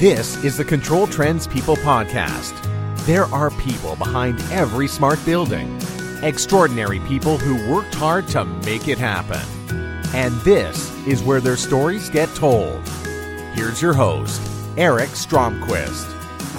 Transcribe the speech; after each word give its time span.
This 0.00 0.42
is 0.44 0.56
the 0.56 0.64
Control 0.64 1.06
Trends 1.06 1.46
People 1.46 1.76
Podcast. 1.76 2.54
There 3.04 3.26
are 3.26 3.50
people 3.50 3.96
behind 3.96 4.40
every 4.50 4.88
smart 4.88 5.22
building, 5.26 5.78
extraordinary 6.22 7.00
people 7.00 7.36
who 7.36 7.70
worked 7.70 7.94
hard 7.96 8.26
to 8.28 8.46
make 8.46 8.88
it 8.88 8.96
happen. 8.96 9.42
And 10.14 10.32
this 10.40 10.90
is 11.06 11.22
where 11.22 11.42
their 11.42 11.58
stories 11.58 12.08
get 12.08 12.34
told. 12.34 12.80
Here's 13.52 13.82
your 13.82 13.92
host, 13.92 14.40
Eric 14.78 15.10
Stromquist. 15.10 16.16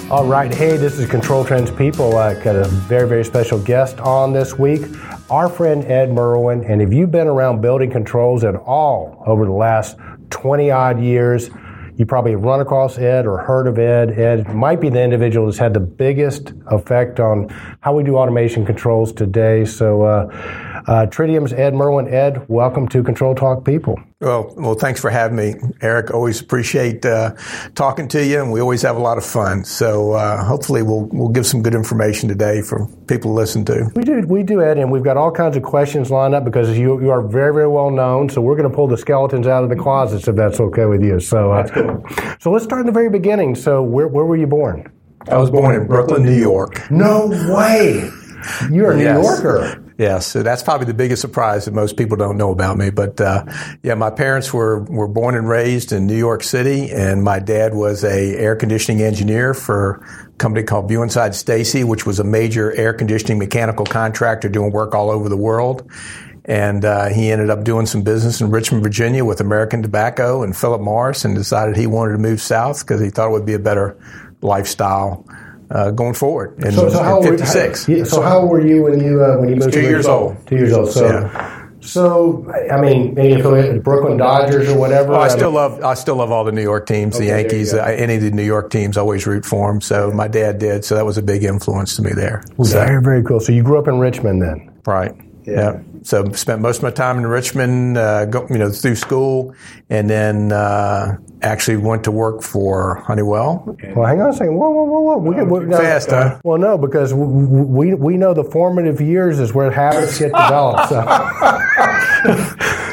All 0.08 0.24
right, 0.24 0.54
hey, 0.54 0.76
this 0.76 0.96
is 0.96 1.10
Control 1.10 1.44
Trends 1.44 1.72
People. 1.72 2.18
I 2.18 2.40
got 2.40 2.54
a 2.54 2.68
very, 2.68 3.08
very 3.08 3.24
special 3.24 3.58
guest 3.58 3.98
on 3.98 4.32
this 4.32 4.56
week, 4.56 4.82
our 5.30 5.48
friend 5.48 5.84
Ed 5.86 6.12
Merwin. 6.12 6.62
And 6.62 6.80
if 6.80 6.92
you've 6.92 7.10
been 7.10 7.26
around 7.26 7.60
building 7.60 7.90
controls 7.90 8.44
at 8.44 8.54
all 8.54 9.20
over 9.26 9.44
the 9.44 9.50
last 9.50 9.96
20 10.30 10.70
odd 10.70 11.00
years, 11.00 11.50
you 11.96 12.06
probably 12.06 12.34
run 12.34 12.60
across 12.60 12.98
Ed 12.98 13.26
or 13.26 13.38
heard 13.38 13.66
of 13.66 13.78
Ed. 13.78 14.18
Ed 14.18 14.54
might 14.54 14.80
be 14.80 14.88
the 14.88 15.02
individual 15.02 15.46
that's 15.46 15.58
had 15.58 15.74
the 15.74 15.80
biggest 15.80 16.52
effect 16.66 17.20
on 17.20 17.48
how 17.80 17.94
we 17.94 18.02
do 18.02 18.16
automation 18.16 18.64
controls 18.64 19.12
today. 19.12 19.64
So, 19.64 20.02
uh, 20.02 20.82
uh, 20.86 21.06
Tridium's 21.06 21.52
Ed 21.52 21.74
Merwin. 21.74 22.12
Ed, 22.12 22.44
welcome 22.48 22.88
to 22.88 23.02
Control 23.02 23.34
Talk 23.34 23.64
People. 23.64 24.00
Well, 24.22 24.54
well, 24.56 24.74
thanks 24.74 25.00
for 25.00 25.10
having 25.10 25.36
me, 25.36 25.54
Eric. 25.80 26.14
Always 26.14 26.40
appreciate 26.40 27.04
uh, 27.04 27.34
talking 27.74 28.06
to 28.08 28.24
you, 28.24 28.40
and 28.40 28.52
we 28.52 28.60
always 28.60 28.80
have 28.82 28.94
a 28.94 29.00
lot 29.00 29.18
of 29.18 29.26
fun. 29.26 29.64
So 29.64 30.12
uh, 30.12 30.44
hopefully, 30.44 30.82
we'll 30.82 31.06
we'll 31.06 31.28
give 31.28 31.44
some 31.44 31.60
good 31.60 31.74
information 31.74 32.28
today 32.28 32.62
for 32.62 32.86
people 33.08 33.32
to 33.32 33.34
listen 33.34 33.64
to. 33.64 33.90
We 33.96 34.04
do, 34.04 34.20
we 34.28 34.44
do, 34.44 34.62
Ed, 34.62 34.78
and 34.78 34.92
we've 34.92 35.02
got 35.02 35.16
all 35.16 35.32
kinds 35.32 35.56
of 35.56 35.64
questions 35.64 36.12
lined 36.12 36.36
up 36.36 36.44
because 36.44 36.78
you 36.78 37.02
you 37.02 37.10
are 37.10 37.20
very 37.20 37.52
very 37.52 37.66
well 37.66 37.90
known. 37.90 38.28
So 38.28 38.40
we're 38.40 38.54
going 38.54 38.70
to 38.70 38.74
pull 38.74 38.86
the 38.86 38.96
skeletons 38.96 39.48
out 39.48 39.64
of 39.64 39.70
the 39.70 39.76
closets 39.76 40.28
if 40.28 40.36
that's 40.36 40.60
okay 40.60 40.86
with 40.86 41.02
you. 41.02 41.18
So 41.18 41.50
uh, 41.50 41.62
that's 41.64 41.72
cool. 41.72 42.36
So 42.38 42.52
let's 42.52 42.64
start 42.64 42.82
in 42.82 42.86
the 42.86 42.92
very 42.92 43.10
beginning. 43.10 43.56
So 43.56 43.82
where 43.82 44.06
where 44.06 44.24
were 44.24 44.36
you 44.36 44.46
born? 44.46 44.88
I 45.28 45.36
was 45.36 45.50
born 45.50 45.74
in 45.74 45.88
Brooklyn, 45.88 46.24
New 46.24 46.38
York. 46.38 46.88
No 46.92 47.26
way. 47.52 48.08
You're 48.70 48.92
a 48.92 48.96
New. 48.96 49.04
Yorker. 49.04 49.82
Yes, 49.98 50.26
so 50.26 50.42
that's 50.42 50.62
probably 50.62 50.86
the 50.86 50.94
biggest 50.94 51.20
surprise 51.20 51.66
that 51.66 51.74
most 51.74 51.96
people 51.96 52.16
don't 52.16 52.36
know 52.36 52.50
about 52.50 52.76
me. 52.78 52.90
But 52.90 53.20
uh, 53.20 53.44
yeah, 53.82 53.94
my 53.94 54.10
parents 54.10 54.52
were 54.52 54.80
were 54.84 55.08
born 55.08 55.34
and 55.34 55.48
raised 55.48 55.92
in 55.92 56.06
New 56.06 56.16
York 56.16 56.42
City, 56.42 56.90
and 56.90 57.22
my 57.22 57.38
dad 57.38 57.74
was 57.74 58.04
a 58.04 58.36
air 58.36 58.56
conditioning 58.56 59.02
engineer 59.02 59.54
for 59.54 60.02
a 60.26 60.30
company 60.38 60.64
called 60.64 60.90
Buinside 60.90 61.34
Stacy, 61.34 61.84
which 61.84 62.06
was 62.06 62.18
a 62.18 62.24
major 62.24 62.72
air 62.72 62.94
conditioning 62.94 63.38
mechanical 63.38 63.84
contractor 63.84 64.48
doing 64.48 64.72
work 64.72 64.94
all 64.94 65.10
over 65.10 65.28
the 65.28 65.36
world. 65.36 65.90
And 66.44 66.84
uh, 66.84 67.08
he 67.08 67.30
ended 67.30 67.50
up 67.50 67.62
doing 67.62 67.86
some 67.86 68.02
business 68.02 68.40
in 68.40 68.50
Richmond, 68.50 68.82
Virginia, 68.82 69.24
with 69.24 69.40
American 69.40 69.80
Tobacco 69.80 70.42
and 70.42 70.56
Philip 70.56 70.80
Morris, 70.80 71.24
and 71.24 71.36
decided 71.36 71.76
he 71.76 71.86
wanted 71.86 72.12
to 72.12 72.18
move 72.18 72.40
south 72.40 72.80
because 72.80 73.00
he 73.00 73.10
thought 73.10 73.28
it 73.28 73.32
would 73.32 73.46
be 73.46 73.54
a 73.54 73.60
better 73.60 73.96
lifestyle 74.40 75.24
uh, 75.72 75.90
going 75.90 76.14
forward 76.14 76.62
in, 76.64 76.72
so, 76.72 76.88
so 76.88 77.02
how 77.02 77.22
56. 77.22 77.88
Were, 77.88 78.04
so 78.04 78.22
how 78.22 78.44
were 78.44 78.64
you 78.64 78.82
when 78.82 79.00
you 79.00 79.24
uh, 79.24 79.38
when 79.38 79.48
you 79.48 79.56
moved? 79.56 79.72
Two 79.72 79.80
years 79.80 80.06
old. 80.06 80.36
Two 80.46 80.56
years 80.56 80.72
old. 80.72 80.90
So. 80.90 81.06
Yeah. 81.06 81.58
So, 81.84 82.48
I 82.70 82.80
mean, 82.80 83.18
any 83.18 83.32
affiliate, 83.32 83.82
Brooklyn 83.82 84.16
Dodgers 84.16 84.68
or 84.68 84.78
whatever. 84.78 85.14
Oh, 85.14 85.20
I 85.20 85.26
still 85.26 85.50
love, 85.50 85.82
I 85.82 85.94
still 85.94 86.14
love 86.14 86.30
all 86.30 86.44
the 86.44 86.52
New 86.52 86.62
York 86.62 86.86
teams, 86.86 87.16
Okay, 87.16 87.24
the 87.24 87.30
Yankees, 87.36 87.74
uh, 87.74 87.82
any 87.82 88.14
of 88.14 88.22
the 88.22 88.30
New 88.30 88.44
York 88.44 88.70
teams. 88.70 88.96
I 88.96 89.00
always 89.00 89.26
root 89.26 89.44
for 89.44 89.72
them. 89.72 89.80
So 89.80 90.12
my 90.12 90.28
dad 90.28 90.58
did. 90.60 90.84
So 90.84 90.94
that 90.94 91.04
was 91.04 91.18
a 91.18 91.22
big 91.22 91.42
influence 91.42 91.96
to 91.96 92.02
me 92.02 92.12
there. 92.12 92.44
So, 92.62 92.78
Very, 92.78 93.02
very 93.02 93.24
cool. 93.24 93.40
So 93.40 93.50
you 93.50 93.64
grew 93.64 93.80
up 93.80 93.88
in 93.88 93.98
Richmond 93.98 94.42
then? 94.42 94.70
right. 94.86 95.12
Yeah. 95.44 95.80
So 96.02 96.30
spent 96.32 96.60
most 96.60 96.78
of 96.78 96.82
my 96.82 96.90
time 96.90 97.18
in 97.18 97.26
Richmond, 97.26 97.96
uh, 97.96 98.26
go, 98.26 98.46
you 98.48 98.58
know, 98.58 98.70
through 98.70 98.96
school, 98.96 99.54
and 99.90 100.08
then 100.08 100.52
uh, 100.52 101.16
actually 101.42 101.76
went 101.76 102.04
to 102.04 102.10
work 102.10 102.42
for 102.42 102.96
Honeywell. 102.96 103.76
Well, 103.94 104.06
hang 104.06 104.20
on 104.20 104.30
a 104.30 104.32
second. 104.32 104.54
Whoa, 104.56 104.70
whoa, 104.70 104.84
whoa, 104.84 105.00
whoa. 105.00 105.18
We, 105.18 105.42
we, 105.44 105.66
no, 105.66 105.78
Fast, 105.78 106.10
huh? 106.10 106.40
Well, 106.44 106.58
no, 106.58 106.78
because 106.78 107.12
we, 107.14 107.94
we 107.94 108.16
know 108.16 108.34
the 108.34 108.44
formative 108.44 109.00
years 109.00 109.38
is 109.40 109.52
where 109.52 109.70
habits 109.70 110.18
get 110.18 110.32
developed. 110.32 110.88
So, 110.88 111.02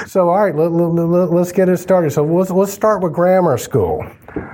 so 0.08 0.30
all 0.30 0.40
right, 0.40 0.56
let, 0.56 0.72
let, 0.72 1.32
let's 1.32 1.52
get 1.52 1.70
it 1.70 1.78
started. 1.78 2.12
So 2.12 2.24
let's, 2.24 2.52
let's 2.52 2.74
start 2.74 3.02
with 3.02 3.14
grammar 3.14 3.58
school. 3.58 4.06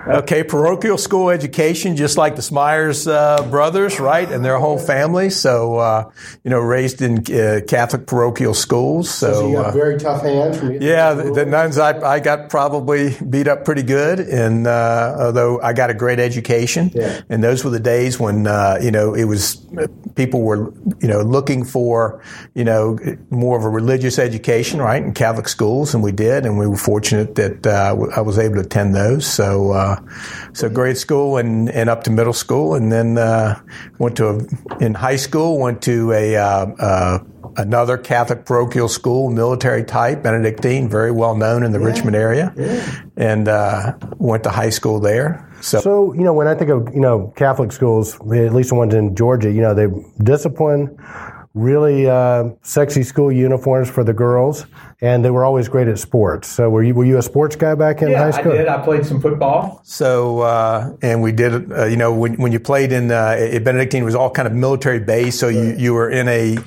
Okay, 0.08 0.44
parochial 0.44 0.98
school 1.00 1.32
education, 1.32 1.96
just 1.96 2.16
like 2.16 2.36
the 2.36 2.42
Smyers 2.44 3.08
uh, 3.08 3.46
brothers, 3.50 4.00
right, 4.00 4.32
and 4.32 4.46
their 4.46 4.60
whole 4.60 4.78
family. 4.78 5.32
So, 5.32 5.78
uh, 5.78 6.12
you 6.44 6.52
know, 6.52 6.60
raised 6.60 7.02
in 7.02 7.20
uh, 7.34 7.62
Catholic 7.68 8.06
parochial 8.06 8.54
schools. 8.54 9.10
So, 9.10 9.48
you 9.50 9.56
got 9.56 9.66
uh, 9.66 9.72
very 9.72 9.98
tough 9.98 10.22
hands. 10.22 10.60
From 10.60 10.80
yeah, 10.80 11.16
the, 11.16 11.34
the 11.34 11.46
nuns 11.46 11.80
I, 11.80 12.00
I 12.00 12.20
got 12.20 12.50
probably 12.50 13.16
beat 13.28 13.48
up 13.48 13.66
pretty 13.66 13.82
good, 13.82 14.20
and 14.20 14.68
uh, 14.68 15.16
although 15.20 15.60
I 15.60 15.74
got 15.74 15.90
a 15.90 15.96
great 15.96 16.20
education, 16.20 16.92
Yeah. 16.94 17.22
and 17.30 17.44
those 17.44 17.64
were 17.64 17.72
the 17.72 17.80
days 17.80 18.20
when 18.20 18.46
uh, 18.46 18.78
you 18.82 18.92
know 18.92 19.16
it 19.16 19.26
was 19.26 19.56
people 20.14 20.42
were 20.44 20.72
you 21.00 21.08
know 21.08 21.22
looking 21.22 21.66
for 21.66 22.22
you 22.54 22.64
know 22.64 22.98
more 23.32 23.58
of 23.58 23.66
a 23.66 23.70
religious 23.70 24.20
education, 24.20 24.80
right, 24.80 25.02
in 25.02 25.14
Catholic 25.16 25.48
schools, 25.48 25.96
and 25.96 26.04
we 26.04 26.12
did, 26.12 26.46
and 26.46 26.60
we 26.60 26.68
were 26.68 26.78
fortunate 26.78 27.34
that 27.36 27.66
uh, 27.66 27.96
I 28.16 28.22
was 28.22 28.38
able 28.38 28.56
to 28.56 28.62
attend 28.62 28.94
those. 28.94 29.26
So, 29.26 29.65
uh, 29.72 30.02
so 30.54 30.70
grade 30.70 30.98
school 30.98 31.38
and, 31.38 31.70
and 31.70 31.90
up 31.90 32.04
to 32.04 32.12
middle 32.12 32.34
school, 32.34 32.76
and 32.76 32.92
then 32.92 33.18
uh, 33.18 33.60
went 33.98 34.18
to 34.18 34.28
a, 34.28 34.84
in 34.84 34.94
high 34.94 35.16
school 35.16 35.60
went 35.60 35.82
to 35.84 36.12
a 36.12 36.36
uh, 36.36 36.66
uh, 36.80 37.20
another 37.58 37.98
Catholic 37.98 38.46
parochial 38.46 38.88
school, 38.88 39.30
military 39.30 39.84
type, 39.84 40.24
Benedictine, 40.24 40.90
very 40.90 41.12
well 41.12 41.36
known 41.36 41.64
in 41.64 41.72
the 41.72 41.80
Richmond 41.80 42.16
area, 42.16 42.54
and 43.16 43.48
uh, 43.48 43.94
went 44.18 44.44
to 44.44 44.50
high 44.50 44.72
school 44.72 45.00
there. 45.00 45.50
So, 45.62 45.80
So, 45.80 46.14
you 46.14 46.24
know, 46.24 46.34
when 46.34 46.48
I 46.48 46.56
think 46.56 46.70
of, 46.70 46.94
you 46.94 47.00
know, 47.00 47.34
Catholic 47.36 47.72
schools, 47.72 48.16
at 48.16 48.54
least 48.54 48.70
the 48.70 48.76
ones 48.76 48.94
in 48.94 49.16
Georgia, 49.16 49.52
you 49.52 49.62
know, 49.62 49.74
they 49.74 49.88
discipline, 50.22 50.96
really 51.56 52.08
uh, 52.08 52.50
sexy 52.62 53.02
school 53.02 53.32
uniforms 53.32 53.90
for 53.90 54.04
the 54.04 54.14
girls, 54.14 54.66
and 55.02 55.26
they 55.26 55.32
were 55.32 55.44
always 55.44 55.68
great 55.68 55.88
at 55.88 55.98
sports. 55.98 56.48
So, 56.50 56.70
were 56.70 56.84
you 56.84 56.94
were 56.94 57.06
you 57.06 57.18
a 57.18 57.24
sports 57.24 57.56
guy 57.56 57.74
back 57.74 58.02
in 58.02 58.14
high 58.14 58.32
school? 58.32 58.52
I 58.52 58.58
did. 58.58 58.68
I 58.68 58.84
played 58.84 59.06
some 59.06 59.20
football. 59.20 59.82
so 59.84 60.42
uh, 60.42 60.96
and 61.02 61.24
we 61.24 61.32
did, 61.32 61.72
uh, 61.72 61.86
you 61.86 61.98
know, 61.98 62.14
when, 62.14 62.36
when 62.36 62.52
you 62.52 62.60
played 62.60 62.92
in 62.92 63.10
uh, 63.10 63.36
Benedictine, 63.64 64.04
it 64.04 64.06
was 64.06 64.16
all 64.16 64.30
kind 64.30 64.48
of 64.48 64.54
military 64.54 65.00
based. 65.00 65.40
So 65.40 65.48
you, 65.48 65.76
you 65.78 65.94
were 65.94 66.10
in 66.10 66.28
a 66.28 66.58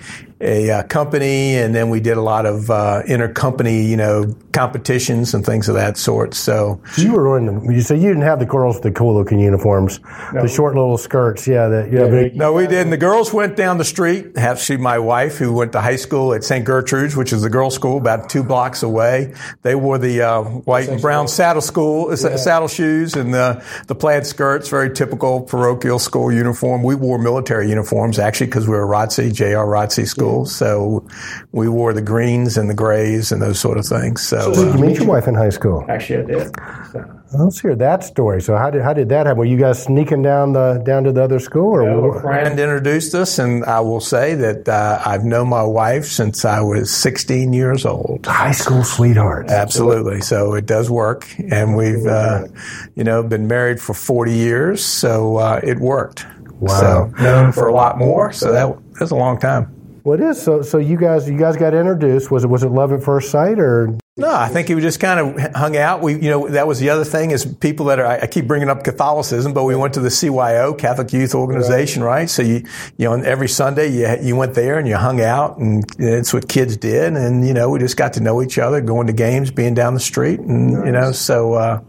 a 0.41 0.71
uh, 0.71 0.83
company, 0.85 1.57
and 1.57 1.75
then 1.75 1.91
we 1.91 2.01
did 2.01 2.17
a 2.17 2.23
lot 2.23 2.47
of 2.47 2.71
uh, 2.71 3.03
intercompany, 3.07 3.89
you 3.89 3.97
know, 3.97 4.35
competitions 4.53 5.35
and 5.35 5.45
things 5.45 5.69
of 5.69 5.75
that 5.75 5.97
sort. 5.97 6.35
So 6.35 6.81
So 6.93 7.03
you 7.03 7.13
were 7.13 7.39
in 7.39 7.47
the, 7.47 7.75
you 7.75 7.81
so 7.81 7.95
you 7.95 8.09
didn't 8.09 8.23
have 8.23 8.39
the 8.39 8.47
girls 8.47 8.77
with 8.77 8.83
the 8.85 8.93
cool 8.93 9.15
looking 9.15 9.41
uniforms, 9.41 10.01
the 10.33 10.49
short 10.49 10.75
little 10.75 10.99
skirts. 10.99 11.47
Yeah, 11.47 11.69
that 11.69 11.93
yeah. 11.93 12.09
but- 12.09 12.35
No, 12.35 12.53
we 12.53 12.67
didn't. 12.67 12.91
The 12.91 12.97
girls 12.97 13.33
went 13.33 13.57
down 13.57 13.79
the 13.79 13.85
street. 13.85 14.37
Actually, 14.37 14.79
my 14.79 14.99
wife, 14.99 15.37
who 15.39 15.53
went 15.53 15.73
to 15.73 15.81
high 15.81 15.97
school 15.97 16.35
at 16.35 16.45
St. 16.45 16.65
Gertrude's, 16.65 17.17
which 17.17 17.33
is 17.33 17.43
the 17.43 17.51
girls' 17.51 17.75
school 17.75 17.99
about 17.99 18.29
two 18.29 18.43
blocks 18.43 18.83
away, 18.83 19.35
they 19.63 19.75
wore 19.75 19.99
the 19.99 20.23
uh, 20.23 20.43
white 20.43 20.89
and 20.89 21.01
brown 21.01 21.29
saddle 21.29 21.63
school 21.63 22.11
uh, 22.11 22.17
saddle 22.17 22.69
shoes 22.69 23.15
and 23.15 23.33
the 23.33 23.65
the 23.87 23.95
plaid 23.95 24.27
skirts, 24.27 24.69
very 24.69 24.93
typical 24.93 25.41
parochial 25.43 25.99
school 25.99 26.33
uniform. 26.33 26.83
We 26.83 26.95
wore 26.95 27.19
military 27.19 27.69
uniforms 27.69 28.19
actually 28.19 28.47
because 28.47 28.67
we 28.67 28.75
were 28.75 28.87
ROTC, 28.87 29.33
J.R. 29.33 29.67
ROTC 29.67 30.07
school, 30.07 30.28
so 30.45 31.07
we 31.53 31.69
wore 31.69 31.93
the 31.93 32.03
greens 32.03 32.57
and 32.57 32.69
the 32.69 32.75
grays 32.75 33.33
and 33.33 33.41
those 33.41 33.59
sort 33.59 33.79
of 33.79 33.87
things. 33.87 34.23
So. 34.23 34.53
Did 34.53 34.69
uh, 34.69 34.77
you 34.77 34.85
meet 34.85 34.97
your 34.99 35.07
wife 35.07 35.29
in 35.29 35.35
high 35.35 35.51
school? 35.51 35.85
Actually, 35.89 36.25
I 36.25 36.27
did. 36.27 36.57
So, 36.93 37.19
Let's 37.35 37.61
hear 37.61 37.77
that 37.77 38.05
story. 38.05 38.41
So 38.41 38.57
how 38.57 38.71
did 38.71 38.81
how 38.81 38.95
did 38.95 39.11
that 39.11 39.27
happen? 39.27 39.39
Were 39.39 39.45
you 39.45 39.59
guys 39.59 39.83
sneaking 39.83 40.23
down 40.23 40.55
the 40.55 40.83
down 40.85 41.05
to 41.05 41.13
the 41.13 41.23
other 41.23 41.39
school, 41.39 41.75
or 41.75 42.17
a 42.17 42.21
friend 42.23 42.49
friend 42.49 42.61
introduced 42.61 43.15
us, 43.15 43.39
and 43.39 43.65
I 43.67 43.81
will 43.81 44.01
say 44.01 44.35
that 44.35 44.69
uh, 44.69 45.03
I've 45.05 45.25
known 45.25 45.49
my 45.49 45.63
wife 45.63 46.07
since 46.07 46.47
I 46.47 46.61
was 46.61 46.91
16 46.91 47.53
years 47.53 47.85
old. 47.85 48.25
high 48.25 48.53
school 48.53 48.83
sweethearts? 48.83 49.53
Absolutely. 49.53 50.23
So 50.23 50.55
it 50.55 50.65
does 50.65 50.91
work, 50.91 51.29
and 51.39 51.77
we've, 51.77 52.07
uh, 52.07 52.47
you 52.95 53.05
know, 53.05 53.23
been 53.23 53.47
married 53.47 53.81
for 53.81 53.93
40 53.93 54.33
years, 54.33 54.83
so 54.85 55.37
uh, 55.37 55.61
it 55.63 55.79
worked. 55.79 56.27
Wow. 56.61 57.13
So 57.13 57.23
known 57.23 57.53
for 57.53 57.69
a 57.69 57.75
lot 57.75 57.99
more, 57.99 58.33
so 58.33 58.53
that 58.53 58.75
that's 58.99 59.11
a 59.11 59.17
long 59.17 59.39
time. 59.39 59.78
Well, 60.09 60.19
it 60.19 60.25
is. 60.25 60.41
So, 60.41 60.63
so 60.63 60.79
you 60.79 60.97
guys, 60.97 61.29
you 61.29 61.37
guys 61.37 61.59
got 61.59 61.75
introduced. 61.75 62.31
Was 62.31 62.43
it 62.43 62.47
was 62.47 62.63
it 62.63 62.71
love 62.71 62.95
at 62.95 63.03
first 63.03 63.31
sight, 63.31 63.59
or 63.59 63.95
No, 64.17 64.35
I 64.35 64.49
think 64.49 64.71
we 64.71 64.81
just 64.81 65.01
kind 65.01 65.21
of 65.21 65.55
hung 65.55 65.77
out. 65.77 66.01
We, 66.01 66.15
you 66.15 66.31
know, 66.31 66.49
that 66.49 66.67
was 66.67 66.81
the 66.81 66.89
other 66.89 67.05
thing 67.05 67.31
is 67.31 67.45
people 67.45 67.85
that 67.87 67.99
are, 67.99 68.07
I 68.07 68.21
I 68.21 68.27
keep 68.27 68.47
bringing 68.47 68.71
up 68.71 68.85
Catholicism, 68.85 69.53
but 69.53 69.65
we 69.65 69.77
went 69.77 69.93
to 69.95 70.01
the 70.01 70.09
CYO, 70.09 70.79
Catholic 70.79 71.13
Youth 71.13 71.35
Organization, 71.35 72.03
right? 72.03 72.31
So 72.31 72.41
you, 72.41 72.65
you 72.97 73.05
know, 73.05 73.23
every 73.23 73.51
Sunday 73.51 73.89
you, 73.89 74.27
you 74.27 74.35
went 74.35 74.55
there 74.55 74.79
and 74.79 74.89
you 74.89 74.97
hung 74.97 75.21
out 75.21 75.59
and 75.59 75.85
it's 75.99 76.33
what 76.33 76.49
kids 76.49 76.79
did. 76.79 77.13
And, 77.13 77.47
you 77.47 77.53
know, 77.53 77.69
we 77.69 77.79
just 77.79 77.99
got 77.99 78.15
to 78.15 78.23
know 78.23 78.41
each 78.41 78.57
other, 78.57 78.81
going 78.81 79.09
to 79.09 79.13
games, 79.13 79.51
being 79.51 79.75
down 79.75 79.93
the 79.93 80.01
street 80.01 80.41
and, 80.41 80.87
you 80.87 80.93
know, 80.93 81.13
so, 81.13 81.53
uh, 81.53 81.81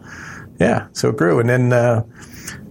yeah, 0.60 0.88
so 0.92 1.08
it 1.08 1.16
grew. 1.16 1.40
And 1.40 1.50
then, 1.50 1.72
uh, 1.72 2.04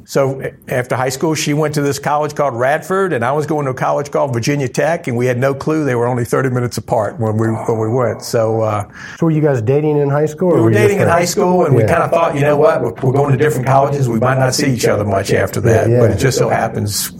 so 0.08 0.40
after 0.68 0.96
high 0.96 1.10
school, 1.10 1.34
she 1.34 1.52
went 1.52 1.74
to 1.74 1.82
this 1.82 1.98
college 1.98 2.34
called 2.34 2.54
Radford, 2.54 3.12
and 3.12 3.22
I 3.22 3.32
was 3.32 3.44
going 3.44 3.66
to 3.66 3.72
a 3.72 3.74
college 3.74 4.10
called 4.10 4.32
Virginia 4.32 4.66
Tech, 4.66 5.06
and 5.06 5.18
we 5.18 5.26
had 5.26 5.36
no 5.36 5.54
clue 5.54 5.84
they 5.84 5.94
were 5.94 6.06
only 6.06 6.24
30 6.24 6.48
minutes 6.48 6.78
apart 6.78 7.20
when 7.20 7.36
we 7.36 7.48
when 7.48 7.78
we 7.78 7.90
went. 7.90 8.22
So, 8.22 8.62
uh, 8.62 8.90
so 9.18 9.26
were 9.26 9.32
you 9.32 9.42
guys 9.42 9.60
dating 9.60 9.98
in 9.98 10.08
high 10.08 10.24
school? 10.24 10.54
we 10.54 10.62
were 10.62 10.70
you 10.70 10.78
dating 10.78 11.00
in 11.00 11.08
high 11.08 11.26
school, 11.26 11.66
and 11.66 11.76
we 11.76 11.82
kind 11.82 12.02
of 12.02 12.10
thought, 12.10 12.34
you 12.36 12.40
know 12.40 12.56
what, 12.56 12.80
we're, 12.80 12.94
we're 12.94 13.12
going 13.12 13.32
to 13.32 13.36
different 13.36 13.66
colleges. 13.66 14.08
We 14.08 14.18
might 14.18 14.38
not 14.38 14.54
see 14.54 14.72
each 14.72 14.86
other 14.86 15.04
much 15.04 15.30
after 15.30 15.60
that. 15.60 15.90
Yeah. 15.90 16.00
But 16.00 16.12
it 16.12 16.18
just 16.18 16.38
so 16.38 16.48
happens. 16.48 17.12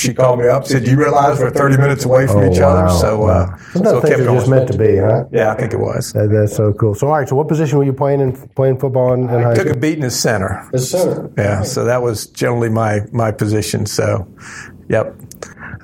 She 0.00 0.14
called 0.14 0.38
me 0.40 0.48
up, 0.48 0.64
said, 0.66 0.84
"Do 0.84 0.90
you 0.90 0.96
realize 0.98 1.38
we're 1.40 1.50
30 1.50 1.76
minutes 1.76 2.04
away 2.04 2.26
from 2.26 2.38
Oh, 2.44 2.50
each 2.52 2.58
wow, 2.60 2.68
other?" 2.86 2.98
So, 2.98 3.18
wow. 3.20 3.28
uh, 3.28 3.56
Sometimes 3.72 3.90
so 3.90 3.98
it 3.98 4.00
things 4.02 4.16
kept 4.16 4.28
are 4.28 4.34
just 4.34 4.48
meant 4.48 4.70
to 4.72 4.78
be, 4.78 4.96
huh? 4.96 5.24
Yeah, 5.32 5.52
I 5.52 5.56
think 5.56 5.72
it 5.72 5.80
was. 5.80 6.12
That, 6.12 6.28
that's 6.28 6.54
so 6.56 6.72
cool. 6.72 6.94
So, 6.94 7.08
all 7.08 7.14
right. 7.18 7.28
So, 7.28 7.36
what 7.36 7.48
position 7.48 7.78
were 7.78 7.84
you 7.84 7.92
playing 7.92 8.20
in 8.20 8.32
playing 8.54 8.78
football 8.78 9.12
in, 9.14 9.22
in 9.22 9.28
high 9.42 9.54
Took 9.54 9.68
school? 9.68 9.76
a 9.76 9.80
beating 9.80 10.04
as 10.04 10.18
center. 10.18 10.68
As 10.72 10.90
center. 10.90 11.30
Yeah, 11.36 11.62
so 11.62 11.84
that 11.84 12.02
was 12.02 12.26
generally 12.26 12.68
my 12.68 13.00
my 13.12 13.30
position. 13.32 13.86
So, 13.86 14.26
yep. 14.88 15.14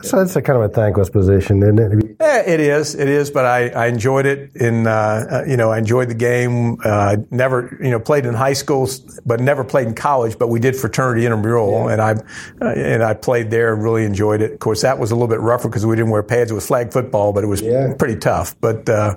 So 0.04 0.18
that's 0.18 0.36
a 0.36 0.42
kind 0.42 0.62
of 0.62 0.70
a 0.70 0.74
thankless 0.74 1.10
position, 1.10 1.62
isn't 1.62 1.78
it? 1.78 2.16
Yeah, 2.20 2.42
it 2.46 2.60
is. 2.60 2.94
It 2.94 3.08
is. 3.08 3.30
But 3.30 3.44
I, 3.44 3.68
I 3.70 3.86
enjoyed 3.86 4.26
it. 4.26 4.54
In 4.56 4.86
uh, 4.86 4.90
uh, 5.30 5.44
you 5.46 5.56
know, 5.56 5.70
I 5.70 5.78
enjoyed 5.78 6.08
the 6.08 6.14
game. 6.14 6.78
Uh, 6.84 7.16
never, 7.30 7.76
you 7.82 7.90
know, 7.90 7.98
played 8.00 8.26
in 8.26 8.34
high 8.34 8.52
school, 8.52 8.88
but 9.26 9.40
never 9.40 9.64
played 9.64 9.88
in 9.88 9.94
college. 9.94 10.38
But 10.38 10.48
we 10.48 10.60
did 10.60 10.76
fraternity 10.76 11.24
intramural, 11.26 11.88
and 11.88 12.00
I 12.00 12.12
uh, 12.60 12.68
and 12.74 13.02
I 13.02 13.14
played 13.14 13.50
there. 13.50 13.72
and 13.74 13.82
Really 13.82 14.04
enjoyed 14.04 14.42
it. 14.42 14.52
Of 14.52 14.58
course, 14.60 14.82
that 14.82 14.98
was 14.98 15.10
a 15.10 15.14
little 15.14 15.28
bit 15.28 15.40
rougher 15.40 15.68
because 15.68 15.84
we 15.86 15.96
didn't 15.96 16.10
wear 16.10 16.22
pads. 16.22 16.50
It 16.50 16.54
was 16.54 16.66
flag 16.66 16.92
football, 16.92 17.32
but 17.32 17.44
it 17.44 17.48
was 17.48 17.60
Yeah. 17.60 17.94
pretty 17.98 18.16
tough. 18.16 18.54
But 18.60 18.88
uh, 18.88 19.16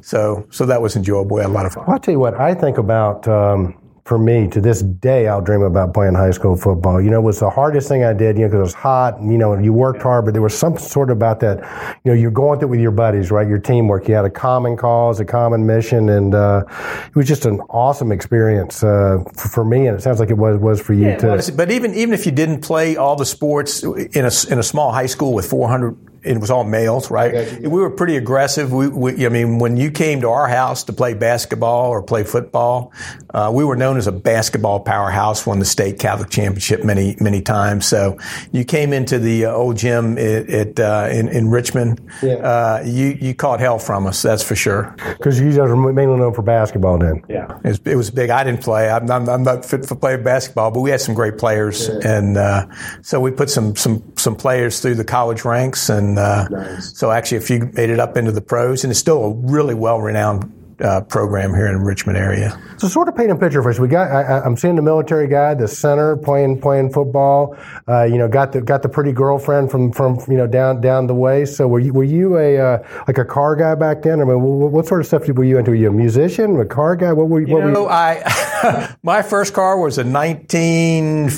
so 0.00 0.46
so 0.50 0.66
that 0.66 0.80
was 0.82 0.96
enjoyable. 0.96 1.36
We 1.36 1.42
had 1.42 1.50
a 1.50 1.52
lot 1.52 1.66
of 1.66 1.72
fun. 1.72 1.84
I'll 1.88 1.98
tell 1.98 2.12
you 2.12 2.20
what, 2.20 2.34
I 2.34 2.54
think 2.54 2.78
about, 2.78 3.26
um, 3.28 3.74
for 4.10 4.18
me, 4.18 4.48
to 4.48 4.60
this 4.60 4.82
day, 4.82 5.28
I'll 5.28 5.40
dream 5.40 5.62
about 5.62 5.94
playing 5.94 6.14
high 6.14 6.32
school 6.32 6.56
football. 6.56 7.00
You 7.00 7.10
know, 7.10 7.20
it 7.20 7.22
was 7.22 7.38
the 7.38 7.48
hardest 7.48 7.86
thing 7.86 8.02
I 8.02 8.12
did, 8.12 8.36
you 8.36 8.42
know, 8.42 8.48
because 8.48 8.58
it 8.58 8.62
was 8.62 8.74
hot, 8.74 9.20
and, 9.20 9.30
you 9.30 9.38
know, 9.38 9.56
you 9.56 9.72
worked 9.72 10.02
hard, 10.02 10.24
but 10.24 10.34
there 10.34 10.42
was 10.42 10.52
some 10.52 10.76
sort 10.76 11.10
of 11.10 11.18
about 11.18 11.38
that, 11.40 11.58
you 12.02 12.10
know, 12.10 12.18
you're 12.18 12.32
going 12.32 12.58
through 12.58 12.66
it 12.66 12.70
with 12.72 12.80
your 12.80 12.90
buddies, 12.90 13.30
right? 13.30 13.46
Your 13.46 13.60
teamwork. 13.60 14.08
You 14.08 14.16
had 14.16 14.24
a 14.24 14.30
common 14.30 14.76
cause, 14.76 15.20
a 15.20 15.24
common 15.24 15.64
mission, 15.64 16.08
and 16.08 16.34
uh, 16.34 16.64
it 17.06 17.14
was 17.14 17.28
just 17.28 17.46
an 17.46 17.60
awesome 17.70 18.10
experience 18.10 18.82
uh, 18.82 19.18
for, 19.36 19.48
for 19.48 19.64
me, 19.64 19.86
and 19.86 19.96
it 19.96 20.02
sounds 20.02 20.18
like 20.18 20.30
it 20.30 20.38
was, 20.38 20.58
was 20.58 20.80
for 20.82 20.92
you, 20.92 21.16
too. 21.16 21.52
But 21.54 21.70
even 21.70 21.94
even 21.94 22.12
if 22.12 22.26
you 22.26 22.32
didn't 22.32 22.62
play 22.62 22.96
all 22.96 23.14
the 23.14 23.24
sports 23.24 23.84
in 23.84 24.24
a 24.24 24.32
in 24.50 24.58
a 24.58 24.64
small 24.64 24.90
high 24.90 25.06
school 25.06 25.34
with 25.34 25.48
400, 25.48 26.09
it 26.22 26.38
was 26.38 26.50
all 26.50 26.64
males, 26.64 27.10
right? 27.10 27.60
We 27.60 27.68
were 27.68 27.90
pretty 27.90 28.16
aggressive. 28.16 28.72
We, 28.72 28.88
we, 28.88 29.26
I 29.26 29.28
mean, 29.28 29.58
when 29.58 29.76
you 29.76 29.90
came 29.90 30.20
to 30.22 30.28
our 30.28 30.48
house 30.48 30.84
to 30.84 30.92
play 30.92 31.14
basketball 31.14 31.90
or 31.90 32.02
play 32.02 32.24
football, 32.24 32.92
uh, 33.32 33.50
we 33.52 33.64
were 33.64 33.76
known 33.76 33.96
as 33.96 34.06
a 34.06 34.12
basketball 34.12 34.80
powerhouse. 34.80 35.46
Won 35.46 35.58
the 35.58 35.64
state 35.64 35.98
Catholic 35.98 36.30
championship 36.30 36.84
many 36.84 37.16
many 37.20 37.42
times. 37.42 37.86
So 37.86 38.18
you 38.52 38.64
came 38.64 38.92
into 38.92 39.18
the 39.18 39.46
uh, 39.46 39.52
old 39.52 39.76
gym 39.76 40.18
at, 40.18 40.50
at 40.50 40.80
uh, 40.80 41.08
in, 41.10 41.28
in 41.28 41.50
Richmond. 41.50 42.00
Yeah. 42.22 42.34
Uh, 42.34 42.82
you 42.84 43.16
you 43.20 43.34
caught 43.34 43.60
hell 43.60 43.78
from 43.78 44.06
us, 44.06 44.22
that's 44.22 44.42
for 44.42 44.56
sure. 44.56 44.94
Because 45.18 45.40
you 45.40 45.50
guys 45.50 45.58
are 45.58 45.76
mainly 45.76 46.18
known 46.18 46.34
for 46.34 46.42
basketball 46.42 46.98
then. 46.98 47.22
Yeah, 47.28 47.58
it 47.64 47.68
was, 47.68 47.80
it 47.84 47.96
was 47.96 48.10
big. 48.10 48.30
I 48.30 48.44
didn't 48.44 48.62
play. 48.62 48.90
I'm, 48.90 49.10
I'm, 49.10 49.28
I'm 49.28 49.42
not 49.42 49.64
fit 49.64 49.86
for 49.86 49.94
playing 49.94 50.22
basketball, 50.22 50.70
but 50.70 50.80
we 50.80 50.90
had 50.90 51.00
some 51.00 51.14
great 51.14 51.38
players, 51.38 51.88
and 51.88 52.36
uh, 52.36 52.66
so 53.02 53.20
we 53.20 53.30
put 53.30 53.50
some 53.50 53.76
some 53.76 54.00
some 54.20 54.36
players 54.36 54.80
through 54.80 54.94
the 54.94 55.04
college 55.04 55.44
ranks, 55.44 55.88
and 55.88 56.18
uh, 56.18 56.80
so 56.80 57.10
actually 57.10 57.38
a 57.38 57.40
few 57.40 57.60
made 57.74 57.90
it 57.90 57.98
up 58.00 58.16
into 58.16 58.32
the 58.32 58.40
pros, 58.40 58.84
and 58.84 58.90
it's 58.90 59.00
still 59.00 59.24
a 59.24 59.34
really 59.34 59.74
well 59.74 60.00
renowned. 60.00 60.56
Uh, 60.80 61.02
program 61.02 61.52
here 61.52 61.66
in 61.66 61.74
the 61.74 61.84
Richmond 61.84 62.16
area. 62.16 62.58
So 62.78 62.88
sort 62.88 63.06
of 63.08 63.14
paint 63.14 63.30
a 63.30 63.36
picture 63.36 63.62
for 63.62 63.68
us. 63.68 63.78
We 63.78 63.86
got. 63.86 64.10
I, 64.10 64.40
I'm 64.40 64.56
seeing 64.56 64.76
the 64.76 64.82
military 64.82 65.28
guy, 65.28 65.52
the 65.52 65.68
center 65.68 66.16
playing 66.16 66.62
playing 66.62 66.90
football. 66.90 67.54
Uh, 67.86 68.04
you 68.04 68.16
know, 68.16 68.28
got 68.28 68.52
the 68.52 68.62
got 68.62 68.80
the 68.80 68.88
pretty 68.88 69.12
girlfriend 69.12 69.70
from 69.70 69.92
from 69.92 70.18
you 70.26 70.38
know 70.38 70.46
down 70.46 70.80
down 70.80 71.06
the 71.06 71.14
way. 71.14 71.44
So 71.44 71.68
were 71.68 71.80
you 71.80 71.92
were 71.92 72.02
you 72.02 72.38
a 72.38 72.56
uh, 72.56 72.78
like 73.06 73.18
a 73.18 73.26
car 73.26 73.56
guy 73.56 73.74
back 73.74 74.00
then? 74.00 74.22
I 74.22 74.24
mean, 74.24 74.40
what, 74.40 74.72
what 74.72 74.86
sort 74.86 75.02
of 75.02 75.06
stuff 75.06 75.28
were 75.28 75.44
you 75.44 75.58
into? 75.58 75.72
Were 75.72 75.74
you 75.74 75.90
a 75.90 75.92
musician, 75.92 76.58
a 76.58 76.64
car 76.64 76.96
guy? 76.96 77.12
What 77.12 77.28
were 77.28 77.42
you? 77.42 77.52
What 77.52 77.58
You 77.58 77.64
were 77.66 77.72
you? 77.72 77.86
I 77.86 78.96
my 79.02 79.20
first 79.20 79.52
car 79.52 79.78
was 79.78 79.98
a 79.98 80.04
19. 80.04 81.28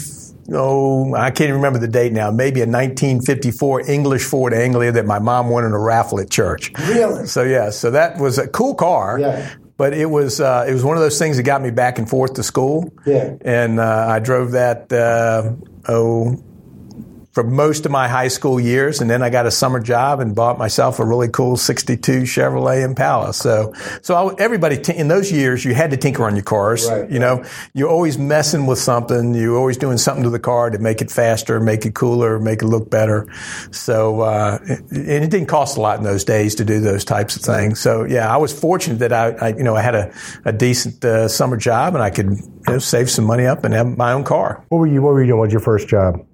Oh, 0.50 1.14
I 1.14 1.30
can't 1.30 1.48
even 1.48 1.56
remember 1.56 1.78
the 1.78 1.88
date 1.88 2.12
now. 2.12 2.30
Maybe 2.30 2.60
a 2.60 2.66
1954 2.66 3.88
English 3.90 4.24
Ford 4.24 4.52
Anglia 4.52 4.92
that 4.92 5.06
my 5.06 5.18
mom 5.18 5.50
won 5.50 5.64
in 5.64 5.72
a 5.72 5.78
raffle 5.78 6.20
at 6.20 6.30
church. 6.30 6.72
Really? 6.88 7.26
So 7.26 7.42
yeah, 7.42 7.70
so 7.70 7.90
that 7.92 8.18
was 8.18 8.38
a 8.38 8.48
cool 8.48 8.74
car. 8.74 9.18
Yeah. 9.18 9.54
But 9.76 9.94
it 9.94 10.06
was 10.06 10.40
uh, 10.40 10.66
it 10.68 10.72
was 10.72 10.84
one 10.84 10.96
of 10.96 11.02
those 11.02 11.18
things 11.18 11.36
that 11.36 11.44
got 11.44 11.62
me 11.62 11.70
back 11.70 11.98
and 11.98 12.08
forth 12.08 12.34
to 12.34 12.42
school. 12.42 12.92
Yeah. 13.06 13.34
And 13.40 13.80
uh, 13.80 14.06
I 14.08 14.18
drove 14.18 14.52
that 14.52 14.92
uh, 14.92 15.52
oh 15.88 16.42
for 17.32 17.42
most 17.42 17.86
of 17.86 17.92
my 17.92 18.08
high 18.08 18.28
school 18.28 18.60
years, 18.60 19.00
and 19.00 19.10
then 19.10 19.22
I 19.22 19.30
got 19.30 19.46
a 19.46 19.50
summer 19.50 19.80
job 19.80 20.20
and 20.20 20.34
bought 20.34 20.58
myself 20.58 20.98
a 20.98 21.04
really 21.04 21.28
cool 21.28 21.56
'62 21.56 22.22
Chevrolet 22.22 22.84
Impala. 22.84 23.32
So, 23.32 23.72
so 24.02 24.14
I, 24.14 24.34
everybody 24.38 24.78
t- 24.78 24.96
in 24.96 25.08
those 25.08 25.32
years, 25.32 25.64
you 25.64 25.74
had 25.74 25.90
to 25.90 25.96
tinker 25.96 26.24
on 26.24 26.36
your 26.36 26.44
cars. 26.44 26.88
Right, 26.88 27.10
you 27.10 27.18
know, 27.18 27.44
you're 27.74 27.88
always 27.88 28.18
messing 28.18 28.66
with 28.66 28.78
something. 28.78 29.34
You're 29.34 29.56
always 29.56 29.76
doing 29.76 29.98
something 29.98 30.24
to 30.24 30.30
the 30.30 30.38
car 30.38 30.70
to 30.70 30.78
make 30.78 31.00
it 31.00 31.10
faster, 31.10 31.58
make 31.60 31.86
it 31.86 31.94
cooler, 31.94 32.38
make 32.38 32.62
it 32.62 32.66
look 32.66 32.90
better. 32.90 33.26
So, 33.70 34.20
uh, 34.20 34.58
and 34.90 35.08
it 35.08 35.30
didn't 35.30 35.46
cost 35.46 35.76
a 35.76 35.80
lot 35.80 35.98
in 35.98 36.04
those 36.04 36.24
days 36.24 36.54
to 36.56 36.64
do 36.64 36.80
those 36.80 37.04
types 37.04 37.36
of 37.36 37.42
things. 37.42 37.80
So, 37.80 38.04
yeah, 38.04 38.32
I 38.32 38.36
was 38.36 38.58
fortunate 38.58 38.98
that 38.98 39.12
I, 39.12 39.30
I 39.30 39.48
you 39.48 39.62
know, 39.62 39.74
I 39.74 39.82
had 39.82 39.94
a, 39.94 40.14
a 40.44 40.52
decent 40.52 41.04
uh, 41.04 41.28
summer 41.28 41.56
job 41.56 41.94
and 41.94 42.02
I 42.02 42.10
could 42.10 42.30
you 42.30 42.62
know, 42.66 42.78
save 42.78 43.10
some 43.10 43.24
money 43.24 43.46
up 43.46 43.64
and 43.64 43.72
have 43.74 43.96
my 43.96 44.12
own 44.12 44.24
car. 44.24 44.64
What 44.68 44.78
were 44.78 44.86
you? 44.86 45.02
What 45.02 45.14
were 45.14 45.22
you 45.22 45.28
doing? 45.28 45.38
What 45.38 45.46
was 45.46 45.52
your 45.52 45.60
first 45.60 45.88
job? 45.88 46.24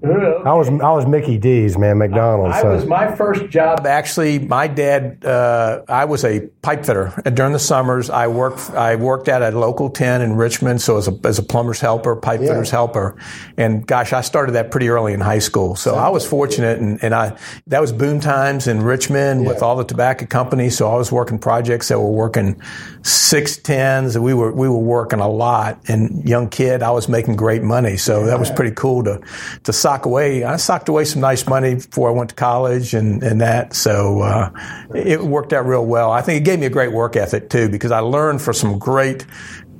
I 0.00 0.52
was 0.52 0.68
I 0.68 0.92
was 0.92 1.06
Mickey 1.06 1.38
D's 1.38 1.76
man, 1.76 1.98
McDonald's. 1.98 2.54
I 2.54 2.62
so- 2.62 2.70
was 2.70 2.86
my 2.86 3.14
first 3.16 3.48
job. 3.48 3.84
Actually, 3.84 4.38
my 4.38 4.68
dad. 4.68 5.24
Uh, 5.24 5.82
I 5.88 6.04
was 6.04 6.24
a 6.24 6.40
pipe 6.62 6.84
fitter 6.84 7.20
and 7.24 7.36
during 7.36 7.52
the 7.52 7.58
summers. 7.58 8.08
I 8.08 8.28
worked. 8.28 8.70
I 8.70 8.94
worked 8.94 9.28
at 9.28 9.42
a 9.42 9.58
local 9.58 9.90
ten 9.90 10.22
in 10.22 10.36
Richmond, 10.36 10.80
so 10.80 10.98
as 10.98 11.08
a 11.08 11.18
as 11.24 11.40
a 11.40 11.42
plumber's 11.42 11.80
helper, 11.80 12.14
pipe 12.14 12.38
fitter's 12.38 12.70
helper, 12.70 13.16
and 13.56 13.84
gosh, 13.84 14.12
I 14.12 14.20
started 14.20 14.52
that 14.52 14.70
pretty 14.70 14.88
early 14.88 15.14
in 15.14 15.20
high 15.20 15.40
school. 15.40 15.74
So 15.74 15.96
I 15.96 16.10
was 16.10 16.24
fortunate, 16.24 16.78
and, 16.78 17.02
and 17.02 17.12
I 17.12 17.36
that 17.66 17.80
was 17.80 17.92
boom 17.92 18.20
times 18.20 18.68
in 18.68 18.82
Richmond 18.82 19.46
with 19.46 19.62
all 19.62 19.74
the 19.74 19.84
tobacco 19.84 20.26
companies. 20.26 20.76
So 20.76 20.88
I 20.88 20.94
was 20.94 21.10
working 21.10 21.40
projects 21.40 21.88
that 21.88 21.98
were 21.98 22.12
working 22.12 22.60
six 23.02 23.56
tens, 23.56 24.18
we 24.18 24.34
were 24.34 24.52
we 24.52 24.68
were 24.68 24.78
working 24.78 25.20
a 25.20 25.28
lot. 25.28 25.80
And 25.88 26.28
young 26.28 26.48
kid, 26.48 26.82
I 26.82 26.90
was 26.90 27.08
making 27.08 27.36
great 27.36 27.62
money, 27.62 27.96
so 27.96 28.26
that 28.26 28.38
was 28.38 28.50
pretty 28.50 28.74
cool 28.74 29.04
to 29.04 29.20
to 29.64 29.72
sock 29.88 30.04
away. 30.04 30.44
I 30.44 30.56
socked 30.56 30.90
away 30.90 31.06
some 31.06 31.22
nice 31.22 31.46
money 31.46 31.76
before 31.76 32.10
I 32.10 32.12
went 32.12 32.28
to 32.30 32.36
college 32.36 32.92
and, 32.92 33.22
and 33.22 33.40
that. 33.40 33.72
So 33.72 34.20
uh, 34.20 34.50
it 34.94 35.22
worked 35.22 35.54
out 35.54 35.64
real 35.64 35.86
well. 35.86 36.12
I 36.12 36.20
think 36.20 36.42
it 36.42 36.44
gave 36.44 36.58
me 36.58 36.66
a 36.66 36.70
great 36.70 36.92
work 36.92 37.16
ethic 37.16 37.48
too 37.48 37.70
because 37.70 37.90
I 37.90 38.00
learned 38.00 38.42
from 38.42 38.52
some 38.52 38.78
great, 38.78 39.24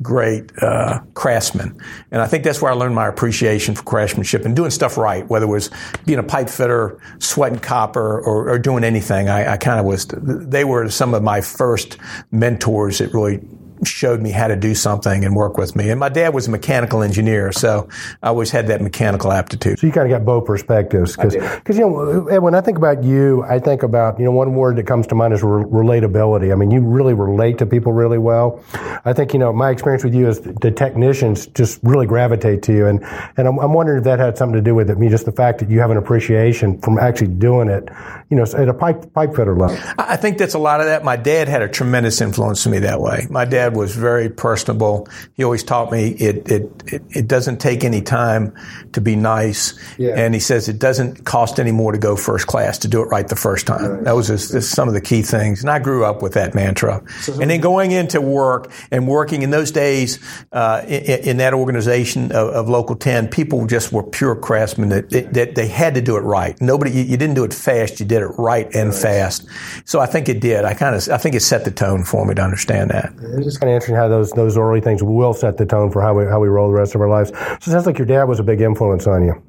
great 0.01 0.51
uh, 0.63 1.01
craftsmen. 1.13 1.79
And 2.11 2.23
I 2.23 2.27
think 2.27 2.43
that's 2.43 2.63
where 2.63 2.73
I 2.73 2.75
learned 2.75 2.95
my 2.95 3.07
appreciation 3.07 3.75
for 3.75 3.83
craftsmanship 3.83 4.47
and 4.47 4.57
doing 4.57 4.71
stuff 4.71 4.97
right, 4.97 5.29
whether 5.29 5.45
it 5.45 5.51
was 5.51 5.71
being 6.07 6.19
a 6.19 6.23
pipe 6.23 6.49
fitter, 6.49 6.99
sweating 7.19 7.59
copper, 7.59 8.19
or, 8.19 8.49
or 8.49 8.59
doing 8.59 8.85
anything. 8.85 9.29
I, 9.29 9.53
I 9.53 9.57
kind 9.59 9.79
of 9.79 9.85
was, 9.85 10.07
they 10.07 10.65
were 10.65 10.89
some 10.89 11.13
of 11.13 11.23
my 11.23 11.43
first 11.43 11.99
mentors 12.31 12.97
that 12.99 13.13
really 13.13 13.47
showed 13.85 14.21
me 14.21 14.31
how 14.31 14.49
to 14.49 14.57
do 14.57 14.75
something 14.75 15.25
and 15.25 15.35
work 15.35 15.57
with 15.57 15.77
me. 15.77 15.91
And 15.91 16.01
my 16.01 16.09
dad 16.09 16.35
was 16.35 16.49
a 16.49 16.51
mechanical 16.51 17.03
engineer, 17.03 17.53
so 17.53 17.89
I 18.23 18.29
always 18.29 18.51
had 18.51 18.69
that 18.69 18.81
mechanical 18.81 19.33
aptitude. 19.33 19.79
So 19.79 19.87
you 19.87 19.93
kind 19.93 20.11
of 20.11 20.19
got 20.19 20.25
both 20.25 20.47
perspectives, 20.47 21.17
because 21.17 21.79
you 21.79 21.81
know, 21.81 22.41
when 22.41 22.55
I 22.55 22.61
think 22.61 22.79
about 22.79 23.05
you, 23.05 23.45
I 23.45 23.59
think 23.59 23.83
about 23.83 24.19
you 24.19 24.25
know 24.25 24.33
one 24.33 24.55
word 24.55 24.77
that 24.77 24.87
comes 24.87 25.07
to 25.09 25.15
mind 25.15 25.35
is 25.35 25.43
re- 25.43 25.65
relatability. 25.65 26.53
I 26.53 26.55
mean, 26.55 26.71
you 26.71 26.81
really 26.81 27.15
relate 27.15 27.59
to 27.59 27.67
people 27.67 27.93
really 27.93 28.19
well. 28.19 28.63
I 29.05 29.13
think 29.13 29.33
you 29.33 29.39
know 29.39 29.53
my 29.53 29.71
experience 29.71 30.05
with 30.05 30.15
you 30.15 30.29
is 30.29 30.41
the 30.41 30.71
technicians 30.71 31.47
just 31.49 31.81
really 31.83 32.07
gravitate 32.07 32.63
to 32.65 32.73
you, 32.73 32.87
and 32.87 33.05
and 33.37 33.49
I'm, 33.49 33.59
I'm 33.59 33.73
wondering 33.73 33.99
if 33.99 34.05
that 34.05 34.19
had 34.19 34.39
something 34.39 34.57
to 34.57 34.63
do 34.63 34.75
with 34.75 34.91
it. 34.91 34.97
I 34.97 35.01
mean, 35.01 35.11
just 35.11 35.25
the 35.25 35.33
fact 35.33 35.59
that 35.61 35.71
you 35.71 35.81
have 35.81 35.91
an 35.91 35.97
appreciation 35.97 36.81
from 36.81 36.99
actually 36.99 37.29
doing 37.29 37.69
it, 37.69 37.89
you 38.31 38.37
know, 38.37 38.43
at 38.43 38.69
a 38.69 38.75
pipe 38.75 39.13
pipe 39.13 39.35
fitter 39.35 39.57
level. 39.57 39.79
I 39.99 40.17
think 40.17 40.39
that's 40.39 40.55
a 40.55 40.59
lot 40.59 40.81
of 40.81 40.87
that. 40.87 41.05
My 41.05 41.17
dad 41.17 41.49
had 41.49 41.63
a 41.63 41.69
tremendous 41.69 42.21
influence 42.21 42.67
on 42.67 42.73
me 42.73 42.81
that 42.81 43.01
way. 43.01 43.27
My 43.31 43.45
dad 43.45 43.68
was 43.73 43.95
very 43.95 44.29
personable. 44.29 45.09
He 45.35 45.45
always 45.45 45.63
taught 45.63 45.91
me 45.93 46.09
it 46.11 46.51
it 46.51 46.71
it, 46.87 47.03
it 47.11 47.29
doesn't 47.29 47.59
take 47.61 47.85
any 47.85 48.03
time 48.03 48.55
to 48.93 49.01
be 49.01 49.17
nice, 49.17 49.79
Yeah. 49.99 50.15
and 50.17 50.35
he 50.35 50.41
says 50.41 50.69
it 50.69 50.79
doesn't 50.79 51.25
cost 51.25 51.59
any 51.61 51.73
more 51.73 51.93
to 51.93 51.99
go 51.99 52.17
first 52.17 52.47
class 52.47 52.79
to 52.79 52.89
do 52.89 53.03
it 53.03 53.07
right 53.07 53.27
the 53.29 53.37
first 53.37 53.67
time. 53.67 54.05
That 54.05 54.15
was 54.17 54.29
just, 54.29 54.53
just 54.53 54.71
some 54.71 54.89
of 54.89 54.95
the 54.95 55.01
key 55.01 55.23
things, 55.23 55.61
and 55.61 55.71
I 55.71 55.79
grew 55.79 56.05
up 56.05 56.23
with 56.23 56.35
that 56.35 56.55
mantra. 56.55 57.03
and 57.41 57.51
then 57.51 57.61
going 57.61 57.93
into 57.93 58.21
work 58.21 58.71
and 58.91 59.07
working 59.07 59.43
in 59.43 59.51
those 59.51 59.71
days 59.71 60.19
uh, 60.53 60.83
in, 60.87 61.21
in 61.31 61.37
that 61.39 61.55
organization 61.55 62.33
of, 62.33 62.49
of 62.49 62.69
Local 62.69 62.97
Ten, 62.97 63.29
people 63.29 63.67
just 63.67 63.93
were 63.93 64.03
pure 64.03 64.35
craftsmen 64.35 64.89
that, 64.91 65.11
that, 65.11 65.35
that 65.35 65.55
they 65.55 65.69
had 65.69 65.95
to 65.95 66.01
do 66.01 66.17
it 66.17 66.21
right. 66.21 66.59
Nobody, 66.61 66.91
you, 66.93 67.03
you 67.03 67.17
didn't 67.17 67.35
do 67.35 67.45
it 67.45 67.53
fast, 67.55 68.01
you 68.01 68.07
did 68.07 68.23
it 68.23 68.29
right 68.39 68.73
and 68.75 68.95
fast. 68.95 69.47
So 69.85 70.01
I 70.01 70.07
think 70.07 70.29
it 70.29 70.41
did. 70.41 70.65
I 70.65 70.75
kind 70.75 70.95
of, 70.95 71.09
I 71.11 71.19
think 71.19 71.35
it 71.35 71.41
set 71.41 71.65
the 71.65 71.71
tone 71.71 72.05
for 72.05 72.25
me 72.27 72.35
to 72.35 72.43
understand 72.43 72.91
that. 72.91 73.13
Kind 73.59 73.71
of 73.71 73.75
interesting 73.75 73.97
how 73.97 74.09
those 74.09 74.31
those 74.33 74.57
early 74.57 74.81
things 74.81 75.03
will 75.03 75.35
set 75.35 75.57
the 75.57 75.67
tone 75.67 75.91
for 75.91 76.03
how 76.03 76.15
we 76.15 76.25
how 76.25 76.41
we 76.41 76.49
roll 76.49 76.69
the 76.69 76.75
rest 76.75 76.95
of 76.95 77.01
our 77.01 77.09
lives. 77.09 77.31
So 77.31 77.55
it 77.55 77.63
sounds 77.63 77.87
like 77.87 77.99
your 77.99 78.07
dad 78.07 78.25
was 78.25 78.41
a 78.41 78.45
big 78.45 78.61
influence 78.61 79.07
on 79.07 79.25
you. 79.25 79.43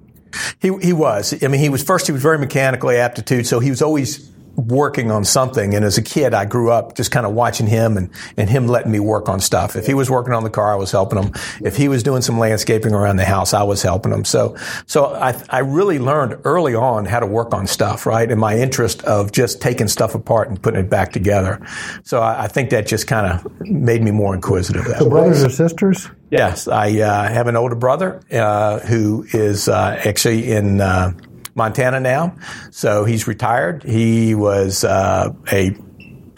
He 0.59 0.75
he 0.81 0.93
was. 0.93 1.33
I 1.43 1.47
mean, 1.47 1.59
he 1.59 1.69
was 1.69 1.83
first. 1.83 2.07
He 2.07 2.11
was 2.11 2.21
very 2.21 2.37
mechanically 2.37 2.97
aptitude, 2.97 3.47
so 3.47 3.59
he 3.59 3.69
was 3.69 3.81
always 3.81 4.29
working 4.59 5.11
on 5.11 5.23
something. 5.23 5.73
And 5.73 5.85
as 5.85 5.97
a 5.97 6.01
kid, 6.01 6.33
I 6.33 6.45
grew 6.45 6.71
up 6.71 6.95
just 6.95 7.11
kind 7.11 7.25
of 7.25 7.33
watching 7.33 7.67
him 7.67 7.97
and, 7.97 8.09
and 8.37 8.49
him 8.49 8.67
letting 8.67 8.91
me 8.91 8.99
work 8.99 9.29
on 9.29 9.39
stuff. 9.39 9.75
If 9.75 9.87
he 9.87 9.93
was 9.93 10.09
working 10.09 10.33
on 10.33 10.43
the 10.43 10.49
car, 10.49 10.73
I 10.73 10.75
was 10.75 10.91
helping 10.91 11.21
him. 11.21 11.33
If 11.61 11.77
he 11.77 11.87
was 11.87 12.03
doing 12.03 12.21
some 12.21 12.37
landscaping 12.37 12.93
around 12.93 13.17
the 13.17 13.25
house, 13.25 13.53
I 13.53 13.63
was 13.63 13.81
helping 13.81 14.11
him. 14.11 14.25
So, 14.25 14.55
so 14.85 15.07
I, 15.07 15.41
I 15.49 15.59
really 15.59 15.99
learned 15.99 16.41
early 16.43 16.75
on 16.75 17.05
how 17.05 17.19
to 17.19 17.25
work 17.25 17.53
on 17.53 17.67
stuff, 17.67 18.05
right? 18.05 18.29
And 18.29 18.39
my 18.39 18.57
interest 18.57 19.03
of 19.03 19.31
just 19.31 19.61
taking 19.61 19.87
stuff 19.87 20.15
apart 20.15 20.49
and 20.49 20.61
putting 20.61 20.81
it 20.81 20.89
back 20.89 21.11
together. 21.11 21.65
So 22.03 22.19
I, 22.19 22.43
I 22.43 22.47
think 22.47 22.69
that 22.71 22.87
just 22.87 23.07
kind 23.07 23.27
of 23.27 23.61
made 23.61 24.01
me 24.01 24.11
more 24.11 24.35
inquisitive. 24.35 24.85
That 24.85 24.99
so 24.99 25.09
brothers 25.09 25.43
or 25.43 25.49
sisters? 25.49 26.09
Yes, 26.31 26.67
I 26.67 26.99
uh, 26.99 27.27
have 27.27 27.47
an 27.47 27.55
older 27.55 27.75
brother 27.75 28.21
uh, 28.31 28.79
who 28.79 29.25
is 29.33 29.67
uh, 29.67 29.99
actually 30.05 30.51
in 30.51 30.79
uh, 30.79 31.13
Montana 31.59 31.99
now. 31.99 32.35
So 32.71 33.05
he's 33.05 33.27
retired. 33.27 33.83
He 33.83 34.33
was 34.33 34.83
uh, 34.83 35.33
a 35.51 35.75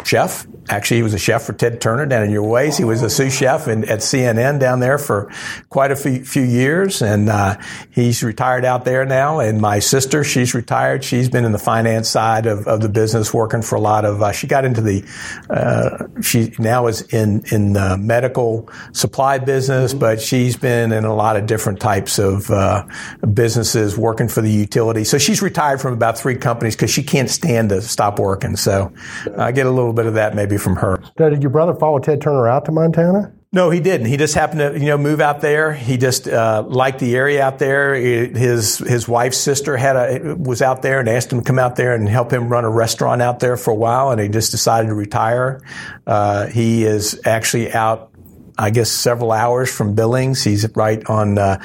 chef 0.03 0.45
Actually, 0.69 0.97
he 0.97 1.03
was 1.03 1.13
a 1.13 1.19
chef 1.19 1.43
for 1.43 1.53
Ted 1.53 1.81
Turner 1.81 2.05
down 2.05 2.23
in 2.23 2.31
your 2.31 2.43
ways. 2.43 2.77
He 2.77 2.83
was 2.83 3.01
a 3.01 3.09
sous 3.09 3.35
chef 3.35 3.67
in, 3.67 3.83
at 3.89 3.99
CNN 3.99 4.59
down 4.59 4.79
there 4.79 4.97
for 4.97 5.31
quite 5.69 5.91
a 5.91 5.95
few, 5.95 6.23
few 6.23 6.43
years, 6.43 7.01
and 7.01 7.29
uh, 7.29 7.57
he's 7.89 8.23
retired 8.23 8.63
out 8.63 8.85
there 8.85 9.05
now. 9.05 9.39
And 9.39 9.59
my 9.59 9.79
sister, 9.79 10.23
she's 10.23 10.53
retired. 10.53 11.03
She's 11.03 11.29
been 11.29 11.45
in 11.45 11.51
the 11.51 11.59
finance 11.59 12.09
side 12.09 12.45
of, 12.45 12.67
of 12.67 12.81
the 12.81 12.89
business, 12.89 13.33
working 13.33 13.61
for 13.61 13.75
a 13.75 13.81
lot 13.81 14.05
of. 14.05 14.21
Uh, 14.21 14.31
she 14.31 14.47
got 14.47 14.63
into 14.63 14.81
the. 14.81 15.03
Uh, 15.49 16.21
she 16.21 16.53
now 16.59 16.87
is 16.87 17.01
in 17.13 17.43
in 17.51 17.73
the 17.73 17.97
medical 17.97 18.69
supply 18.91 19.39
business, 19.39 19.93
but 19.93 20.21
she's 20.21 20.55
been 20.55 20.91
in 20.91 21.05
a 21.05 21.13
lot 21.13 21.35
of 21.35 21.47
different 21.47 21.79
types 21.79 22.19
of 22.19 22.49
uh, 22.51 22.85
businesses, 23.33 23.97
working 23.97 24.27
for 24.27 24.41
the 24.41 24.51
utility. 24.51 25.03
So 25.03 25.17
she's 25.17 25.41
retired 25.41 25.81
from 25.81 25.93
about 25.93 26.19
three 26.19 26.35
companies 26.35 26.75
because 26.75 26.91
she 26.91 27.03
can't 27.03 27.29
stand 27.29 27.69
to 27.69 27.81
stop 27.81 28.19
working. 28.19 28.55
So 28.55 28.93
I 29.37 29.51
get 29.51 29.65
a 29.65 29.71
little 29.71 29.93
bit 29.93 30.05
of 30.05 30.13
that 30.13 30.35
maybe 30.35 30.50
from 30.57 30.77
her. 30.77 31.03
Now, 31.19 31.29
did 31.29 31.41
your 31.41 31.51
brother 31.51 31.73
follow 31.73 31.99
Ted 31.99 32.21
Turner 32.21 32.47
out 32.47 32.65
to 32.65 32.71
Montana? 32.71 33.33
No, 33.53 33.69
he 33.69 33.81
didn't. 33.81 34.07
He 34.07 34.15
just 34.15 34.33
happened 34.33 34.59
to, 34.59 34.79
you 34.79 34.85
know, 34.85 34.97
move 34.97 35.19
out 35.19 35.41
there. 35.41 35.73
He 35.73 35.97
just 35.97 36.25
uh, 36.25 36.63
liked 36.65 36.99
the 36.99 37.17
area 37.17 37.43
out 37.43 37.59
there. 37.59 37.93
His 37.95 38.77
his 38.77 39.09
wife's 39.09 39.39
sister 39.39 39.75
had 39.75 39.97
a 39.97 40.35
was 40.35 40.61
out 40.61 40.81
there 40.81 41.01
and 41.01 41.09
asked 41.09 41.33
him 41.33 41.39
to 41.39 41.43
come 41.43 41.59
out 41.59 41.75
there 41.75 41.93
and 41.93 42.07
help 42.07 42.31
him 42.31 42.47
run 42.47 42.63
a 42.63 42.69
restaurant 42.69 43.21
out 43.21 43.41
there 43.41 43.57
for 43.57 43.71
a 43.71 43.75
while, 43.75 44.11
and 44.11 44.21
he 44.21 44.29
just 44.29 44.51
decided 44.51 44.87
to 44.87 44.95
retire. 44.95 45.59
Uh, 46.07 46.47
he 46.47 46.85
is 46.85 47.19
actually 47.25 47.73
out, 47.73 48.11
I 48.57 48.69
guess, 48.69 48.89
several 48.89 49.33
hours 49.33 49.69
from 49.69 49.95
Billings. 49.95 50.41
He's 50.41 50.65
right 50.73 51.05
on 51.07 51.37
uh, 51.37 51.61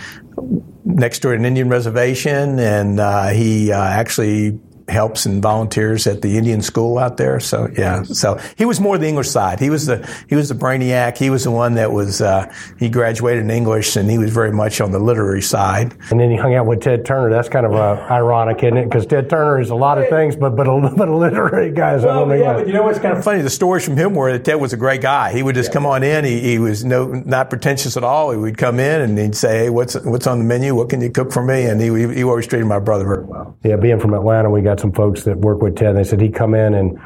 next 0.84 1.20
to 1.20 1.30
an 1.30 1.44
Indian 1.44 1.68
reservation, 1.68 2.58
and 2.58 2.98
uh, 2.98 3.28
he 3.28 3.70
uh, 3.70 3.80
actually 3.80 4.58
helps 4.88 5.26
and 5.26 5.42
volunteers 5.42 6.06
at 6.06 6.22
the 6.22 6.38
Indian 6.38 6.62
school 6.62 6.98
out 6.98 7.16
there. 7.16 7.40
So 7.40 7.68
yeah, 7.76 8.02
so 8.02 8.38
he 8.56 8.64
was 8.64 8.80
more 8.80 8.98
the 8.98 9.08
English 9.08 9.28
side. 9.28 9.58
He 9.58 9.70
was 9.70 9.86
the 9.86 10.08
he 10.28 10.34
was 10.34 10.48
the 10.48 10.54
brainiac. 10.54 11.18
He 11.18 11.30
was 11.30 11.44
the 11.44 11.50
one 11.50 11.74
that 11.74 11.92
was 11.92 12.20
uh, 12.20 12.52
he 12.78 12.88
graduated 12.88 13.44
in 13.44 13.50
English 13.50 13.96
and 13.96 14.10
he 14.10 14.18
was 14.18 14.32
very 14.32 14.52
much 14.52 14.80
on 14.80 14.92
the 14.92 14.98
literary 14.98 15.42
side. 15.42 15.96
And 16.10 16.20
then 16.20 16.30
he 16.30 16.36
hung 16.36 16.54
out 16.54 16.66
with 16.66 16.80
Ted 16.80 17.04
Turner. 17.04 17.30
That's 17.30 17.48
kind 17.48 17.66
of 17.66 17.74
uh, 17.74 18.06
ironic, 18.10 18.62
isn't 18.62 18.76
it? 18.76 18.84
Because 18.84 19.06
Ted 19.06 19.28
Turner 19.28 19.60
is 19.60 19.70
a 19.70 19.74
lot 19.74 19.98
of 19.98 20.08
things, 20.08 20.36
but 20.36 20.56
but 20.56 20.68
a, 20.68 20.94
but 20.96 21.08
a 21.08 21.16
literary 21.16 21.72
guy. 21.72 21.98
So 21.98 22.26
well, 22.26 22.38
yeah, 22.38 22.54
but 22.54 22.66
you 22.66 22.72
know 22.72 22.82
what's 22.82 22.98
kind 22.98 23.16
of 23.16 23.24
funny? 23.24 23.42
The 23.42 23.50
stories 23.50 23.84
from 23.84 23.96
him 23.96 24.14
were 24.14 24.32
that 24.32 24.44
Ted 24.44 24.60
was 24.60 24.72
a 24.72 24.76
great 24.76 25.00
guy. 25.00 25.32
He 25.32 25.42
would 25.42 25.54
just 25.54 25.70
yeah. 25.70 25.74
come 25.74 25.86
on 25.86 26.02
in. 26.02 26.24
He, 26.24 26.40
he 26.40 26.58
was 26.58 26.84
no 26.84 27.06
not 27.06 27.50
pretentious 27.50 27.96
at 27.96 28.04
all. 28.04 28.30
He 28.30 28.36
would 28.36 28.56
come 28.56 28.78
in 28.78 29.00
and 29.00 29.18
he'd 29.18 29.34
say, 29.34 29.64
"Hey, 29.64 29.70
what's 29.70 29.94
what's 30.04 30.26
on 30.26 30.38
the 30.38 30.44
menu? 30.44 30.74
What 30.74 30.88
can 30.88 31.00
you 31.00 31.10
cook 31.10 31.32
for 31.32 31.42
me?" 31.42 31.64
And 31.64 31.80
he 31.80 32.14
he 32.14 32.22
always 32.22 32.46
treated 32.46 32.66
my 32.66 32.78
brother 32.78 33.04
very 33.04 33.24
well. 33.24 33.56
Yeah, 33.64 33.76
being 33.76 33.98
from 33.98 34.14
Atlanta, 34.14 34.50
we 34.50 34.62
got 34.62 34.75
some 34.80 34.92
folks 34.92 35.24
that 35.24 35.38
work 35.38 35.62
with 35.62 35.76
Ted. 35.76 35.96
They 35.96 36.04
said 36.04 36.20
he'd 36.20 36.34
come 36.34 36.54
in 36.54 36.74
and 36.74 36.98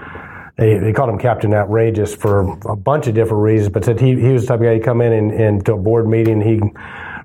they, 0.56 0.78
they 0.78 0.92
called 0.92 1.10
him 1.10 1.18
Captain 1.18 1.52
Outrageous 1.54 2.14
for 2.14 2.58
a 2.68 2.76
bunch 2.76 3.06
of 3.06 3.14
different 3.14 3.42
reasons, 3.42 3.72
but 3.72 3.84
said 3.84 4.00
he, 4.00 4.20
he 4.20 4.28
was 4.28 4.42
the 4.42 4.48
type 4.48 4.60
of 4.60 4.64
guy 4.64 4.74
he'd 4.74 4.84
come 4.84 5.00
in 5.00 5.12
and, 5.12 5.32
and 5.32 5.66
to 5.66 5.74
a 5.74 5.78
board 5.78 6.08
meeting, 6.08 6.40
he 6.40 6.60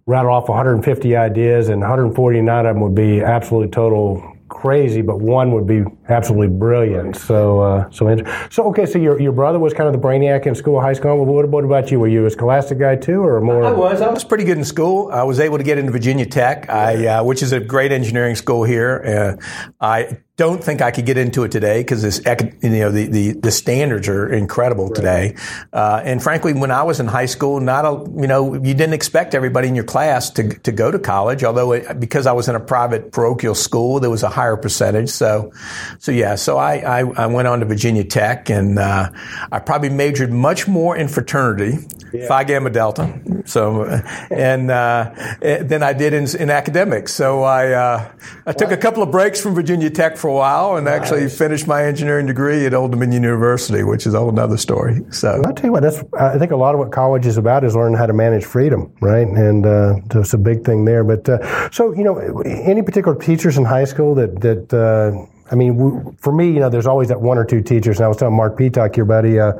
rattle 0.06 0.32
off 0.32 0.48
150 0.48 1.16
ideas 1.16 1.70
and 1.70 1.82
149 1.82 2.66
of 2.66 2.76
them 2.76 2.82
would 2.82 2.96
be 2.96 3.22
absolute 3.22 3.72
total 3.72 4.36
crazy, 4.48 5.02
but 5.02 5.20
one 5.20 5.52
would 5.52 5.68
be 5.68 5.84
absolutely 6.08 6.48
brilliant. 6.48 7.16
So, 7.16 7.60
uh, 7.60 7.90
so, 7.92 8.16
so 8.50 8.64
okay. 8.70 8.86
So 8.86 9.00
your 9.00 9.20
your 9.20 9.32
brother 9.32 9.60
was 9.60 9.74
kind 9.74 9.88
of 9.88 9.94
the 9.94 10.08
brainiac 10.08 10.46
in 10.46 10.56
school, 10.56 10.80
high 10.80 10.94
school. 10.94 11.26
What, 11.26 11.50
what 11.50 11.64
about 11.64 11.92
you? 11.92 12.00
Were 12.00 12.08
you 12.08 12.26
a 12.26 12.30
scholastic 12.30 12.80
guy 12.80 12.96
too, 12.96 13.22
or 13.22 13.42
more? 13.42 13.64
I 13.64 13.72
was. 13.72 14.02
I 14.02 14.10
was 14.10 14.24
pretty 14.24 14.44
good 14.44 14.58
in 14.58 14.66
school. 14.66 15.10
I 15.12 15.24
was 15.24 15.40
able 15.40 15.58
to 15.58 15.64
get 15.64 15.78
into 15.78 15.92
Virginia 15.92 16.26
Tech, 16.26 16.70
I, 16.70 17.08
uh, 17.08 17.24
which 17.24 17.42
is 17.42 17.52
a 17.52 17.60
great 17.60 17.92
engineering 17.92 18.36
school 18.36 18.64
here. 18.64 19.38
Uh, 19.40 19.46
I 19.80 20.18
don't 20.38 20.62
think 20.62 20.82
I 20.82 20.92
could 20.92 21.06
get 21.06 21.18
into 21.18 21.46
it 21.46 21.52
today 21.52 21.80
because 21.80 22.02
this, 22.02 22.20
you 22.62 22.70
know, 22.70 22.92
the, 22.92 23.08
the, 23.08 23.32
the, 23.32 23.52
standards 23.52 24.10
are 24.10 24.28
incredible 24.28 24.88
right. 24.88 24.96
today. 24.96 25.36
Uh, 25.72 26.02
and 26.04 26.22
frankly, 26.22 26.52
when 26.52 26.72
I 26.72 26.84
was 26.84 27.00
in 27.00 27.08
high 27.08 27.28
school, 27.28 27.62
not 27.62 27.86
a, 27.86 28.12
you 28.20 28.28
know, 28.28 28.54
you 28.54 28.74
didn't 28.74 28.94
expect 28.94 29.34
everybody 29.34 29.70
in 29.70 29.76
your 29.76 29.86
class 29.86 30.30
to, 30.32 30.50
to 30.60 30.74
go 30.74 30.92
to 30.92 31.00
college, 31.00 31.46
although 31.46 31.72
it, 31.72 32.02
because 32.02 32.28
I 32.28 32.34
was 32.34 32.50
in 32.50 32.56
a 32.56 32.60
private 32.60 33.14
parochial 33.14 33.56
school, 33.56 34.02
there 34.02 34.10
was 34.10 34.24
a 34.24 34.30
higher 34.30 34.58
percentage. 34.58 35.10
So, 35.10 35.54
so 36.00 36.12
yeah, 36.12 36.36
so 36.36 36.58
I, 36.58 36.80
I, 36.80 37.00
I 37.00 37.28
went 37.28 37.48
on 37.48 37.62
to 37.62 37.66
Virginia 37.66 38.04
Tech 38.04 38.50
and, 38.50 38.78
uh, 38.78 39.12
I 39.54 39.60
probably 39.60 39.90
majored 39.90 40.34
much 40.34 40.68
more 40.68 40.98
in 40.98 41.08
fraternity, 41.08 41.78
yeah. 42.12 42.28
Phi 42.28 42.44
Gamma 42.44 42.72
Delta. 42.72 43.22
So, 43.46 43.86
and, 44.30 44.70
uh, 44.70 45.14
than 45.40 45.82
I 45.82 45.94
did 45.94 46.14
in, 46.14 46.28
in 46.38 46.50
academics. 46.50 47.14
So 47.14 47.44
I, 47.44 47.72
uh, 47.72 48.12
I 48.46 48.52
took 48.52 48.72
a 48.72 48.78
couple 48.78 49.02
of 49.02 49.12
breaks 49.12 49.42
from 49.42 49.56
Virginia 49.56 49.90
Tech 49.90 50.18
for 50.26 50.30
a 50.30 50.34
while 50.34 50.76
and 50.76 50.86
nice. 50.86 51.02
actually 51.02 51.30
finished 51.30 51.68
my 51.68 51.84
engineering 51.84 52.26
degree 52.26 52.66
at 52.66 52.74
Old 52.74 52.90
Dominion 52.90 53.22
University, 53.22 53.84
which 53.84 54.08
is 54.08 54.16
a 54.16 54.20
whole 54.20 54.38
other 54.40 54.58
story. 54.58 55.02
So 55.12 55.40
I'll 55.46 55.54
tell 55.54 55.66
you 55.66 55.72
what, 55.72 55.84
that's, 55.84 56.04
I 56.20 56.40
think 56.40 56.52
a 56.52 56.56
lot 56.56 56.74
of 56.74 56.80
what 56.80 56.92
college 56.92 57.28
is 57.28 57.38
about 57.38 57.64
is 57.64 57.76
learning 57.76 58.00
how 58.00 58.08
to 58.08 58.14
manage 58.14 58.44
freedom, 58.44 58.92
right? 59.02 59.28
And 59.28 59.68
uh, 59.68 59.98
it's 60.16 60.34
a 60.34 60.40
big 60.40 60.66
thing 60.66 60.86
there. 60.86 61.04
But 61.04 61.30
uh, 61.30 61.70
so, 61.70 61.94
you 61.94 62.04
know, 62.04 62.18
any 62.42 62.82
particular 62.82 63.16
teachers 63.16 63.56
in 63.60 63.66
high 63.66 63.86
school 63.86 64.16
that, 64.16 64.42
that 64.42 64.74
uh, 64.74 65.28
I 65.52 65.56
mean, 65.56 66.18
for 66.20 66.34
me, 66.34 66.48
you 66.48 66.60
know, 66.60 66.70
there's 66.70 66.88
always 66.88 67.10
that 67.10 67.22
one 67.22 67.38
or 67.38 67.46
two 67.46 67.62
teachers. 67.62 67.98
And 67.98 68.06
I 68.06 68.08
was 68.08 68.18
telling 68.18 68.36
Mark 68.36 68.58
Peacock, 68.58 68.98
your 68.98 69.06
buddy, 69.06 69.40
uh, 69.40 69.54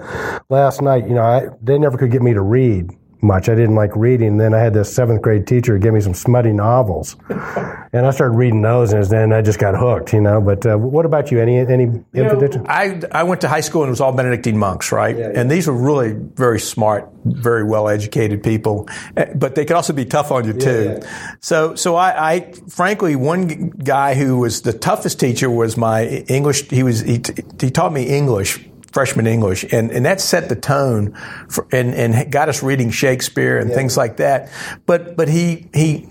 last 0.50 0.82
night, 0.82 1.08
you 1.08 1.14
know, 1.14 1.22
I, 1.22 1.50
they 1.62 1.78
never 1.78 1.96
could 1.96 2.10
get 2.10 2.24
me 2.24 2.34
to 2.34 2.42
read 2.42 2.90
much. 3.26 3.50
I 3.50 3.56
didn't 3.56 3.76
like 3.76 3.96
reading. 3.96 4.38
Then 4.38 4.54
I 4.54 4.60
had 4.60 4.74
this 4.74 4.94
seventh 4.94 5.22
grade 5.22 5.48
teacher 5.48 5.78
give 5.78 5.94
me 5.94 6.02
some 6.02 6.14
smutty 6.14 6.54
novels, 6.54 7.16
and 7.30 8.06
I 8.06 8.12
started 8.12 8.36
reading 8.36 8.62
those, 8.62 8.94
and 8.94 9.04
then 9.06 9.34
I 9.34 9.42
just 9.42 9.60
got 9.60 9.78
hooked, 9.78 10.14
you 10.14 10.22
know. 10.22 10.40
But 10.40 10.66
uh, 10.66 10.78
what 10.78 11.06
about 11.06 11.32
you? 11.32 11.42
Any 11.42 11.60
any 11.60 11.86
you 12.14 12.24
know, 12.24 12.64
I 12.68 13.02
I 13.12 13.24
went 13.24 13.42
to 13.42 13.48
high 13.48 13.62
school 13.62 13.84
and 13.84 13.90
it 13.90 13.92
was 13.92 14.02
all 14.02 14.14
Benedictine 14.14 14.58
monks, 14.58 14.92
right? 14.92 15.18
Yeah, 15.18 15.32
yeah. 15.32 15.40
And 15.40 15.52
these 15.52 15.68
were 15.68 15.74
really 15.74 16.14
very 16.14 16.60
smart, 16.60 17.10
very 17.26 17.64
well 17.64 17.90
educated 17.90 18.44
people, 18.44 18.88
eh, 19.18 19.34
but 19.36 19.56
they 19.56 19.66
could 19.66 19.76
also 19.76 19.94
be 19.94 20.06
tough 20.06 20.32
on 20.32 20.46
you 20.46 20.54
too. 20.54 21.00
Yeah, 21.02 21.36
so 21.42 21.76
so 21.76 21.96
I, 21.96 22.34
I 22.34 22.52
frankly 22.70 23.16
one 23.16 23.70
guy 23.72 24.14
who 24.16 24.40
was 24.40 24.62
the 24.62 24.74
toughest 24.74 25.20
teacher 25.20 25.50
was 25.50 25.76
my 25.76 26.06
English. 26.28 26.70
He 26.70 26.84
was 26.84 27.02
he, 27.02 27.22
he 27.60 27.72
taught 27.72 27.92
me 27.92 28.04
English 28.04 28.70
freshman 28.96 29.28
English, 29.28 29.66
and 29.74 29.92
and 29.92 30.06
that 30.06 30.22
set 30.22 30.48
the 30.48 30.56
tone, 30.56 31.14
for, 31.50 31.68
and 31.74 31.94
and 31.94 32.32
got 32.32 32.48
us 32.48 32.64
reading 32.64 32.90
Shakespeare 32.90 33.60
and 33.60 33.70
yeah. 33.70 33.76
things 33.76 33.98
like 33.98 34.18
that. 34.18 34.50
But 34.86 35.18
but 35.18 35.28
he 35.28 35.68
he 35.74 36.08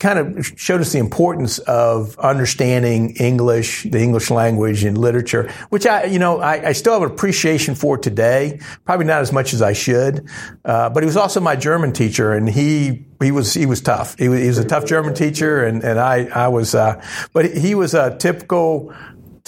kind 0.00 0.18
of 0.18 0.46
showed 0.56 0.80
us 0.80 0.92
the 0.92 0.98
importance 0.98 1.58
of 1.60 2.18
understanding 2.18 3.16
English, 3.16 3.84
the 3.84 4.00
English 4.00 4.30
language 4.30 4.84
and 4.84 4.98
literature, 4.98 5.50
which 5.70 5.86
I, 5.86 6.04
you 6.04 6.18
know, 6.18 6.38
I, 6.40 6.68
I 6.68 6.72
still 6.72 6.92
have 6.92 7.02
an 7.02 7.10
appreciation 7.10 7.74
for 7.74 7.98
today. 7.98 8.60
Probably 8.84 9.06
not 9.06 9.22
as 9.22 9.32
much 9.32 9.52
as 9.52 9.60
I 9.60 9.72
should. 9.72 10.28
Uh, 10.64 10.88
but 10.90 11.02
he 11.02 11.06
was 11.06 11.16
also 11.16 11.40
my 11.40 11.56
German 11.56 11.92
teacher 11.92 12.32
and 12.32 12.48
he, 12.48 13.06
he 13.20 13.32
was, 13.32 13.54
he 13.54 13.66
was 13.66 13.80
tough. 13.80 14.16
He 14.18 14.28
was, 14.28 14.40
he 14.40 14.46
was 14.46 14.58
a 14.58 14.64
tough 14.64 14.86
German 14.86 15.14
teacher 15.14 15.64
and, 15.64 15.82
and 15.82 15.98
I, 15.98 16.26
I 16.26 16.46
was, 16.46 16.76
uh, 16.76 17.04
but 17.32 17.56
he 17.56 17.74
was 17.74 17.94
a 17.94 18.16
typical, 18.18 18.94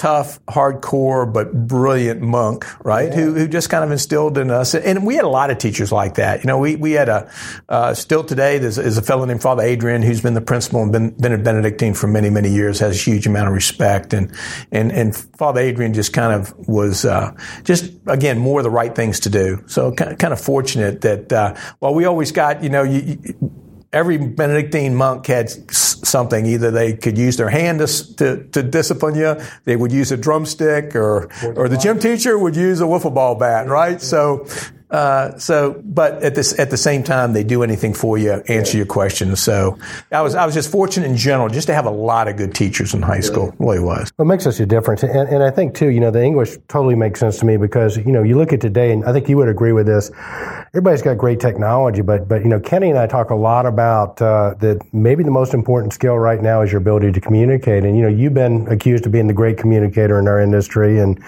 tough, 0.01 0.43
hardcore, 0.47 1.31
but 1.31 1.53
brilliant 1.53 2.23
monk, 2.23 2.65
right? 2.83 3.11
Yeah. 3.11 3.17
Who, 3.17 3.35
who 3.35 3.47
just 3.47 3.69
kind 3.69 3.85
of 3.85 3.91
instilled 3.91 4.39
in 4.39 4.51
us. 4.51 4.75
And 4.75 5.05
we 5.05 5.15
had 5.15 5.27
a 5.27 5.29
lot 5.29 5.51
of 5.51 5.59
teachers 5.59 5.93
like 5.93 6.15
that. 6.15 6.41
You 6.41 6.47
know, 6.47 6.59
we, 6.59 6.77
we 6.77 6.93
had 6.93 7.11
a, 7.11 7.31
uh, 7.69 7.93
still 7.93 8.25
today, 8.25 8.57
there's, 8.57 8.77
there's, 8.77 8.97
a 8.97 9.03
fellow 9.03 9.27
named 9.27 9.43
Father 9.43 9.63
Adrian 9.63 10.01
who's 10.01 10.23
been 10.23 10.33
the 10.33 10.41
principal 10.41 10.83
and 10.83 10.91
been, 10.91 11.11
been 11.11 11.35
a 11.35 11.39
Benedictine 11.39 11.93
for 11.93 12.07
many, 12.07 12.31
many 12.31 12.49
years, 12.49 12.79
has 12.79 12.97
a 12.97 12.99
huge 12.99 13.27
amount 13.27 13.49
of 13.49 13.53
respect. 13.53 14.15
And, 14.15 14.33
and, 14.73 14.91
and 14.91 15.15
Father 15.15 15.61
Adrian 15.61 15.93
just 15.93 16.15
kind 16.15 16.33
of 16.33 16.57
was, 16.67 17.05
uh, 17.05 17.37
just, 17.65 17.93
again, 18.07 18.39
more 18.39 18.63
the 18.63 18.71
right 18.71 18.95
things 18.95 19.21
to 19.21 19.29
do. 19.29 19.63
So 19.67 19.93
kind 19.93 20.33
of 20.33 20.41
fortunate 20.41 21.03
that, 21.03 21.31
uh, 21.31 21.57
well, 21.81 21.93
we 21.93 22.07
always 22.07 22.33
got, 22.33 22.63
you 22.63 22.71
know, 22.71 22.85
you, 22.85 23.19
you 23.23 23.61
every 23.93 24.19
Benedictine 24.19 24.95
monk 24.95 25.27
had 25.27 25.51
something. 25.73 26.47
Either 26.47 26.71
they 26.71 26.95
could 26.95 27.19
use 27.19 27.37
their 27.37 27.51
hand 27.51 27.81
to, 27.81 28.17
to, 28.17 28.45
to, 28.45 28.63
discipline 28.63 29.15
you, 29.15 29.37
they 29.65 29.77
would 29.77 29.93
use 29.93 30.13
a 30.13 30.17
drumstick, 30.17 30.95
or 30.95 31.29
or 31.57 31.69
the 31.69 31.77
gym 31.77 31.99
teacher 31.99 32.39
would 32.39 32.57
use 32.57 32.81
a 32.81 32.85
wiffle 32.85 33.15
ball 33.15 33.35
bat, 33.35 33.69
right? 33.69 34.01
So 34.01 34.47
Uh, 34.91 35.39
so, 35.39 35.81
but 35.85 36.23
at 36.23 36.35
this 36.35 36.59
at 36.59 36.71
the 36.71 36.77
same 36.77 37.03
time, 37.05 37.33
they 37.33 37.45
do 37.45 37.63
anything 37.63 37.95
for 37.95 38.19
you, 38.19 38.33
answer 38.49 38.77
your 38.77 38.87
questions. 38.87 39.41
So, 39.41 39.79
I 40.11 40.21
was 40.23 40.35
I 40.35 40.45
was 40.45 40.55
just 40.55 40.71
fortunate 40.71 41.09
in 41.09 41.17
general 41.17 41.49
just 41.49 41.69
to 41.69 41.75
have 41.75 41.87
a 41.87 41.91
lot 41.91 42.27
of 42.27 42.37
good 42.37 42.55
teachers 42.55 42.93
in 42.93 43.03
high 43.03 43.21
school. 43.21 43.55
Really 43.59 43.79
was. 43.79 44.13
What 44.17 44.25
makes 44.25 44.47
us 44.47 44.59
a 44.59 44.67
difference, 44.67 45.03
and, 45.05 45.29
and 45.29 45.43
I 45.43 45.51
think 45.51 45.75
too, 45.75 45.91
you 45.91 46.01
know, 46.01 46.11
the 46.11 46.23
English 46.23 46.57
totally 46.69 46.97
makes 46.97 47.21
sense 47.21 47.39
to 47.39 47.47
me 47.47 47.57
because 47.57 47.97
you 47.99 48.11
know 48.11 48.23
you 48.25 48.37
look 48.37 48.53
at 48.53 48.61
today, 48.61 48.93
and 48.93 49.05
I 49.05 49.13
think 49.13 49.29
you 49.29 49.37
would 49.37 49.49
agree 49.49 49.73
with 49.73 49.87
this. 49.87 50.11
Everybody's 50.69 51.03
got 51.03 51.19
great 51.19 51.39
technology, 51.39 52.03
but 52.03 52.27
but 52.29 52.43
you 52.43 52.49
know, 52.49 52.59
Kenny 52.59 52.91
and 52.91 52.99
I 52.99 53.07
talk 53.07 53.31
a 53.31 53.37
lot 53.37 53.67
about 53.67 54.21
uh, 54.21 54.55
that. 54.61 54.81
Maybe 54.93 55.23
the 55.23 55.31
most 55.31 55.55
important 55.55 55.93
skill 55.93 56.19
right 56.19 56.43
now 56.43 56.63
is 56.63 56.73
your 56.73 56.81
ability 56.81 57.13
to 57.13 57.21
communicate, 57.21 57.85
and 57.85 57.97
you 57.97 58.03
know, 58.03 58.09
you've 58.09 58.35
been 58.35 58.67
accused 58.69 59.07
of 59.07 59.13
being 59.13 59.29
the 59.29 59.33
great 59.33 59.57
communicator 59.57 60.19
in 60.19 60.27
our 60.27 60.41
industry, 60.41 60.99
and 60.99 61.23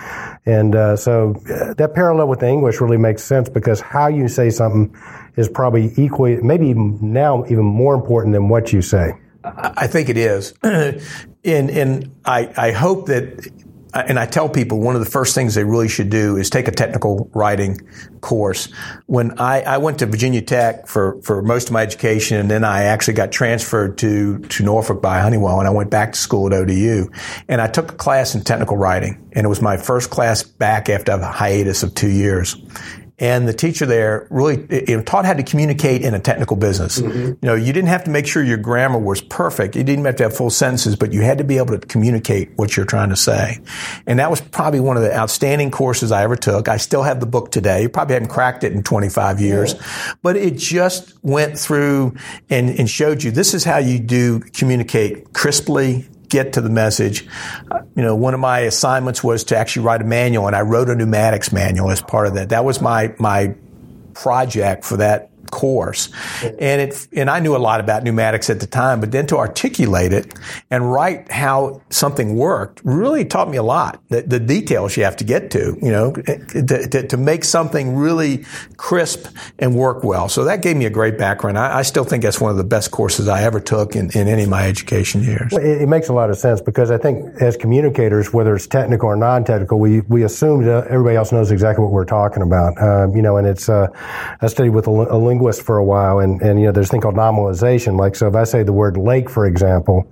and 0.44 0.74
uh, 0.74 0.96
so 0.96 1.40
uh, 1.48 1.74
that 1.74 1.94
parallel 1.94 2.28
with 2.28 2.40
the 2.40 2.48
English 2.48 2.80
really 2.80 2.96
makes 2.96 3.22
sense 3.22 3.48
because 3.48 3.80
how 3.80 4.08
you 4.08 4.26
say 4.28 4.50
something 4.50 4.94
is 5.36 5.48
probably 5.48 5.92
equally, 5.96 6.36
maybe 6.36 6.68
even 6.68 6.98
now, 7.00 7.44
even 7.46 7.64
more 7.64 7.94
important 7.94 8.32
than 8.34 8.48
what 8.48 8.72
you 8.72 8.82
say. 8.82 9.12
I 9.44 9.86
think 9.86 10.08
it 10.08 10.16
is. 10.16 10.54
and, 10.62 11.00
and 11.44 12.14
I, 12.24 12.52
I 12.56 12.72
hope 12.72 13.06
that, 13.06 13.50
and 13.94 14.18
I 14.18 14.26
tell 14.26 14.48
people 14.48 14.80
one 14.80 14.94
of 14.94 15.04
the 15.04 15.10
first 15.10 15.34
things 15.34 15.54
they 15.54 15.64
really 15.64 15.88
should 15.88 16.08
do 16.08 16.36
is 16.36 16.48
take 16.48 16.68
a 16.68 16.70
technical 16.70 17.30
writing 17.34 17.78
course. 18.20 18.68
When 19.06 19.38
I, 19.38 19.62
I 19.62 19.78
went 19.78 19.98
to 19.98 20.06
Virginia 20.06 20.40
Tech 20.40 20.86
for, 20.86 21.20
for 21.22 21.42
most 21.42 21.68
of 21.68 21.72
my 21.72 21.82
education, 21.82 22.38
and 22.38 22.50
then 22.50 22.64
I 22.64 22.84
actually 22.84 23.14
got 23.14 23.32
transferred 23.32 23.98
to, 23.98 24.38
to 24.38 24.62
Norfolk 24.62 25.02
by 25.02 25.20
Honeywell, 25.20 25.58
and 25.58 25.68
I 25.68 25.72
went 25.72 25.90
back 25.90 26.12
to 26.12 26.18
school 26.18 26.46
at 26.46 26.52
ODU. 26.52 27.10
And 27.48 27.60
I 27.60 27.66
took 27.66 27.92
a 27.92 27.96
class 27.96 28.34
in 28.34 28.42
technical 28.42 28.76
writing, 28.76 29.28
and 29.32 29.44
it 29.44 29.48
was 29.48 29.60
my 29.60 29.76
first 29.76 30.10
class 30.10 30.42
back 30.42 30.88
after 30.88 31.12
a 31.12 31.26
hiatus 31.26 31.82
of 31.82 31.94
two 31.94 32.10
years 32.10 32.56
and 33.22 33.46
the 33.46 33.52
teacher 33.52 33.86
there 33.86 34.26
really 34.30 34.66
you 34.88 34.96
know, 34.96 35.02
taught 35.02 35.24
how 35.24 35.32
to 35.32 35.44
communicate 35.44 36.02
in 36.02 36.12
a 36.12 36.18
technical 36.18 36.56
business. 36.56 37.00
Mm-hmm. 37.00 37.18
You 37.18 37.38
know, 37.40 37.54
you 37.54 37.72
didn't 37.72 37.88
have 37.88 38.02
to 38.04 38.10
make 38.10 38.26
sure 38.26 38.42
your 38.42 38.56
grammar 38.56 38.98
was 38.98 39.20
perfect. 39.20 39.76
You 39.76 39.84
didn't 39.84 40.04
have 40.06 40.16
to 40.16 40.24
have 40.24 40.36
full 40.36 40.50
sentences, 40.50 40.96
but 40.96 41.12
you 41.12 41.22
had 41.22 41.38
to 41.38 41.44
be 41.44 41.56
able 41.58 41.78
to 41.78 41.86
communicate 41.86 42.50
what 42.56 42.76
you're 42.76 42.84
trying 42.84 43.10
to 43.10 43.16
say. 43.16 43.60
And 44.08 44.18
that 44.18 44.28
was 44.28 44.40
probably 44.40 44.80
one 44.80 44.96
of 44.96 45.04
the 45.04 45.16
outstanding 45.16 45.70
courses 45.70 46.10
I 46.10 46.24
ever 46.24 46.34
took. 46.34 46.66
I 46.66 46.78
still 46.78 47.04
have 47.04 47.20
the 47.20 47.26
book 47.26 47.52
today. 47.52 47.82
You 47.82 47.88
probably 47.88 48.14
haven't 48.14 48.30
cracked 48.30 48.64
it 48.64 48.72
in 48.72 48.82
25 48.82 49.40
years, 49.40 49.74
yeah. 49.74 50.14
but 50.22 50.34
it 50.36 50.58
just 50.58 51.14
went 51.22 51.56
through 51.56 52.16
and, 52.50 52.70
and 52.70 52.90
showed 52.90 53.22
you 53.22 53.30
this 53.30 53.54
is 53.54 53.62
how 53.62 53.78
you 53.78 54.00
do 54.00 54.40
communicate 54.40 55.32
crisply, 55.32 56.08
get 56.32 56.54
to 56.54 56.60
the 56.60 56.70
message. 56.70 57.26
Uh, 57.70 57.82
you 57.94 58.02
know, 58.02 58.16
one 58.16 58.34
of 58.34 58.40
my 58.40 58.60
assignments 58.60 59.22
was 59.22 59.44
to 59.44 59.56
actually 59.56 59.84
write 59.84 60.00
a 60.00 60.04
manual, 60.04 60.46
and 60.46 60.56
I 60.56 60.62
wrote 60.62 60.88
a 60.88 60.96
pneumatics 60.96 61.52
manual 61.52 61.90
as 61.90 62.00
part 62.00 62.26
of 62.26 62.34
that. 62.34 62.48
That 62.48 62.64
was 62.64 62.80
my 62.80 63.14
my 63.18 63.54
project 64.14 64.84
for 64.84 64.96
that 64.96 65.30
course. 65.52 66.08
And 66.42 66.80
it, 66.80 67.06
and 67.12 67.30
I 67.30 67.38
knew 67.38 67.54
a 67.54 67.58
lot 67.58 67.78
about 67.78 68.02
pneumatics 68.02 68.50
at 68.50 68.58
the 68.58 68.66
time, 68.66 68.98
but 68.98 69.12
then 69.12 69.26
to 69.28 69.36
articulate 69.36 70.12
it 70.12 70.34
and 70.70 70.90
write 70.90 71.30
how 71.30 71.80
something 71.90 72.34
worked 72.34 72.80
really 72.82 73.24
taught 73.24 73.48
me 73.48 73.58
a 73.58 73.62
lot. 73.62 74.00
The, 74.08 74.22
the 74.22 74.40
details 74.40 74.96
you 74.96 75.04
have 75.04 75.16
to 75.18 75.24
get 75.24 75.52
to, 75.52 75.78
you 75.80 75.92
know, 75.92 76.12
to, 76.12 76.88
to, 76.88 77.06
to, 77.06 77.16
make 77.16 77.44
something 77.44 77.94
really 77.94 78.44
crisp 78.78 79.28
and 79.60 79.76
work 79.76 80.02
well. 80.02 80.28
So 80.28 80.44
that 80.44 80.62
gave 80.62 80.76
me 80.76 80.86
a 80.86 80.90
great 80.90 81.18
background. 81.18 81.58
I, 81.58 81.78
I 81.78 81.82
still 81.82 82.04
think 82.04 82.24
that's 82.24 82.40
one 82.40 82.50
of 82.50 82.56
the 82.56 82.64
best 82.64 82.90
courses 82.90 83.28
I 83.28 83.42
ever 83.42 83.60
took 83.60 83.94
in, 83.94 84.10
in 84.12 84.26
any 84.26 84.44
of 84.44 84.48
my 84.48 84.66
education 84.66 85.22
years. 85.22 85.52
It, 85.52 85.82
it, 85.82 85.88
makes 85.92 86.08
a 86.08 86.14
lot 86.14 86.30
of 86.30 86.38
sense 86.38 86.60
because 86.62 86.90
I 86.90 86.96
think 86.96 87.40
as 87.40 87.56
communicators, 87.56 88.32
whether 88.32 88.56
it's 88.56 88.66
technical 88.66 89.10
or 89.10 89.16
non-technical, 89.16 89.78
we, 89.78 90.00
we 90.00 90.24
assume 90.24 90.64
that 90.64 90.86
everybody 90.86 91.16
else 91.16 91.30
knows 91.30 91.52
exactly 91.52 91.84
what 91.84 91.92
we're 91.92 92.06
talking 92.06 92.42
about. 92.42 92.80
Um, 92.82 93.14
you 93.14 93.20
know, 93.20 93.36
and 93.36 93.46
it's, 93.46 93.68
uh, 93.68 93.88
I 94.40 94.46
studied 94.46 94.70
with 94.70 94.86
a, 94.86 94.90
a 94.90 95.18
linguist 95.18 95.41
for 95.60 95.78
a 95.78 95.84
while, 95.84 96.20
and, 96.20 96.40
and 96.42 96.60
you 96.60 96.66
know, 96.66 96.72
there's 96.72 96.88
a 96.88 96.90
thing 96.90 97.00
called 97.00 97.16
nominalization. 97.16 97.98
Like, 97.98 98.14
so 98.14 98.28
if 98.28 98.34
I 98.34 98.44
say 98.44 98.62
the 98.62 98.72
word 98.72 98.96
lake, 98.96 99.28
for 99.28 99.46
example, 99.46 100.06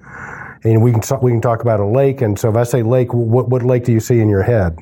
and 0.65 0.83
we 0.83 0.93
can 0.93 1.03
we 1.23 1.31
can 1.31 1.41
talk 1.41 1.63
about 1.63 1.81
a 1.81 1.87
lake, 1.87 2.21
and 2.21 2.39
so 2.39 2.51
if 2.51 2.57
I 2.57 2.65
say 2.65 2.83
lake, 2.83 3.15
what 3.15 3.49
what 3.49 3.63
lake 3.63 3.85
do 3.85 3.93
you 3.93 4.01
see 4.01 4.21
in 4.21 4.29
your 4.29 4.43
head? 4.43 4.79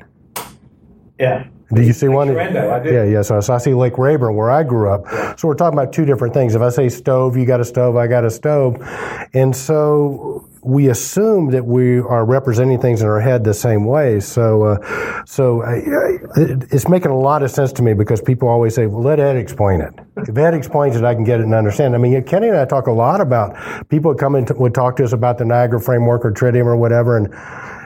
Yeah. 1.19 1.47
Do 1.73 1.83
you 1.83 1.93
see 1.93 2.07
Lake 2.07 2.15
one? 2.15 2.27
Sorrento, 2.29 2.91
yeah, 2.91 3.03
yeah. 3.03 3.21
So, 3.21 3.39
so, 3.41 3.53
I 3.53 3.57
see 3.59 3.73
Lake 3.73 3.93
Rabun 3.93 4.33
where 4.35 4.49
I 4.49 4.63
grew 4.63 4.89
up. 4.89 5.03
Yeah. 5.05 5.35
So 5.35 5.47
we're 5.47 5.55
talking 5.55 5.77
about 5.77 5.93
two 5.93 6.05
different 6.05 6.33
things. 6.33 6.55
If 6.55 6.61
I 6.61 6.69
say 6.69 6.89
stove, 6.89 7.37
you 7.37 7.45
got 7.45 7.59
a 7.59 7.65
stove, 7.65 7.95
I 7.95 8.07
got 8.07 8.25
a 8.25 8.31
stove, 8.31 8.77
and 9.33 9.55
so 9.55 10.47
we 10.63 10.89
assume 10.89 11.51
that 11.51 11.65
we 11.65 11.99
are 11.99 12.25
representing 12.25 12.81
things 12.81 13.01
in 13.01 13.07
our 13.07 13.21
head 13.21 13.43
the 13.43 13.53
same 13.53 13.85
way. 13.85 14.19
So, 14.19 14.63
uh, 14.63 15.23
so 15.25 15.61
I, 15.61 15.75
I, 15.75 16.17
it's 16.71 16.87
making 16.87 17.11
a 17.11 17.17
lot 17.17 17.43
of 17.43 17.51
sense 17.51 17.71
to 17.73 17.83
me 17.83 17.93
because 17.93 18.21
people 18.21 18.47
always 18.47 18.75
say, 18.75 18.87
"Well, 18.87 19.03
let 19.03 19.19
Ed 19.19 19.37
explain 19.37 19.81
it." 19.81 19.93
If 20.17 20.37
Ed 20.37 20.53
explains 20.53 20.95
it, 20.95 21.03
I 21.03 21.13
can 21.13 21.23
get 21.23 21.39
it 21.39 21.43
and 21.43 21.53
understand. 21.53 21.95
I 21.95 21.97
mean, 21.99 22.21
Kenny 22.23 22.47
and 22.47 22.57
I 22.57 22.65
talk 22.65 22.87
a 22.87 22.91
lot 22.91 23.21
about 23.21 23.55
people 23.89 24.11
would 24.11 24.19
come 24.19 24.35
in 24.35 24.47
would 24.55 24.73
talk 24.73 24.95
to 24.97 25.03
us 25.03 25.13
about 25.13 25.37
the 25.37 25.45
Niagara 25.45 25.79
framework 25.79 26.25
or 26.25 26.31
Tridium 26.31 26.65
or 26.65 26.75
whatever, 26.75 27.15
and 27.15 27.27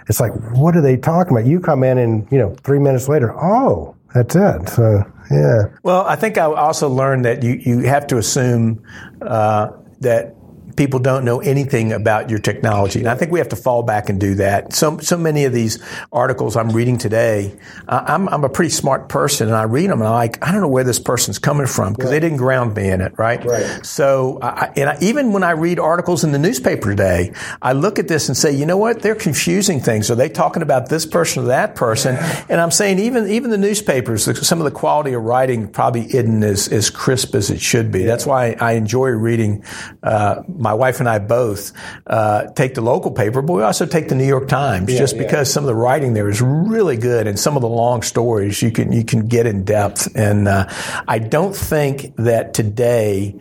it's 0.08 0.20
like, 0.20 0.34
what 0.54 0.76
are 0.76 0.82
they 0.82 0.98
talking 0.98 1.32
about? 1.32 1.46
You 1.46 1.60
come 1.60 1.84
in 1.84 1.98
and, 1.98 2.28
you 2.32 2.38
know, 2.38 2.56
three 2.64 2.80
minutes 2.80 3.08
later, 3.08 3.34
oh, 3.42 3.96
that's 4.14 4.36
it. 4.36 4.70
So, 4.70 5.04
yeah. 5.32 5.64
Well, 5.84 6.06
I 6.06 6.16
think 6.16 6.38
I 6.38 6.44
also 6.44 6.90
learned 6.90 7.26
that 7.26 7.44
you, 7.44 7.54
you 7.54 7.80
have 7.82 8.08
to 8.08 8.18
assume 8.18 8.84
uh, 9.22 9.72
that 10.02 10.36
people 10.76 11.00
don't 11.00 11.26
know 11.26 11.40
anything 11.40 11.94
about 11.94 12.30
your 12.30 12.40
technology. 12.40 13.00
And 13.00 13.08
I 13.08 13.16
think 13.16 13.32
we 13.32 13.40
have 13.40 13.50
to 13.50 13.56
fall 13.56 13.84
back 13.84 14.10
and 14.10 14.20
do 14.20 14.36
that. 14.36 14.74
So, 14.74 14.98
so 15.00 15.18
many 15.18 15.46
of 15.46 15.54
these 15.54 15.84
articles 16.12 16.56
I'm 16.56 16.70
reading 16.70 16.98
today, 16.98 17.56
I'm, 17.88 18.28
I'm 18.30 18.44
a 18.44 18.50
pretty 18.50 18.72
smart 18.72 19.10
person 19.10 19.48
and 19.48 19.56
I 19.56 19.64
read 19.64 19.90
them 19.90 20.00
and 20.00 20.08
I'm 20.08 20.14
like, 20.14 20.46
I 20.46 20.52
don't 20.52 20.62
know 20.62 20.68
where 20.68 20.84
this 20.84 21.00
person's 21.00 21.40
coming 21.40 21.68
from 21.68 21.94
because 21.94 22.10
right. 22.10 22.20
they 22.20 22.20
didn't 22.20 22.38
ground 22.38 22.76
me 22.76 22.90
in 22.90 23.02
it, 23.02 23.18
right? 23.18 23.44
Right. 23.44 23.86
So, 23.86 24.40
I, 24.42 24.72
and 24.76 24.90
I, 24.90 24.98
even 25.02 25.32
when 25.32 25.44
I 25.44 25.52
read 25.52 25.80
articles 25.80 26.24
in 26.24 26.32
the 26.32 26.40
newspaper 26.40 26.90
today, 26.90 27.34
I 27.62 27.74
look 27.74 28.00
at 28.00 28.08
this 28.08 28.28
and 28.28 28.38
say, 28.38 28.52
you 28.52 28.66
know 28.66 28.78
what? 28.78 29.02
They're 29.02 29.16
confusing 29.16 29.80
things. 29.80 30.10
Are 30.10 30.16
they 30.16 30.30
talking 30.30 30.62
about 30.62 30.90
this 30.90 31.06
person 31.06 31.44
or 31.44 31.48
that 31.48 31.76
person? 31.76 32.16
And 32.50 32.60
I'm 32.60 32.72
saying 32.72 33.00
even, 33.00 33.30
even 33.30 33.50
the 33.50 33.58
newspapers, 33.58 34.26
some 34.46 34.60
of 34.60 34.66
the 34.66 34.72
quality 34.72 35.14
of 35.14 35.24
writing 35.24 35.68
probably 35.68 36.06
isn't 36.14 36.44
as, 36.44 36.68
as 36.68 36.90
crisp 36.90 37.36
as 37.36 37.50
it 37.50 37.62
should 37.62 37.92
be. 37.92 38.04
That's 38.04 38.26
why 38.26 38.56
I 38.60 38.74
enjoy 38.74 39.10
reading, 39.10 39.64
uh, 40.02 40.44
my 40.64 40.74
wife 40.74 41.00
and 41.00 41.08
I 41.08 41.20
both 41.20 41.74
uh, 42.08 42.46
take 42.54 42.74
the 42.74 42.82
local 42.82 43.12
paper, 43.12 43.42
but 43.42 43.54
we 43.54 43.62
also 43.62 43.86
take 43.86 44.08
the 44.08 44.16
New 44.16 44.26
York 44.26 44.48
Times, 44.48 44.92
yeah, 44.92 44.98
just 44.98 45.18
because 45.18 45.52
some 45.52 45.64
of 45.64 45.68
the 45.68 45.76
writing 45.76 46.14
there 46.14 46.30
is 46.30 46.42
really 46.42 46.98
good, 46.98 47.28
and 47.28 47.38
some 47.38 47.56
of 47.56 47.62
the 47.62 47.70
long 47.70 48.02
stories 48.02 48.62
you 48.62 48.72
can 48.72 48.92
you 48.92 49.04
can 49.04 49.28
get 49.28 49.46
in 49.46 49.64
depth. 49.64 50.08
And 50.16 50.48
uh, 50.48 50.68
I 51.08 51.20
don't 51.20 51.56
think 51.56 52.16
that 52.16 52.54
today 52.54 53.36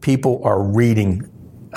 people 0.00 0.40
are 0.44 0.62
reading 0.62 1.28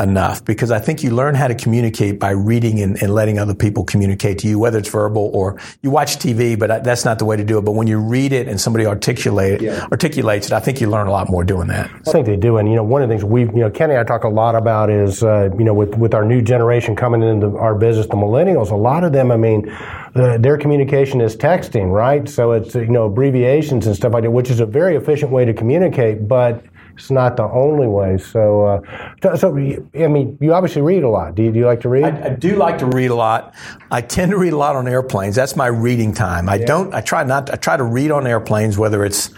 enough 0.01 0.43
because 0.43 0.71
I 0.71 0.79
think 0.79 1.03
you 1.03 1.11
learn 1.11 1.35
how 1.35 1.47
to 1.47 1.55
communicate 1.55 2.19
by 2.19 2.31
reading 2.31 2.81
and, 2.81 3.01
and, 3.01 3.13
letting 3.13 3.39
other 3.39 3.53
people 3.53 3.83
communicate 3.83 4.39
to 4.39 4.47
you, 4.47 4.57
whether 4.57 4.77
it's 4.79 4.89
verbal 4.89 5.29
or 5.33 5.59
you 5.81 5.91
watch 5.91 6.17
TV, 6.17 6.57
but 6.57 6.83
that's 6.83 7.05
not 7.05 7.19
the 7.19 7.25
way 7.25 7.37
to 7.37 7.43
do 7.43 7.57
it. 7.57 7.61
But 7.61 7.73
when 7.73 7.87
you 7.87 7.99
read 7.99 8.31
it 8.31 8.47
and 8.47 8.59
somebody 8.59 8.85
articulate 8.85 9.61
yeah. 9.61 9.87
articulates 9.91 10.47
it, 10.47 10.53
I 10.53 10.59
think 10.59 10.81
you 10.81 10.89
learn 10.89 11.07
a 11.07 11.11
lot 11.11 11.29
more 11.29 11.43
doing 11.43 11.67
that. 11.67 11.91
I 12.07 12.11
think 12.11 12.25
they 12.25 12.37
do. 12.37 12.57
And, 12.57 12.69
you 12.69 12.75
know, 12.75 12.83
one 12.83 13.01
of 13.01 13.09
the 13.09 13.13
things 13.13 13.23
we've, 13.23 13.51
you 13.51 13.59
know, 13.59 13.69
Kenny 13.69 13.93
and 13.93 13.99
I 13.99 14.03
talk 14.03 14.23
a 14.23 14.29
lot 14.29 14.55
about 14.55 14.89
is, 14.89 15.23
uh, 15.23 15.49
you 15.57 15.63
know, 15.63 15.73
with, 15.73 15.95
with 15.95 16.13
our 16.13 16.25
new 16.25 16.41
generation 16.41 16.95
coming 16.95 17.21
into 17.21 17.57
our 17.57 17.75
business, 17.75 18.07
the 18.07 18.15
millennials, 18.15 18.71
a 18.71 18.75
lot 18.75 19.03
of 19.03 19.11
them, 19.11 19.31
I 19.31 19.37
mean, 19.37 19.69
uh, 20.15 20.37
their 20.37 20.57
communication 20.57 21.21
is 21.21 21.35
texting, 21.35 21.91
right? 21.91 22.27
So 22.27 22.51
it's, 22.53 22.75
you 22.75 22.87
know, 22.87 23.05
abbreviations 23.05 23.87
and 23.87 23.95
stuff 23.95 24.13
like 24.13 24.23
that, 24.23 24.31
which 24.31 24.49
is 24.49 24.59
a 24.59 24.65
very 24.65 24.95
efficient 24.95 25.31
way 25.31 25.45
to 25.45 25.53
communicate, 25.53 26.27
but 26.27 26.63
it's 26.93 27.11
not 27.11 27.37
the 27.37 27.43
only 27.43 27.87
way. 27.87 28.17
So, 28.17 28.65
uh, 28.65 29.35
so 29.35 29.55
I 29.55 30.07
mean, 30.07 30.37
you 30.41 30.53
obviously 30.53 30.81
read 30.81 31.03
a 31.03 31.09
lot. 31.09 31.35
Do 31.35 31.43
you, 31.43 31.51
do 31.51 31.59
you 31.59 31.65
like 31.65 31.81
to 31.81 31.89
read? 31.89 32.03
I, 32.03 32.25
I, 32.25 32.29
do 32.29 32.55
like 32.55 32.77
to 32.79 32.85
read 32.85 33.11
a 33.11 33.15
lot. 33.15 33.55
I 33.89 34.01
tend 34.01 34.31
to 34.31 34.37
read 34.37 34.53
a 34.53 34.57
lot 34.57 34.75
on 34.75 34.87
airplanes. 34.87 35.35
That's 35.35 35.55
my 35.55 35.67
reading 35.67 36.13
time. 36.13 36.49
I 36.49 36.55
yeah. 36.55 36.65
don't. 36.65 36.93
I 36.93 37.01
try 37.01 37.23
not. 37.23 37.49
I 37.49 37.55
try 37.55 37.77
to 37.77 37.83
read 37.83 38.11
on 38.11 38.27
airplanes, 38.27 38.77
whether 38.77 39.03
it's 39.05 39.29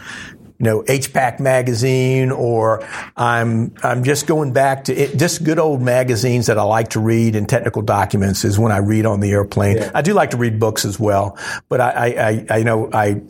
you 0.60 0.66
know 0.66 0.82
HPAC 0.84 1.39
magazine 1.39 2.32
or 2.32 2.88
I'm 3.18 3.74
I'm 3.84 4.04
just 4.04 4.28
going 4.28 4.54
back 4.54 4.86
to 4.86 4.96
it, 4.96 5.18
just 5.18 5.44
good 5.44 5.60
old 5.60 5.82
magazines 5.82 6.48
that 6.48 6.58
I 6.58 6.63
like 6.63 6.89
to 6.92 7.00
read 7.00 7.36
and 7.36 7.48
technical 7.50 7.82
documents 7.82 8.46
is 8.46 8.58
when 8.58 8.72
I 8.72 8.78
read 8.78 9.06
on 9.06 9.20
the 9.20 9.32
airplane. 9.32 9.78
Yeah. 9.78 9.92
I 9.94 10.02
do 10.02 10.13
like 10.13 10.32
to 10.32 10.38
read 10.38 10.60
books 10.60 10.86
as 10.86 11.00
well, 11.00 11.38
but 11.70 11.82
I 11.82 11.92
I, 11.92 12.08
I, 12.08 12.46
I 12.60 12.63
know 12.63 12.89
I 12.94 13.22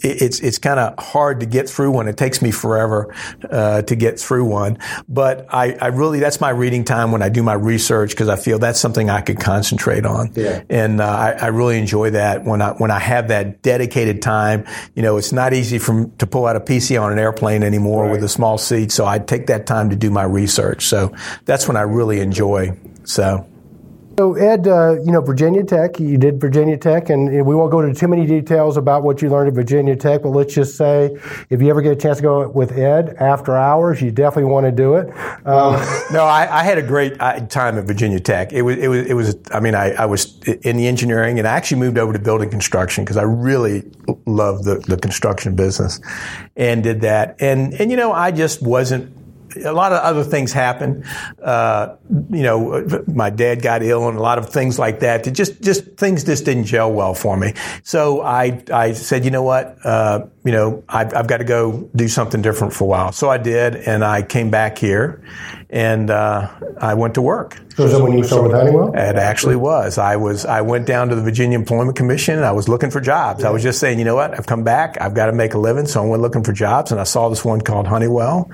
it's 0.00 0.40
it's 0.40 0.58
kind 0.58 0.78
of 0.78 0.98
hard 0.98 1.40
to 1.40 1.46
get 1.46 1.68
through 1.68 1.90
one. 1.90 2.08
It 2.08 2.16
takes 2.16 2.40
me 2.40 2.50
forever 2.50 3.14
uh, 3.50 3.82
to 3.82 3.96
get 3.96 4.20
through 4.20 4.44
one. 4.44 4.78
But 5.08 5.46
I, 5.52 5.72
I, 5.74 5.86
really 5.88 6.20
that's 6.20 6.40
my 6.40 6.50
reading 6.50 6.84
time 6.84 7.10
when 7.10 7.22
I 7.22 7.28
do 7.28 7.42
my 7.42 7.54
research 7.54 8.10
because 8.10 8.28
I 8.28 8.36
feel 8.36 8.58
that's 8.58 8.78
something 8.78 9.10
I 9.10 9.20
could 9.20 9.40
concentrate 9.40 10.06
on. 10.06 10.32
Yeah. 10.34 10.62
And 10.68 11.00
uh, 11.00 11.06
I, 11.06 11.30
I, 11.32 11.46
really 11.48 11.78
enjoy 11.78 12.10
that 12.10 12.44
when 12.44 12.62
I 12.62 12.72
when 12.72 12.90
I 12.90 12.98
have 12.98 13.28
that 13.28 13.62
dedicated 13.62 14.22
time. 14.22 14.66
You 14.94 15.02
know, 15.02 15.16
it's 15.16 15.32
not 15.32 15.52
easy 15.52 15.78
from 15.78 16.16
to 16.18 16.26
pull 16.26 16.46
out 16.46 16.56
a 16.56 16.60
PC 16.60 17.00
on 17.00 17.12
an 17.12 17.18
airplane 17.18 17.62
anymore 17.62 18.04
right. 18.04 18.12
with 18.12 18.22
a 18.22 18.28
small 18.28 18.58
seat. 18.58 18.92
So 18.92 19.04
I 19.04 19.18
take 19.18 19.48
that 19.48 19.66
time 19.66 19.90
to 19.90 19.96
do 19.96 20.10
my 20.10 20.24
research. 20.24 20.86
So 20.86 21.14
that's 21.44 21.66
when 21.66 21.76
I 21.76 21.82
really 21.82 22.20
enjoy. 22.20 22.78
So. 23.04 23.47
So 24.18 24.34
Ed, 24.34 24.66
uh, 24.66 24.96
you 25.04 25.12
know 25.12 25.20
Virginia 25.20 25.62
Tech. 25.62 26.00
You 26.00 26.18
did 26.18 26.40
Virginia 26.40 26.76
Tech, 26.76 27.08
and 27.08 27.30
we 27.46 27.54
won't 27.54 27.70
go 27.70 27.78
into 27.78 27.94
too 27.94 28.08
many 28.08 28.26
details 28.26 28.76
about 28.76 29.04
what 29.04 29.22
you 29.22 29.30
learned 29.30 29.46
at 29.46 29.54
Virginia 29.54 29.94
Tech. 29.94 30.22
But 30.22 30.30
let's 30.30 30.52
just 30.52 30.76
say, 30.76 31.16
if 31.50 31.62
you 31.62 31.70
ever 31.70 31.80
get 31.82 31.92
a 31.92 31.96
chance 31.96 32.16
to 32.16 32.24
go 32.24 32.48
with 32.48 32.76
Ed 32.76 33.14
after 33.20 33.56
hours, 33.56 34.02
you 34.02 34.10
definitely 34.10 34.50
want 34.50 34.66
to 34.66 34.72
do 34.72 34.96
it. 34.96 35.06
Um, 35.46 35.74
no, 36.12 36.24
I, 36.24 36.48
I, 36.50 36.64
had 36.64 36.78
a 36.78 36.82
great 36.82 37.14
uh, 37.20 37.46
time 37.46 37.78
at 37.78 37.84
Virginia 37.84 38.18
Tech. 38.18 38.52
It 38.52 38.62
was, 38.62 38.76
it 38.78 38.88
was, 38.88 39.06
it 39.06 39.14
was. 39.14 39.36
I 39.52 39.60
mean, 39.60 39.76
I, 39.76 39.92
I 39.92 40.06
was 40.06 40.36
in 40.62 40.76
the 40.78 40.88
engineering, 40.88 41.38
and 41.38 41.46
I 41.46 41.52
actually 41.52 41.78
moved 41.78 41.96
over 41.96 42.12
to 42.12 42.18
building 42.18 42.50
construction 42.50 43.04
because 43.04 43.18
I 43.18 43.22
really 43.22 43.84
love 44.26 44.64
the, 44.64 44.80
the 44.80 44.96
construction 44.96 45.54
business, 45.54 46.00
and 46.56 46.82
did 46.82 47.02
that. 47.02 47.36
And 47.38 47.72
and 47.74 47.88
you 47.88 47.96
know, 47.96 48.10
I 48.10 48.32
just 48.32 48.62
wasn't 48.62 49.16
a 49.56 49.72
lot 49.72 49.92
of 49.92 50.00
other 50.00 50.24
things 50.24 50.52
happened. 50.52 51.04
Uh, 51.42 51.96
you 52.30 52.42
know, 52.42 53.04
my 53.06 53.30
dad 53.30 53.62
got 53.62 53.82
ill 53.82 54.08
and 54.08 54.18
a 54.18 54.20
lot 54.20 54.38
of 54.38 54.50
things 54.50 54.78
like 54.78 55.00
that. 55.00 55.26
It 55.26 55.32
just, 55.32 55.62
just 55.62 55.84
things 55.96 56.24
just 56.24 56.44
didn't 56.44 56.64
gel 56.64 56.92
well 56.92 57.14
for 57.14 57.36
me. 57.36 57.54
So 57.82 58.20
I, 58.22 58.62
I 58.72 58.92
said, 58.92 59.24
you 59.24 59.30
know 59.30 59.42
what? 59.42 59.78
Uh, 59.84 60.26
you 60.48 60.52
know, 60.52 60.82
I've, 60.88 61.14
I've, 61.14 61.26
got 61.26 61.38
to 61.38 61.44
go 61.44 61.90
do 61.94 62.08
something 62.08 62.40
different 62.40 62.72
for 62.72 62.84
a 62.84 62.86
while. 62.86 63.12
So 63.12 63.28
I 63.28 63.36
did, 63.36 63.76
and 63.76 64.02
I 64.02 64.22
came 64.22 64.50
back 64.50 64.78
here, 64.78 65.22
and 65.68 66.08
uh, 66.08 66.48
I 66.80 66.94
went 66.94 67.16
to 67.16 67.22
work. 67.22 67.60
So 67.76 67.84
is 67.84 67.92
that 67.92 68.02
when 68.02 68.16
you 68.16 68.24
started 68.24 68.48
with 68.48 68.56
Honeywell? 68.56 68.94
It 68.94 69.16
actually 69.16 69.56
was. 69.56 69.98
I 69.98 70.16
was. 70.16 70.46
I 70.46 70.62
went 70.62 70.86
down 70.86 71.10
to 71.10 71.14
the 71.14 71.20
Virginia 71.20 71.58
Employment 71.58 71.98
Commission. 71.98 72.36
and 72.36 72.46
I 72.46 72.52
was 72.52 72.66
looking 72.66 72.90
for 72.90 72.98
jobs. 72.98 73.42
Yeah. 73.42 73.48
I 73.48 73.50
was 73.50 73.62
just 73.62 73.78
saying, 73.78 73.98
you 73.98 74.06
know 74.06 74.14
what? 74.14 74.38
I've 74.38 74.46
come 74.46 74.64
back. 74.64 74.96
I've 75.02 75.12
got 75.12 75.26
to 75.26 75.32
make 75.32 75.52
a 75.52 75.58
living, 75.58 75.86
so 75.86 76.02
I 76.02 76.06
went 76.06 76.22
looking 76.22 76.44
for 76.44 76.54
jobs, 76.54 76.92
and 76.92 77.00
I 77.00 77.04
saw 77.04 77.28
this 77.28 77.44
one 77.44 77.60
called 77.60 77.86
Honeywell, 77.86 78.50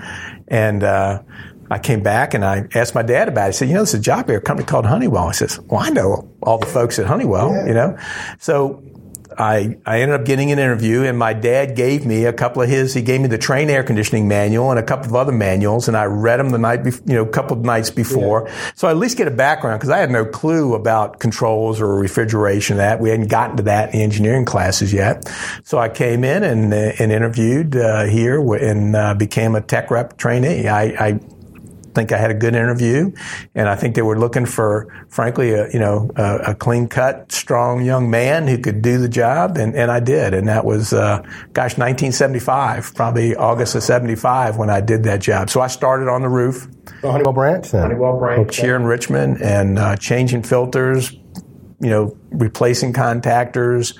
and. 0.48 0.82
Uh, 0.82 1.22
I 1.70 1.78
came 1.78 2.02
back 2.02 2.34
and 2.34 2.44
I 2.44 2.68
asked 2.74 2.94
my 2.94 3.02
dad 3.02 3.26
about 3.26 3.46
it. 3.46 3.52
He 3.54 3.56
said, 3.56 3.68
you 3.68 3.74
know, 3.74 3.80
there's 3.80 3.94
a 3.94 3.98
job 3.98 4.28
here, 4.28 4.36
a 4.36 4.40
company 4.40 4.66
called 4.66 4.84
Honeywell. 4.84 5.28
I 5.28 5.32
says, 5.32 5.58
well, 5.60 5.80
I 5.80 5.88
know 5.88 6.28
all 6.42 6.58
the 6.58 6.66
folks 6.66 6.98
at 6.98 7.06
Honeywell, 7.06 7.52
yeah. 7.52 7.66
you 7.66 7.72
know. 7.74 7.98
So 8.38 8.82
I, 9.38 9.76
I 9.84 10.00
ended 10.00 10.20
up 10.20 10.26
getting 10.26 10.52
an 10.52 10.58
interview 10.58 11.02
and 11.02 11.18
my 11.18 11.32
dad 11.32 11.76
gave 11.76 12.06
me 12.06 12.24
a 12.24 12.32
couple 12.32 12.62
of 12.62 12.68
his, 12.68 12.94
he 12.94 13.02
gave 13.02 13.20
me 13.20 13.28
the 13.28 13.38
Trane 13.38 13.68
air 13.68 13.82
conditioning 13.82 14.28
manual 14.28 14.70
and 14.70 14.78
a 14.78 14.82
couple 14.82 15.08
of 15.08 15.14
other 15.14 15.32
manuals 15.32 15.88
and 15.88 15.96
I 15.96 16.04
read 16.04 16.38
them 16.38 16.50
the 16.50 16.58
night, 16.58 16.84
before, 16.84 17.02
you 17.06 17.14
know, 17.14 17.22
a 17.22 17.28
couple 17.28 17.56
of 17.56 17.64
nights 17.64 17.90
before. 17.90 18.46
Yeah. 18.46 18.70
So 18.74 18.88
I 18.88 18.92
at 18.92 18.96
least 18.96 19.16
get 19.16 19.28
a 19.28 19.32
background 19.32 19.80
because 19.80 19.90
I 19.90 19.98
had 19.98 20.10
no 20.10 20.24
clue 20.24 20.74
about 20.74 21.20
controls 21.20 21.80
or 21.80 21.94
refrigeration 21.96 22.76
that. 22.78 23.00
We 23.00 23.10
hadn't 23.10 23.28
gotten 23.28 23.56
to 23.58 23.62
that 23.64 23.94
in 23.94 24.00
engineering 24.00 24.44
classes 24.44 24.92
yet. 24.92 25.30
So 25.64 25.78
I 25.78 25.88
came 25.88 26.24
in 26.24 26.42
and, 26.42 26.72
uh, 26.72 26.92
and 26.98 27.12
interviewed 27.12 27.76
uh, 27.76 28.04
here 28.04 28.40
and 28.54 28.96
uh, 28.96 29.14
became 29.14 29.54
a 29.54 29.60
tech 29.60 29.90
rep 29.90 30.16
trainee. 30.16 30.68
I, 30.68 30.82
I 31.08 31.20
think 31.94 32.12
I 32.12 32.18
had 32.18 32.30
a 32.30 32.34
good 32.34 32.54
interview, 32.54 33.12
and 33.54 33.68
I 33.68 33.76
think 33.76 33.94
they 33.94 34.02
were 34.02 34.18
looking 34.18 34.46
for, 34.46 34.88
frankly, 35.08 35.52
a 35.52 35.70
you 35.70 35.78
know 35.78 36.10
a, 36.16 36.36
a 36.50 36.54
clean 36.54 36.88
cut, 36.88 37.30
strong 37.32 37.84
young 37.84 38.10
man 38.10 38.46
who 38.46 38.58
could 38.58 38.82
do 38.82 38.98
the 38.98 39.08
job, 39.08 39.56
and, 39.56 39.74
and 39.74 39.90
I 39.90 40.00
did, 40.00 40.34
and 40.34 40.48
that 40.48 40.64
was 40.64 40.92
uh, 40.92 41.18
gosh, 41.52 41.78
1975, 41.78 42.94
probably 42.94 43.36
August 43.36 43.74
of 43.74 43.82
'75 43.82 44.56
when 44.56 44.70
I 44.70 44.80
did 44.80 45.04
that 45.04 45.20
job. 45.20 45.50
So 45.50 45.60
I 45.60 45.68
started 45.68 46.08
on 46.08 46.22
the 46.22 46.28
roof. 46.28 46.68
The 47.00 47.10
Honeywell 47.10 47.32
branch, 47.32 47.70
then. 47.70 47.82
Honeywell 47.82 48.18
branch 48.18 48.56
here 48.56 48.76
in 48.76 48.84
Richmond, 48.84 49.42
and 49.42 49.78
uh, 49.78 49.96
changing 49.96 50.42
filters, 50.42 51.16
you 51.80 51.90
know, 51.90 52.16
replacing 52.30 52.92
contactors, 52.92 53.96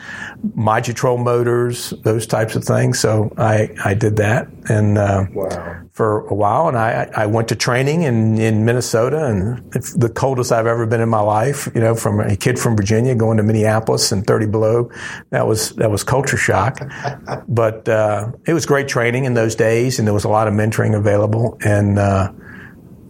Modutrol 0.56 1.22
motors, 1.22 1.90
those 2.02 2.26
types 2.26 2.56
of 2.56 2.64
things. 2.64 2.98
So 2.98 3.32
I, 3.37 3.70
I 3.84 3.94
did 3.94 4.16
that 4.16 4.48
and 4.68 4.96
uh, 4.96 5.26
wow. 5.32 5.82
for 5.92 6.26
a 6.26 6.34
while, 6.34 6.68
and 6.68 6.78
I, 6.78 7.10
I 7.14 7.26
went 7.26 7.48
to 7.48 7.56
training 7.56 8.02
in, 8.02 8.38
in 8.38 8.64
Minnesota, 8.64 9.26
and 9.26 9.74
it's 9.74 9.92
the 9.94 10.08
coldest 10.08 10.52
I've 10.52 10.66
ever 10.66 10.87
been 10.87 11.00
in 11.00 11.08
my 11.08 11.20
life. 11.20 11.68
You 11.74 11.80
know, 11.80 11.94
from 11.94 12.20
a 12.20 12.37
kid 12.37 12.58
from 12.58 12.76
Virginia 12.76 13.14
going 13.14 13.37
to 13.37 13.42
Minneapolis 13.42 14.12
and 14.12 14.26
30 14.26 14.46
below, 14.46 14.90
that 15.30 15.46
was 15.46 15.70
that 15.76 15.90
was 15.90 16.02
culture 16.04 16.37
shock. 16.37 16.78
but 17.48 17.88
uh, 17.88 18.32
it 18.46 18.54
was 18.54 18.66
great 18.66 18.88
training 18.88 19.24
in 19.24 19.34
those 19.34 19.54
days, 19.54 19.98
and 19.98 20.08
there 20.08 20.14
was 20.14 20.24
a 20.24 20.30
lot 20.30 20.48
of 20.48 20.54
mentoring 20.54 20.96
available, 20.96 21.58
and 21.64 21.98
uh, 21.98 22.32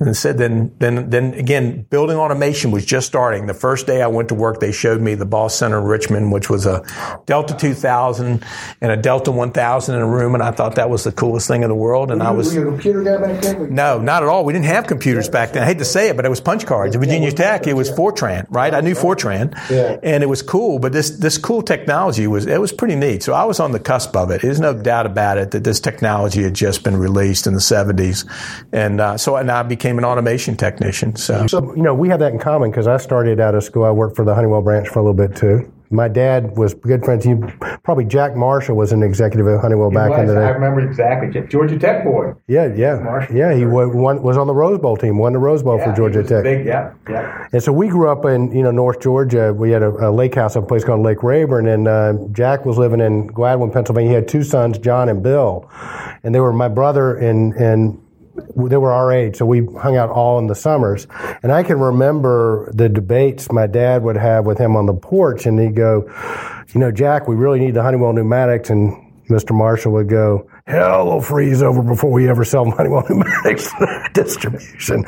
and 0.06 0.16
said 0.16 0.38
then 0.38 0.74
then 0.78 1.10
then 1.10 1.34
again 1.34 1.82
building 1.90 2.16
automation 2.16 2.70
was 2.70 2.84
just 2.84 3.06
starting. 3.06 3.46
The 3.46 3.54
first 3.54 3.86
day 3.86 4.02
i 4.02 4.06
went 4.06 4.28
to 4.28 4.34
work 4.34 4.60
they 4.60 4.72
showed 4.72 5.00
me 5.00 5.14
the 5.14 5.26
Ball 5.26 5.48
center 5.48 5.78
in 5.78 5.84
richmond 5.84 6.32
which 6.32 6.48
was 6.50 6.66
a 6.66 6.82
delta 7.26 7.56
2000 7.56 8.44
and 8.80 8.92
a 8.92 8.96
delta 8.96 9.30
1000 9.30 9.94
in 9.94 10.00
a 10.00 10.06
room 10.06 10.34
and 10.34 10.42
i 10.42 10.50
thought 10.50 10.76
that 10.76 10.90
was 10.90 11.04
the 11.04 11.12
coolest 11.12 11.48
thing 11.48 11.62
in 11.62 11.68
the 11.68 11.74
world 11.74 12.10
and 12.10 12.20
were 12.20 12.26
i 12.26 12.30
was 12.30 12.54
were 12.54 12.60
you 12.60 12.68
a 12.68 12.70
computer 12.70 13.02
guy 13.02 13.16
back 13.16 13.42
then? 13.42 13.74
No 13.74 13.98
not 14.00 14.22
at 14.22 14.28
all. 14.28 14.44
We 14.44 14.52
didn't 14.52 14.66
have 14.66 14.86
computers 14.86 15.28
back 15.28 15.52
then. 15.52 15.62
I 15.62 15.66
hate 15.66 15.78
to 15.78 15.84
say 15.84 16.08
it 16.08 16.16
but 16.16 16.24
it 16.24 16.28
was 16.28 16.40
punch 16.40 16.66
cards. 16.66 16.94
At 16.94 17.00
virginia 17.00 17.32
tech 17.32 17.66
it 17.66 17.74
was 17.74 17.90
fortran 17.90 18.46
right? 18.50 18.72
I 18.74 18.80
knew 18.80 18.94
fortran. 18.94 19.54
Yeah. 19.70 19.98
and 20.02 20.22
it 20.22 20.26
was 20.26 20.42
cool 20.42 20.78
but 20.78 20.92
this 20.92 21.10
this 21.10 21.38
cool 21.38 21.62
technology 21.62 22.26
was 22.26 22.46
it 22.46 22.60
was 22.60 22.72
pretty 22.72 22.96
neat. 22.96 23.22
So 23.22 23.32
i 23.32 23.44
was 23.44 23.60
on 23.60 23.72
the 23.72 23.80
cusp 23.80 24.16
of 24.16 24.30
it. 24.30 24.42
There's 24.42 24.60
no 24.60 24.74
doubt 24.74 25.06
about 25.06 25.38
it 25.38 25.50
that 25.52 25.64
this 25.64 25.80
technology 25.80 26.42
had 26.42 26.54
just 26.54 26.82
been 26.84 26.96
released 26.96 27.46
in 27.46 27.54
the 27.54 27.60
70s 27.60 28.28
and 28.72 29.00
uh, 29.00 29.16
so 29.16 29.36
and 29.36 29.50
i 29.50 29.62
became 29.62 29.93
became 29.94 30.04
an 30.04 30.10
automation 30.10 30.56
technician. 30.56 31.16
So, 31.16 31.46
so 31.46 31.74
you 31.74 31.82
know, 31.82 31.94
we 31.94 32.08
have 32.08 32.20
that 32.20 32.32
in 32.32 32.38
common 32.38 32.70
because 32.70 32.86
I 32.86 32.96
started 32.96 33.40
out 33.40 33.54
of 33.54 33.62
school. 33.62 33.84
I 33.84 33.90
worked 33.90 34.16
for 34.16 34.24
the 34.24 34.34
Honeywell 34.34 34.62
branch 34.62 34.88
for 34.88 34.98
a 34.98 35.02
little 35.02 35.14
bit 35.14 35.36
too. 35.36 35.70
My 35.90 36.08
dad 36.08 36.56
was 36.56 36.74
good 36.74 37.04
friends. 37.04 37.24
He, 37.24 37.34
probably 37.84 38.04
Jack 38.04 38.34
Marshall 38.34 38.74
was 38.74 38.90
an 38.90 39.02
executive 39.04 39.46
at 39.46 39.60
Honeywell 39.60 39.90
he 39.90 39.94
back 39.94 40.10
was. 40.10 40.20
in 40.20 40.26
the 40.26 40.34
day. 40.34 40.40
I 40.40 40.48
remember 40.48 40.80
exactly. 40.80 41.46
Georgia 41.46 41.78
Tech 41.78 42.02
boy. 42.02 42.32
Yeah, 42.48 42.74
yeah, 42.74 42.98
Marshall. 42.98 43.36
yeah. 43.36 43.54
He 43.54 43.64
won, 43.64 44.20
was 44.20 44.36
on 44.36 44.48
the 44.48 44.54
Rose 44.54 44.80
Bowl 44.80 44.96
team. 44.96 45.18
Won 45.18 45.34
the 45.34 45.38
Rose 45.38 45.62
Bowl 45.62 45.78
yeah, 45.78 45.84
for 45.84 45.96
Georgia 45.96 46.24
Tech. 46.24 46.42
Big, 46.42 46.66
yeah, 46.66 46.94
yeah. 47.08 47.46
And 47.52 47.62
so 47.62 47.72
we 47.72 47.86
grew 47.86 48.08
up 48.08 48.24
in 48.24 48.50
you 48.50 48.62
know 48.62 48.72
North 48.72 49.00
Georgia. 49.00 49.52
We 49.54 49.70
had 49.70 49.82
a, 49.82 50.08
a 50.08 50.10
lake 50.10 50.34
house, 50.34 50.56
a 50.56 50.62
place 50.62 50.84
called 50.84 51.02
Lake 51.02 51.18
Rabun, 51.18 51.72
and 51.72 51.86
uh, 51.86 52.14
Jack 52.32 52.64
was 52.64 52.76
living 52.76 53.00
in 53.00 53.28
Gladwyne, 53.28 53.72
Pennsylvania. 53.72 54.08
He 54.08 54.14
had 54.14 54.26
two 54.26 54.42
sons, 54.42 54.78
John 54.78 55.08
and 55.08 55.22
Bill, 55.22 55.70
and 56.24 56.34
they 56.34 56.40
were 56.40 56.52
my 56.52 56.68
brother 56.68 57.14
and 57.16 57.52
and 57.54 58.03
they 58.56 58.76
were 58.76 58.92
our 58.92 59.12
age, 59.12 59.36
so 59.36 59.46
we 59.46 59.64
hung 59.78 59.96
out 59.96 60.10
all 60.10 60.38
in 60.38 60.46
the 60.46 60.54
summers. 60.54 61.06
And 61.42 61.52
I 61.52 61.62
can 61.62 61.78
remember 61.78 62.70
the 62.72 62.88
debates 62.88 63.50
my 63.52 63.66
dad 63.66 64.02
would 64.02 64.16
have 64.16 64.44
with 64.44 64.58
him 64.58 64.76
on 64.76 64.86
the 64.86 64.94
porch, 64.94 65.46
and 65.46 65.58
he'd 65.58 65.76
go, 65.76 66.08
"You 66.72 66.80
know, 66.80 66.90
Jack, 66.90 67.28
we 67.28 67.36
really 67.36 67.60
need 67.60 67.74
the 67.74 67.82
Honeywell 67.82 68.12
pneumatics," 68.12 68.70
and 68.70 68.96
Mr. 69.28 69.56
Marshall 69.56 69.92
would 69.92 70.08
go, 70.08 70.46
hell 70.66 71.06
will 71.06 71.20
freeze 71.20 71.62
over 71.62 71.82
before 71.82 72.10
we 72.10 72.28
ever 72.28 72.42
sell 72.44 72.64
money 72.64 72.88
Honeywell 72.88 73.04
pneumatics 73.08 73.70
distribution. 74.14 75.04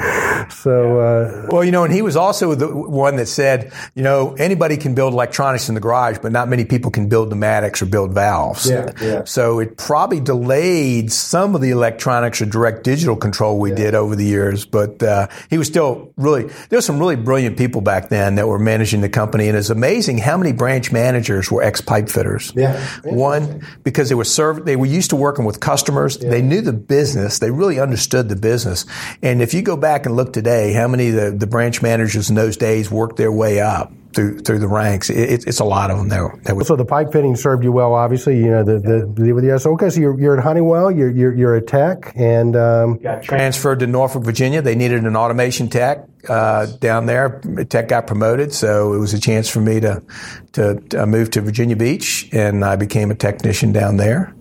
So, 0.51 1.01
uh, 1.01 1.47
well, 1.51 1.65
you 1.65 1.73
know, 1.73 1.85
and 1.85 1.93
he 1.93 2.03
was 2.03 2.15
also 2.15 2.55
the 2.55 2.69
one 2.69 3.17
that 3.17 3.27
said, 3.27 3.73
you 3.95 4.03
know, 4.03 4.35
anybody 4.35 4.77
can 4.77 4.95
build 4.95 5.15
electronics 5.15 5.71
in 5.71 5.75
the 5.75 5.81
garage, 5.81 6.19
but 6.21 6.31
not 6.31 6.49
many 6.49 6.67
people 6.67 6.91
can 6.91 7.09
build 7.09 7.31
pneumatics 7.31 7.81
or 7.81 7.87
build 7.87 8.13
valves. 8.13 8.69
Yeah, 8.69 8.91
yeah. 9.01 9.25
So 9.25 9.59
it 9.59 9.79
probably 9.79 10.21
delayed 10.21 11.11
some 11.11 11.55
of 11.55 11.63
the 11.63 11.71
electronics 11.71 12.43
or 12.43 12.47
direct 12.47 12.85
digital 12.85 13.17
control 13.17 13.59
we 13.59 13.71
yeah. 13.71 13.77
did 13.77 13.95
over 13.95 14.15
the 14.15 14.27
years, 14.27 14.67
but 14.67 15.03
uh, 15.03 15.29
he 15.49 15.57
was 15.57 15.69
still 15.69 16.13
really, 16.19 16.45
there 16.69 16.77
were 16.77 16.83
some 16.83 16.99
really 16.99 17.17
brilliant 17.17 17.57
people 17.57 17.81
back 17.81 18.11
then 18.11 18.35
that 18.35 18.47
were 18.47 18.59
managing 18.59 19.01
the 19.01 19.09
company, 19.09 19.49
and 19.49 19.57
it's 19.57 19.71
amazing 19.71 20.19
how 20.19 20.37
many 20.37 20.53
branch 20.53 20.93
managers 20.93 21.51
were 21.51 21.63
ex 21.63 21.81
pipe 21.81 22.11
fitters. 22.11 22.53
Yeah. 22.55 22.79
One, 23.05 23.67
because 23.85 24.11
they 24.11 24.15
were 24.15 24.25
served, 24.25 24.67
they 24.67 24.77
were 24.77 24.85
used 24.85 25.11
to 25.11 25.17
working 25.17 25.46
with 25.47 25.61
customers. 25.61 26.19
Yeah. 26.21 26.31
They 26.31 26.43
knew 26.43 26.61
the 26.61 26.73
business. 26.73 27.39
They 27.39 27.51
really 27.51 27.81
understood 27.81 28.29
the 28.29 28.37
business. 28.37 28.85
And 29.23 29.41
if 29.41 29.55
you 29.55 29.63
go 29.63 29.77
back 29.77 30.05
and 30.05 30.15
look 30.17 30.33
today, 30.33 30.73
how 30.73 30.89
many 30.89 31.09
of 31.09 31.15
the, 31.15 31.31
the 31.31 31.47
branch 31.47 31.81
managers 31.81 32.29
in 32.29 32.37
those 32.37 32.57
days 32.57 32.91
worked 32.91 33.17
their 33.17 33.33
way 33.33 33.61
up? 33.61 33.93
Through, 34.15 34.39
through 34.39 34.61
the 34.61 34.69
ranks, 34.69 35.11
it, 35.11 35.45
it's 35.47 35.61
a 35.61 35.65
lot 35.65 35.91
of 35.91 35.99
them 35.99 36.09
there. 36.09 36.41
So 36.65 36.75
the 36.75 36.87
pipe 36.87 37.13
fitting 37.13 37.37
served 37.37 37.63
you 37.63 37.71
well, 37.71 37.93
obviously. 37.93 38.39
You 38.39 38.51
know 38.51 38.65
the 38.65 38.79
the, 38.79 39.13
the 39.15 39.47
yeah. 39.47 39.59
So 39.59 39.73
okay, 39.75 39.91
so 39.91 40.01
you're, 40.01 40.19
you're 40.19 40.39
at 40.39 40.43
Honeywell, 40.43 40.91
you're 40.91 41.11
you're, 41.11 41.35
you're 41.35 41.55
a 41.55 41.61
tech, 41.61 42.15
and 42.17 42.57
um, 42.57 42.97
got 42.97 43.23
transferred 43.23 43.81
to 43.81 43.87
Norfolk, 43.87 44.25
Virginia. 44.25 44.63
They 44.63 44.75
needed 44.75 45.05
an 45.05 45.17
automation 45.17 45.69
tech 45.69 46.07
uh, 46.31 46.65
down 46.81 47.05
there. 47.05 47.43
Tech 47.69 47.89
got 47.89 48.07
promoted, 48.07 48.55
so 48.55 48.95
it 48.95 48.99
was 48.99 49.13
a 49.13 49.21
chance 49.21 49.51
for 49.51 49.61
me 49.61 49.81
to 49.81 50.03
to, 50.53 50.81
to 50.81 51.05
move 51.05 51.31
to 51.33 51.43
Virginia 51.43 51.77
Beach, 51.77 52.31
and 52.33 52.65
I 52.65 52.77
became 52.77 53.11
a 53.11 53.15
technician 53.15 53.71
down 53.73 53.99
there 53.99 54.35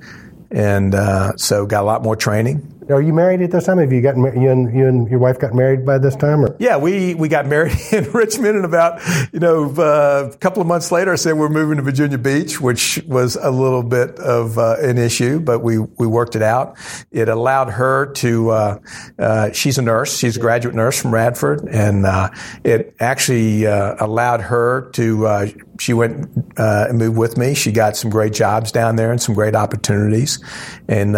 and 0.55 0.95
uh, 0.95 1.35
so 1.35 1.65
got 1.65 1.81
a 1.81 1.85
lot 1.85 2.01
more 2.01 2.15
training. 2.15 2.71
Are 2.89 3.01
you 3.01 3.13
married 3.13 3.41
at 3.41 3.49
this 3.49 3.65
time? 3.65 3.79
Have 3.79 3.91
you 3.91 4.01
gotten 4.01 4.23
you 4.39 4.51
and 4.51 4.73
you 4.73 4.87
and 4.87 5.09
your 5.09 5.19
wife 5.19 5.39
got 5.39 5.55
married 5.55 5.85
by 5.85 5.97
this 5.97 6.15
time? 6.15 6.45
Or? 6.45 6.55
Yeah, 6.59 6.77
we 6.77 7.15
we 7.15 7.27
got 7.27 7.47
married 7.47 7.75
in 7.91 8.09
Richmond, 8.11 8.55
and 8.55 8.65
about 8.65 9.01
you 9.33 9.39
know 9.39 9.73
uh, 9.75 10.29
a 10.31 10.37
couple 10.37 10.61
of 10.61 10.67
months 10.67 10.91
later, 10.91 11.11
I 11.11 11.15
said 11.15 11.33
we're 11.33 11.49
moving 11.49 11.77
to 11.77 11.83
Virginia 11.83 12.19
Beach, 12.19 12.61
which 12.61 13.03
was 13.07 13.35
a 13.35 13.49
little 13.49 13.81
bit 13.81 14.19
of 14.19 14.57
uh, 14.59 14.77
an 14.79 14.97
issue, 14.97 15.39
but 15.39 15.59
we 15.59 15.79
we 15.79 16.07
worked 16.07 16.35
it 16.35 16.43
out. 16.43 16.77
It 17.11 17.27
allowed 17.27 17.71
her 17.71 18.13
to. 18.13 18.49
Uh, 18.51 18.79
uh 19.17 19.51
she's 19.51 19.77
a 19.77 19.81
nurse. 19.81 20.15
She's 20.15 20.37
a 20.37 20.39
graduate 20.39 20.75
nurse 20.75 21.01
from 21.01 21.11
Radford, 21.11 21.67
and 21.67 22.05
uh, 22.05 22.29
it 22.63 22.95
actually 22.99 23.65
uh, 23.65 23.95
allowed 23.99 24.41
her 24.41 24.91
to. 24.91 25.55
She 25.79 25.93
went 25.93 26.29
and 26.57 26.97
moved 26.97 27.17
with 27.17 27.37
me. 27.37 27.53
She 27.53 27.71
got 27.71 27.97
some 27.97 28.09
great 28.09 28.33
jobs 28.33 28.71
down 28.71 28.95
there 28.95 29.11
and 29.11 29.21
some 29.21 29.35
great 29.35 29.55
opportunities, 29.55 30.43
and 30.87 31.15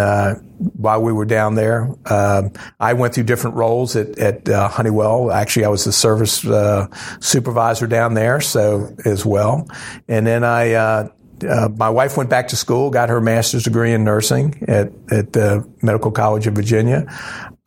while 0.58 1.00
we 1.00 1.12
were 1.12 1.24
down 1.24 1.54
there. 1.54 1.88
Um, 2.06 2.52
I 2.80 2.94
went 2.94 3.14
through 3.14 3.24
different 3.24 3.56
roles 3.56 3.96
at, 3.96 4.18
at 4.18 4.48
uh, 4.48 4.68
Honeywell. 4.68 5.30
Actually, 5.30 5.66
I 5.66 5.68
was 5.68 5.84
the 5.84 5.92
service 5.92 6.44
uh, 6.44 6.88
supervisor 7.20 7.86
down 7.86 8.14
there, 8.14 8.40
so 8.40 8.94
as 9.04 9.24
well. 9.24 9.68
And 10.08 10.26
then 10.26 10.44
I, 10.44 10.72
uh, 10.72 11.08
uh, 11.48 11.68
my 11.76 11.90
wife 11.90 12.16
went 12.16 12.30
back 12.30 12.48
to 12.48 12.56
school, 12.56 12.90
got 12.90 13.08
her 13.08 13.20
master's 13.20 13.64
degree 13.64 13.92
in 13.92 14.04
nursing 14.04 14.64
at 14.66 14.92
at 15.10 15.32
the 15.32 15.68
Medical 15.82 16.10
College 16.10 16.46
of 16.46 16.54
Virginia. 16.54 17.06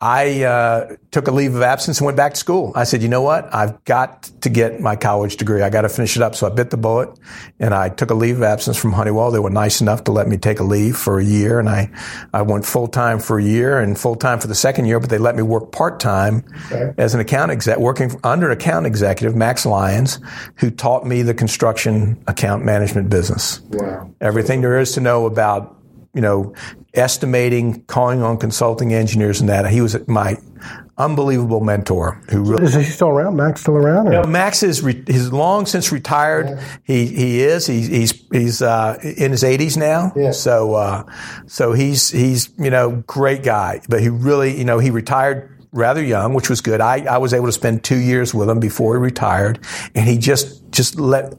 I 0.02 0.42
uh, 0.42 0.96
took 1.12 1.28
a 1.28 1.30
leave 1.30 1.54
of 1.54 1.62
absence 1.62 2.00
and 2.00 2.06
went 2.06 2.16
back 2.16 2.34
to 2.34 2.40
school. 2.40 2.72
I 2.74 2.82
said, 2.82 3.02
you 3.02 3.08
know 3.08 3.22
what? 3.22 3.54
I've 3.54 3.84
got 3.84 4.24
to 4.40 4.50
get 4.50 4.80
my 4.80 4.96
college 4.96 5.36
degree. 5.36 5.62
I 5.62 5.70
got 5.70 5.82
to 5.82 5.88
finish 5.88 6.16
it 6.16 6.22
up. 6.22 6.34
So 6.34 6.48
I 6.48 6.50
bit 6.50 6.70
the 6.70 6.76
bullet 6.76 7.16
and 7.60 7.72
I 7.72 7.88
took 7.88 8.10
a 8.10 8.14
leave 8.14 8.38
of 8.38 8.42
absence 8.42 8.76
from 8.76 8.90
Honeywell. 8.90 9.30
They 9.30 9.38
were 9.38 9.48
nice 9.48 9.80
enough 9.80 10.02
to 10.04 10.12
let 10.12 10.26
me 10.26 10.38
take 10.38 10.58
a 10.58 10.64
leave 10.64 10.96
for 10.96 11.20
a 11.20 11.24
year. 11.24 11.60
And 11.60 11.68
I, 11.68 11.88
I 12.34 12.42
went 12.42 12.66
full 12.66 12.88
time 12.88 13.20
for 13.20 13.38
a 13.38 13.44
year 13.44 13.78
and 13.78 13.96
full 13.96 14.16
time 14.16 14.40
for 14.40 14.48
the 14.48 14.56
second 14.56 14.86
year, 14.86 14.98
but 14.98 15.08
they 15.08 15.18
let 15.18 15.36
me 15.36 15.42
work 15.44 15.70
part 15.70 16.00
time 16.00 16.44
okay. 16.66 16.92
as 16.98 17.14
an 17.14 17.20
account 17.20 17.52
exec, 17.52 17.78
working 17.78 18.10
under 18.24 18.50
account 18.50 18.86
executive, 18.86 19.36
Max 19.36 19.64
Lyons, 19.64 20.18
who 20.56 20.72
taught 20.72 21.06
me 21.06 21.22
the 21.22 21.32
construction 21.32 22.20
account 22.26 22.64
management 22.64 23.08
business. 23.08 23.60
Wow. 23.70 24.12
Everything 24.20 24.62
there 24.62 24.80
is 24.80 24.90
to 24.94 25.00
know 25.00 25.26
about 25.26 25.78
you 26.14 26.20
know, 26.20 26.54
estimating, 26.94 27.84
calling 27.84 28.22
on 28.22 28.38
consulting 28.38 28.92
engineers 28.92 29.40
and 29.40 29.48
that. 29.48 29.68
He 29.70 29.80
was 29.80 30.06
my 30.08 30.36
unbelievable 30.98 31.60
mentor. 31.60 32.20
Who 32.30 32.44
really, 32.44 32.64
is 32.64 32.74
he 32.74 32.84
still 32.84 33.08
around? 33.08 33.36
Max 33.36 33.62
still 33.62 33.76
around? 33.76 34.14
Or? 34.14 34.26
Max 34.26 34.62
is 34.62 34.82
re- 34.82 35.02
he's 35.06 35.32
long 35.32 35.66
since 35.66 35.90
retired. 35.90 36.48
Yeah. 36.48 36.64
He 36.84 37.06
he 37.06 37.40
is 37.42 37.66
he, 37.66 37.82
he's 37.82 38.12
he's 38.30 38.62
uh, 38.62 38.98
in 39.02 39.30
his 39.30 39.42
80s 39.42 39.76
now. 39.76 40.12
Yeah. 40.14 40.32
So 40.32 40.74
uh, 40.74 41.04
so 41.46 41.72
he's 41.72 42.10
he's 42.10 42.50
you 42.58 42.70
know 42.70 43.02
great 43.06 43.42
guy, 43.42 43.80
but 43.88 44.00
he 44.00 44.08
really 44.08 44.56
you 44.56 44.64
know 44.64 44.78
he 44.78 44.90
retired 44.90 45.48
rather 45.72 46.02
young, 46.02 46.34
which 46.34 46.50
was 46.50 46.60
good. 46.60 46.80
I, 46.80 47.04
I 47.06 47.18
was 47.18 47.32
able 47.32 47.46
to 47.46 47.52
spend 47.52 47.82
two 47.82 47.98
years 47.98 48.34
with 48.34 48.48
him 48.48 48.60
before 48.60 48.94
he 48.96 49.00
retired, 49.00 49.64
and 49.94 50.06
he 50.06 50.18
just 50.18 50.70
just 50.70 51.00
let 51.00 51.34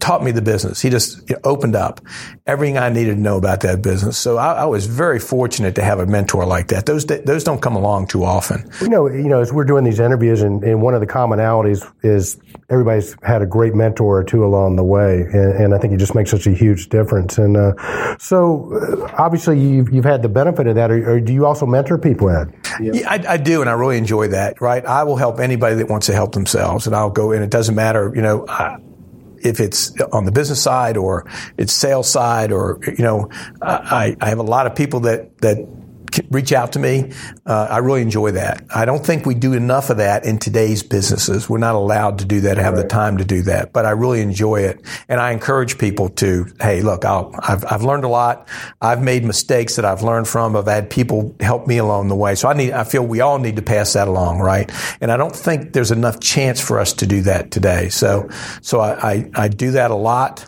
taught 0.00 0.22
me 0.22 0.30
the 0.30 0.42
business. 0.42 0.80
He 0.80 0.90
just 0.90 1.30
opened 1.44 1.76
up 1.76 2.00
everything 2.46 2.78
I 2.78 2.88
needed 2.88 3.14
to 3.14 3.20
know 3.20 3.36
about 3.36 3.60
that 3.60 3.82
business. 3.82 4.16
So 4.18 4.36
I, 4.36 4.52
I, 4.52 4.64
was 4.64 4.86
very 4.86 5.18
fortunate 5.18 5.74
to 5.76 5.82
have 5.82 5.98
a 5.98 6.06
mentor 6.06 6.44
like 6.44 6.68
that. 6.68 6.86
Those 6.86 7.06
those 7.06 7.44
don't 7.44 7.60
come 7.60 7.76
along 7.76 8.08
too 8.08 8.24
often. 8.24 8.70
You 8.80 8.88
know, 8.88 9.08
you 9.08 9.28
know, 9.28 9.40
as 9.40 9.52
we're 9.52 9.64
doing 9.64 9.84
these 9.84 10.00
interviews, 10.00 10.42
and, 10.42 10.62
and 10.62 10.82
one 10.82 10.94
of 10.94 11.00
the 11.00 11.06
commonalities 11.06 11.90
is 12.02 12.38
everybody's 12.68 13.16
had 13.22 13.42
a 13.42 13.46
great 13.46 13.74
mentor 13.74 14.18
or 14.18 14.24
two 14.24 14.44
along 14.44 14.76
the 14.76 14.84
way, 14.84 15.22
and, 15.32 15.52
and 15.54 15.74
I 15.74 15.78
think 15.78 15.92
it 15.92 15.98
just 15.98 16.14
makes 16.14 16.30
such 16.30 16.46
a 16.46 16.52
huge 16.52 16.88
difference. 16.88 17.38
And 17.38 17.56
uh, 17.56 18.18
so, 18.18 18.72
uh, 18.74 19.14
obviously, 19.18 19.58
you've, 19.58 19.92
you've 19.92 20.04
had 20.04 20.22
the 20.22 20.28
benefit 20.28 20.66
of 20.66 20.74
that. 20.74 20.90
Or, 20.90 21.14
or 21.14 21.20
do 21.20 21.32
you 21.32 21.46
also 21.46 21.66
mentor 21.66 21.98
people, 21.98 22.30
Ed? 22.30 22.54
Yeah, 22.80 22.92
yeah 22.94 23.10
I, 23.10 23.34
I, 23.34 23.36
do, 23.36 23.60
and 23.60 23.70
I 23.70 23.72
really 23.72 23.98
enjoy 23.98 24.28
that. 24.28 24.60
Right, 24.60 24.84
I 24.84 25.04
will 25.04 25.16
help 25.16 25.40
anybody 25.40 25.76
that 25.76 25.88
wants 25.88 26.06
to 26.06 26.14
help 26.14 26.32
themselves, 26.32 26.86
and 26.86 26.94
I'll 26.94 27.10
go. 27.10 27.32
And 27.32 27.42
it 27.42 27.50
doesn't 27.50 27.74
matter, 27.74 28.12
you 28.14 28.22
know. 28.22 28.46
I, 28.48 28.78
if 29.46 29.60
it's 29.60 29.98
on 30.12 30.24
the 30.24 30.32
business 30.32 30.62
side 30.62 30.96
or 30.96 31.24
it's 31.56 31.72
sales 31.72 32.10
side 32.10 32.52
or 32.52 32.78
you 32.86 33.04
know 33.04 33.30
I, 33.62 34.16
I 34.20 34.28
have 34.28 34.38
a 34.38 34.42
lot 34.42 34.66
of 34.66 34.74
people 34.74 35.00
that 35.00 35.38
that 35.38 35.58
reach 36.30 36.52
out 36.52 36.72
to 36.72 36.78
me. 36.78 37.12
Uh, 37.44 37.68
I 37.70 37.78
really 37.78 38.02
enjoy 38.02 38.32
that. 38.32 38.64
I 38.74 38.84
don't 38.84 39.04
think 39.04 39.26
we 39.26 39.34
do 39.34 39.52
enough 39.52 39.90
of 39.90 39.98
that 39.98 40.24
in 40.24 40.38
today's 40.38 40.82
businesses. 40.82 41.48
We're 41.48 41.58
not 41.58 41.74
allowed 41.74 42.18
to 42.20 42.24
do 42.24 42.40
that, 42.42 42.56
have 42.58 42.74
right. 42.74 42.82
the 42.82 42.88
time 42.88 43.18
to 43.18 43.24
do 43.24 43.42
that, 43.42 43.72
but 43.72 43.86
I 43.86 43.90
really 43.90 44.20
enjoy 44.20 44.60
it. 44.62 44.80
And 45.08 45.20
I 45.20 45.32
encourage 45.32 45.78
people 45.78 46.08
to, 46.10 46.46
hey, 46.60 46.82
look, 46.82 47.04
i 47.04 47.24
have 47.42 47.64
I've 47.70 47.82
learned 47.82 48.04
a 48.04 48.08
lot. 48.08 48.48
I've 48.80 49.02
made 49.02 49.24
mistakes 49.24 49.76
that 49.76 49.84
I've 49.84 50.02
learned 50.02 50.28
from. 50.28 50.56
I've 50.56 50.66
had 50.66 50.90
people 50.90 51.34
help 51.40 51.66
me 51.66 51.78
along 51.78 52.08
the 52.08 52.16
way. 52.16 52.34
So 52.34 52.48
I 52.48 52.54
need, 52.54 52.72
I 52.72 52.84
feel 52.84 53.06
we 53.06 53.20
all 53.20 53.38
need 53.38 53.56
to 53.56 53.62
pass 53.62 53.92
that 53.94 54.08
along, 54.08 54.40
right? 54.40 54.70
And 55.00 55.12
I 55.12 55.16
don't 55.16 55.34
think 55.34 55.72
there's 55.72 55.90
enough 55.90 56.20
chance 56.20 56.60
for 56.60 56.78
us 56.78 56.92
to 56.94 57.06
do 57.06 57.22
that 57.22 57.50
today. 57.50 57.88
So, 57.88 58.28
so 58.62 58.80
I, 58.80 59.12
I, 59.12 59.30
I 59.34 59.48
do 59.48 59.72
that 59.72 59.90
a 59.90 59.96
lot 59.96 60.46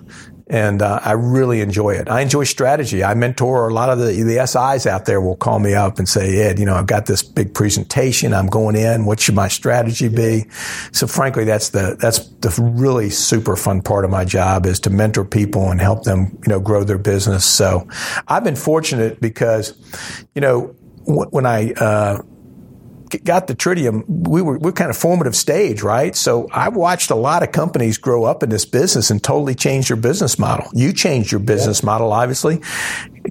and 0.51 0.81
uh, 0.81 1.01
I 1.05 1.13
really 1.13 1.61
enjoy 1.61 1.91
it. 1.91 2.09
I 2.09 2.23
enjoy 2.23 2.45
strategy. 2.45 3.05
I 3.05 3.15
mentor 3.15 3.69
a 3.69 3.75
lot 3.75 3.91
of 3.91 3.99
the, 3.99 4.23
the 4.23 4.47
SIs 4.47 4.87
out 4.87 5.05
there 5.05 5.21
will 5.21 5.37
call 5.37 5.59
me 5.59 5.75
up 5.75 5.99
and 5.99 6.09
say, 6.09 6.39
Ed, 6.39 6.59
you 6.59 6.65
know, 6.65 6.75
I've 6.75 6.87
got 6.87 7.07
this 7.07 7.23
big 7.23 7.53
presentation. 7.55 8.33
I'm 8.33 8.47
going 8.47 8.75
in. 8.75 9.05
What 9.05 9.21
should 9.21 9.35
my 9.35 9.49
strategy 9.49 10.09
be? 10.09 10.47
So 10.93 11.07
frankly, 11.07 11.45
that's 11.45 11.71
the, 11.71 11.97
that's 12.01 12.21
the 12.41 12.55
really 12.63 13.11
super 13.11 13.57
fun 13.57 13.83
part 13.83 14.05
of 14.05 14.11
my 14.11 14.25
job 14.25 14.65
is 14.65 14.81
to 14.81 14.91
mentor 14.91 15.25
people 15.25 15.71
and 15.71 15.81
help 15.81 16.05
them, 16.05 16.39
you 16.47 16.49
know, 16.49 16.61
grow 16.61 16.83
their 16.83 16.99
business. 16.99 17.45
So 17.45 17.87
I've 18.27 18.45
been 18.45 18.57
fortunate 18.57 19.21
because, 19.21 19.75
you 20.35 20.41
know, 20.41 20.75
when 21.05 21.47
I, 21.47 21.73
uh, 21.73 22.23
got 23.25 23.47
the 23.47 23.55
Tridium, 23.55 24.05
we 24.07 24.43
were, 24.43 24.59
we 24.59 24.71
are 24.71 24.73
kind 24.73 24.91
of 24.91 24.97
formative 24.97 25.37
stage, 25.37 25.83
right? 25.83 26.15
So 26.15 26.49
I 26.53 26.69
watched 26.69 27.11
a 27.11 27.15
lot 27.15 27.43
of 27.43 27.53
companies 27.53 27.99
grow 27.99 28.25
up 28.25 28.43
in 28.43 28.51
this 28.51 28.65
business 28.65 29.11
and 29.11 29.23
totally 29.23 29.55
change 29.55 29.89
their 29.89 29.97
business 29.97 30.39
model. 30.39 30.69
You 30.75 30.93
changed 30.93 31.33
your 31.33 31.41
business 31.41 31.83
yeah. 31.83 31.87
model, 31.87 32.13
obviously. 32.13 32.61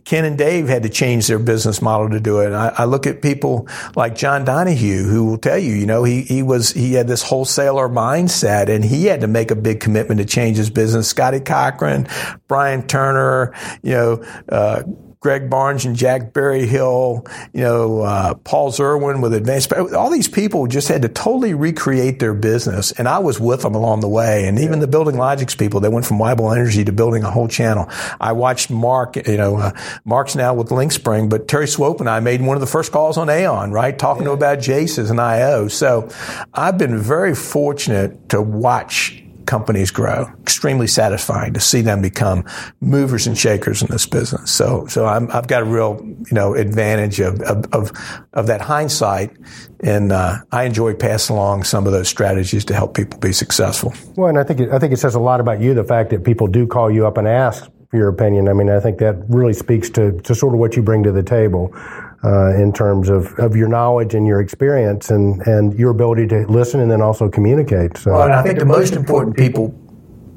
Ken 0.05 0.25
and 0.25 0.37
Dave 0.37 0.67
had 0.67 0.83
to 0.83 0.89
change 0.89 1.27
their 1.27 1.39
business 1.39 1.81
model 1.81 2.09
to 2.09 2.19
do 2.19 2.39
it. 2.39 2.53
I, 2.53 2.69
I, 2.77 2.85
look 2.85 3.07
at 3.07 3.21
people 3.21 3.67
like 3.95 4.15
John 4.15 4.45
Donahue, 4.45 5.03
who 5.03 5.25
will 5.25 5.37
tell 5.37 5.57
you, 5.57 5.73
you 5.73 5.85
know, 5.85 6.03
he, 6.03 6.21
he 6.21 6.43
was, 6.43 6.71
he 6.71 6.93
had 6.93 7.07
this 7.07 7.23
wholesaler 7.23 7.89
mindset 7.89 8.69
and 8.69 8.85
he 8.85 9.05
had 9.05 9.21
to 9.21 9.27
make 9.27 9.49
a 9.49 9.55
big 9.55 9.79
commitment 9.79 10.19
to 10.19 10.25
change 10.25 10.57
his 10.57 10.69
business. 10.69 11.07
Scotty 11.07 11.39
Cochran, 11.39 12.07
Brian 12.47 12.85
Turner, 12.85 13.53
you 13.81 13.93
know, 13.93 14.23
uh, 14.49 14.83
Greg 15.27 15.49
Barnes 15.49 15.83
and 15.83 15.93
Jack 15.93 16.31
Berryhill, 16.31 17.27
you 17.51 17.59
know, 17.59 17.99
uh, 17.99 18.33
Paul 18.33 18.71
Zerwin 18.71 19.21
with 19.21 19.33
Advanced. 19.33 19.73
All 19.73 20.09
these 20.09 20.29
people 20.29 20.67
just 20.67 20.87
had 20.87 21.01
to 21.01 21.09
totally 21.09 21.53
recreate 21.53 22.19
their 22.19 22.33
business, 22.33 22.93
and 22.93 23.09
I 23.09 23.19
was 23.19 23.37
with 23.37 23.63
them 23.63 23.75
along 23.75 23.99
the 23.99 24.07
way. 24.07 24.47
And 24.47 24.57
even 24.57 24.79
the 24.79 24.87
Building 24.87 25.17
Logics 25.17 25.53
people, 25.53 25.81
they 25.81 25.89
went 25.89 26.05
from 26.05 26.17
Weibel 26.17 26.55
Energy 26.55 26.85
to 26.85 26.93
building 26.93 27.25
a 27.25 27.29
whole 27.29 27.49
channel. 27.49 27.89
I 28.21 28.31
watched 28.31 28.69
Mark. 28.69 29.17
You 29.17 29.35
know, 29.35 29.57
uh, 29.57 29.71
Mark's 30.05 30.33
now 30.37 30.53
with 30.53 30.69
LinkSpring, 30.69 31.29
but 31.29 31.49
Terry 31.49 31.67
Swope 31.67 31.99
and 31.99 32.09
I 32.09 32.21
made 32.21 32.41
one 32.41 32.55
of 32.55 32.61
the 32.61 32.65
first 32.65 32.93
calls 32.93 33.17
on 33.17 33.29
Aon, 33.29 33.73
right, 33.73 33.99
talking 33.99 34.23
yeah. 34.23 34.29
to 34.29 34.33
about 34.33 34.59
JACEs 34.59 35.11
and 35.11 35.19
IO. 35.19 35.67
So 35.67 36.07
I've 36.53 36.77
been 36.77 36.97
very 36.97 37.35
fortunate 37.35 38.29
to 38.29 38.41
watch 38.41 39.16
companies 39.47 39.89
grow. 39.89 40.29
Extremely 40.41 40.85
satisfying 40.85 41.53
to 41.53 41.59
see 41.59 41.81
them 41.81 42.01
become 42.01 42.45
movers 42.81 43.25
and 43.25 43.37
shakers 43.37 43.81
in 43.81 43.87
this 43.87 44.05
business. 44.05 44.51
So, 44.51 44.85
so 44.87 45.05
i 45.05 45.13
have 45.13 45.47
got 45.47 45.63
a 45.63 45.65
real, 45.65 45.99
you 46.03 46.33
know, 46.33 46.53
advantage 46.53 47.19
of, 47.19 47.41
of, 47.41 47.65
of, 47.73 47.91
of 48.33 48.47
that 48.47 48.61
hindsight. 48.61 49.31
And, 49.79 50.11
uh, 50.11 50.37
I 50.51 50.63
enjoy 50.63 50.93
passing 50.93 51.35
along 51.35 51.63
some 51.63 51.87
of 51.87 51.93
those 51.93 52.07
strategies 52.07 52.65
to 52.65 52.75
help 52.75 52.95
people 52.95 53.19
be 53.19 53.31
successful. 53.31 53.93
Well, 54.15 54.29
and 54.29 54.37
I 54.37 54.43
think, 54.43 54.59
it, 54.59 54.69
I 54.71 54.79
think 54.79 54.93
it 54.93 54.97
says 54.97 55.15
a 55.15 55.19
lot 55.19 55.39
about 55.39 55.61
you, 55.61 55.73
the 55.73 55.83
fact 55.83 56.11
that 56.11 56.23
people 56.23 56.47
do 56.47 56.67
call 56.67 56.91
you 56.91 57.07
up 57.07 57.17
and 57.17 57.27
ask 57.27 57.69
your 57.93 58.09
opinion. 58.09 58.49
I 58.49 58.53
mean, 58.53 58.69
I 58.69 58.79
think 58.79 58.99
that 58.99 59.15
really 59.29 59.53
speaks 59.53 59.89
to, 59.91 60.19
to 60.21 60.35
sort 60.35 60.53
of 60.53 60.59
what 60.59 60.75
you 60.75 60.83
bring 60.83 61.03
to 61.03 61.11
the 61.11 61.23
table 61.23 61.73
uh, 62.23 62.55
in 62.55 62.73
terms 62.73 63.09
of, 63.09 63.33
of 63.39 63.55
your 63.55 63.67
knowledge 63.67 64.15
and 64.15 64.25
your 64.25 64.41
experience 64.41 65.09
and, 65.09 65.41
and 65.47 65.77
your 65.77 65.91
ability 65.91 66.27
to 66.27 66.45
listen 66.47 66.79
and 66.79 66.89
then 66.89 67.01
also 67.01 67.29
communicate. 67.29 67.97
So. 67.97 68.11
Well, 68.11 68.23
and 68.23 68.33
I 68.33 68.43
think 68.43 68.59
the 68.59 68.65
most 68.65 68.93
important 68.93 69.37
people 69.37 69.73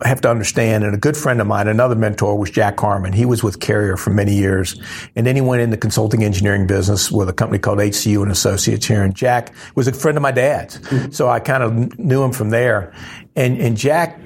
have 0.02 0.20
to 0.22 0.30
understand, 0.30 0.82
and 0.82 0.94
a 0.94 0.98
good 0.98 1.16
friend 1.16 1.40
of 1.40 1.46
mine, 1.46 1.68
another 1.68 1.94
mentor, 1.94 2.38
was 2.38 2.50
Jack 2.50 2.80
Harmon. 2.80 3.12
He 3.12 3.26
was 3.26 3.42
with 3.42 3.60
Carrier 3.60 3.96
for 3.96 4.10
many 4.10 4.34
years, 4.34 4.80
and 5.14 5.26
then 5.26 5.36
he 5.36 5.42
went 5.42 5.60
in 5.60 5.70
the 5.70 5.76
consulting 5.76 6.24
engineering 6.24 6.66
business 6.66 7.12
with 7.12 7.28
a 7.28 7.32
company 7.32 7.58
called 7.58 7.78
HCU 7.78 8.22
and 8.22 8.32
Associates 8.32 8.86
here. 8.86 9.02
And 9.02 9.14
Jack 9.14 9.52
was 9.74 9.88
a 9.88 9.92
friend 9.92 10.16
of 10.16 10.22
my 10.22 10.32
dad's, 10.32 10.78
mm-hmm. 10.78 11.10
so 11.10 11.28
I 11.28 11.38
kind 11.40 11.62
of 11.62 11.98
knew 11.98 12.22
him 12.22 12.32
from 12.32 12.50
there. 12.50 12.94
And 13.36 13.58
and 13.58 13.76
Jack 13.76 14.18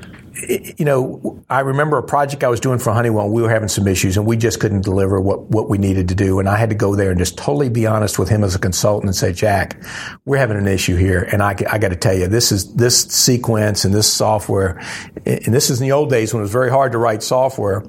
you 0.49 0.85
know, 0.85 1.45
I 1.49 1.61
remember 1.61 1.97
a 1.99 2.03
project 2.03 2.43
I 2.43 2.49
was 2.49 2.61
doing 2.61 2.79
for 2.79 2.93
Honeywell. 2.93 3.29
We 3.29 3.43
were 3.43 3.51
having 3.51 3.69
some 3.69 3.87
issues, 3.87 4.17
and 4.17 4.27
we 4.27 4.37
just 4.37 4.59
couldn't 4.61 4.83
deliver 4.83 5.21
what 5.21 5.43
what 5.51 5.69
we 5.69 5.79
needed 5.79 6.09
to 6.09 6.15
do. 6.15 6.41
And 6.41 6.49
I 6.49 6.57
had 6.57 6.71
to 6.71 6.75
go 6.75 6.97
there 6.97 7.11
and 7.11 7.19
just 7.19 7.39
totally 7.39 7.69
be 7.69 7.87
honest 7.87 8.19
with 8.19 8.29
him 8.29 8.43
as 8.43 8.55
a 8.55 8.59
consultant 8.59 9.09
and 9.09 9.17
say, 9.17 9.33
Jack, 9.33 9.81
we're 10.25 10.39
having 10.39 10.57
an 10.57 10.67
issue 10.67 10.97
here, 10.97 11.23
and 11.23 11.43
I, 11.43 11.57
I 11.71 11.79
got 11.79 11.91
to 11.91 11.97
tell 11.97 12.15
you, 12.15 12.27
this 12.27 12.51
is 12.53 12.75
this 12.75 13.03
sequence 13.03 13.85
and 13.85 13.95
this 13.95 14.13
software, 14.13 14.81
and 15.25 15.55
this 15.55 15.71
is 15.71 15.81
in 15.81 15.87
the 15.87 15.93
old 15.93 16.11
days 16.11 16.35
when 16.35 16.41
it 16.41 16.45
was 16.45 16.53
very 16.53 16.71
hard 16.71 16.93
to 16.93 16.99
write 16.99 17.23
software 17.23 17.85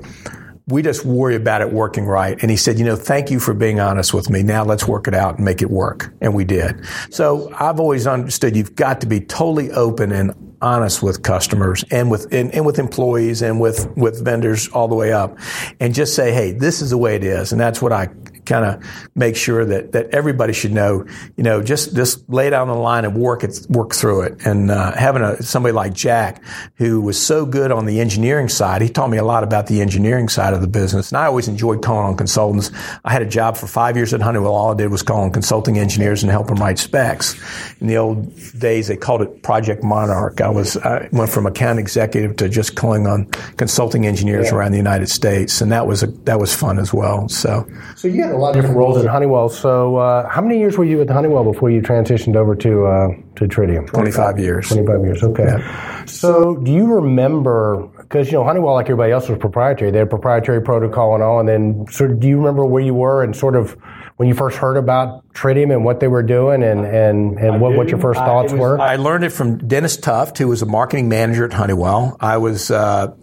we 0.68 0.82
just 0.82 1.06
worry 1.06 1.36
about 1.36 1.62
it 1.62 1.72
working 1.72 2.06
right. 2.06 2.38
And 2.42 2.50
he 2.50 2.58
said, 2.58 2.80
you 2.80 2.86
know, 2.86 2.96
thank 2.96 3.30
you 3.30 3.40
for 3.40 3.54
being 3.54 3.80
honest 3.80 4.14
with 4.14 4.30
me. 4.30 4.42
Now 4.42 4.64
let's 4.64 4.88
work 4.88 5.08
it 5.08 5.14
out 5.14 5.36
and 5.36 5.46
make 5.46 5.62
it 5.62 5.70
work. 5.70 6.12
And 6.22 6.34
we 6.34 6.44
did. 6.44 6.84
So 7.12 7.54
I've 7.60 7.80
always 7.80 8.08
understood 8.08 8.56
you've 8.56 8.76
got 8.76 9.02
to 9.02 9.08
be 9.08 9.20
totally 9.20 9.72
open 9.72 10.12
and 10.12 10.34
honest 10.62 11.04
with 11.04 11.22
customers 11.22 11.84
and 11.92 12.10
with 12.10 12.34
and, 12.34 12.54
and, 12.56 12.66
with 12.66 12.80
employees 12.80 13.42
and 13.42 13.60
with 13.60 13.88
with 13.96 14.24
vendors 14.24 14.68
all 14.70 14.88
the 14.88 14.96
way 14.96 15.12
up 15.12 15.38
and 15.80 15.94
just 15.94 16.16
say 16.16 16.32
hey 16.32 16.54
this 16.54 16.82
is 16.82 16.90
the 16.90 16.98
way 16.98 17.16
it 17.16 17.24
is 17.24 17.52
and 17.52 17.60
that's 17.60 17.82
what 17.82 17.92
i 17.92 18.08
kind 18.46 18.66
of 18.66 18.84
make 19.16 19.36
sure 19.36 19.66
that, 19.66 19.92
that 19.94 20.14
everybody 20.14 20.54
should 20.54 20.72
know, 20.72 21.06
you 21.36 21.44
know, 21.44 21.62
just, 21.62 21.96
just 21.96 22.28
lay 22.30 22.50
down 22.50 22.68
the 22.68 22.76
line 22.76 23.06
and 23.06 23.16
work 23.16 23.44
it, 23.44 23.66
work 23.70 23.94
through 23.94 24.22
it. 24.22 24.46
And, 24.46 24.72
uh, 24.72 24.94
having 24.94 25.22
a, 25.22 25.42
somebody 25.42 25.74
like 25.74 25.94
Jack 25.94 26.44
who 26.76 27.02
was 27.02 27.20
so 27.22 27.46
good 27.46 27.72
on 27.72 27.86
the 27.86 28.00
engineering 28.00 28.50
side, 28.50 28.82
he 28.82 28.90
taught 28.90 29.10
me 29.10 29.18
a 29.18 29.24
lot 29.24 29.44
about 29.44 29.68
the 29.68 29.82
engineering 29.82 30.30
side 30.30 30.54
of 30.54 30.62
the 30.62 30.68
business. 30.68 31.12
And 31.12 31.18
I 31.18 31.26
always 31.26 31.48
enjoyed 31.48 31.84
calling 31.84 32.06
on 32.06 32.18
consultants. 32.18 32.72
I 33.04 33.12
had 33.12 33.22
a 33.22 33.26
job 33.26 33.58
for 33.58 33.68
five 33.68 33.96
years 33.96 34.14
at 34.14 34.22
Honeywell. 34.22 34.54
All 34.54 34.72
I 34.72 34.76
did 34.76 34.92
was 34.92 35.02
call 35.02 35.22
on 35.22 35.32
consulting 35.32 35.78
engineers 35.78 36.24
and 36.24 36.32
help 36.32 36.48
them 36.48 36.58
write 36.58 36.80
specs. 36.80 37.36
In 37.82 37.88
the 37.88 37.98
old 37.98 38.34
days, 38.58 38.88
they 38.88 38.98
called 38.98 39.22
it 39.22 39.44
Project 39.44 39.84
Monarch. 39.84 40.42
I 40.42 40.50
was, 40.50 40.78
I 40.78 41.10
went 41.12 41.32
from 41.32 41.46
account 41.46 41.80
executive 41.80 42.36
to 42.38 42.50
just 42.50 42.76
calling 42.76 43.08
on 43.08 43.26
consulting 43.58 44.06
engineers 44.06 44.48
yeah. 44.48 44.56
around 44.56 44.72
the 44.72 44.78
United 44.78 45.08
States. 45.08 45.62
And 45.62 45.72
that 45.72 45.88
was 45.88 46.04
a, 46.04 46.08
that 46.26 46.40
was 46.40 46.54
fun 46.54 46.80
as 46.80 46.94
well. 46.94 47.28
So, 47.30 47.68
so 47.96 48.08
you 48.08 48.24
had 48.24 48.35
a 48.36 48.40
lot 48.40 48.50
of 48.50 48.56
different 48.56 48.78
roles 48.78 48.98
at 48.98 49.10
Honeywell. 49.10 49.50
So, 49.50 49.98
uh, 49.98 50.30
how 50.30 50.42
many 50.42 50.60
years 50.60 50.78
were 50.78 50.86
you 50.86 51.02
at 51.02 51.10
Honeywell 51.10 51.44
before 51.44 51.70
you 51.70 51.82
transitioned 51.82 52.36
over 52.36 52.56
to 52.56 52.86
uh, 52.86 53.08
to 53.36 53.46
Tridium? 53.46 53.88
Twenty 53.88 54.12
five 54.12 54.40
years. 54.40 54.68
Twenty 54.68 54.86
five 54.86 55.04
years. 55.04 55.24
Okay. 55.24 55.46
Yeah. 55.46 56.06
So, 56.06 56.56
do 56.58 56.72
you 56.72 56.94
remember? 56.94 57.88
Because 57.98 58.28
you 58.28 58.34
know 58.34 58.44
Honeywell, 58.44 58.74
like 58.74 58.86
everybody 58.86 59.12
else, 59.12 59.30
was 59.30 59.40
proprietary. 59.40 59.92
They 59.92 60.00
had 60.00 60.10
proprietary 60.10 60.62
protocol 60.62 61.16
and 61.16 61.24
all. 61.24 61.40
And 61.40 61.50
then, 61.50 61.86
so 61.90 62.08
do 62.08 62.28
you 62.28 62.38
remember 62.38 62.66
where 62.66 62.84
you 62.84 62.94
were 62.94 63.24
and 63.24 63.36
sort 63.36 63.56
of 63.56 63.76
when 64.18 64.30
you 64.30 64.36
first 64.36 64.58
heard 64.58 64.78
about 64.78 65.28
Tridium 65.34 65.74
and 65.74 65.84
what 65.84 66.00
they 66.00 66.08
were 66.08 66.24
doing 66.24 66.64
and, 66.64 66.86
and, 66.86 67.38
and 67.38 67.60
what, 67.60 67.74
what 67.76 67.90
your 67.90 68.00
first 68.00 68.20
thoughts 68.20 68.54
was, 68.54 68.62
were? 68.62 68.80
I 68.80 68.96
learned 68.96 69.26
it 69.26 69.32
from 69.32 69.68
Dennis 69.68 69.98
Tuft, 69.98 70.38
who 70.38 70.48
was 70.48 70.62
a 70.62 70.66
marketing 70.66 71.10
manager 71.10 71.46
at 71.46 71.54
Honeywell. 71.54 72.16
I 72.22 72.38
was 72.38 72.72
uh, 72.72 73.14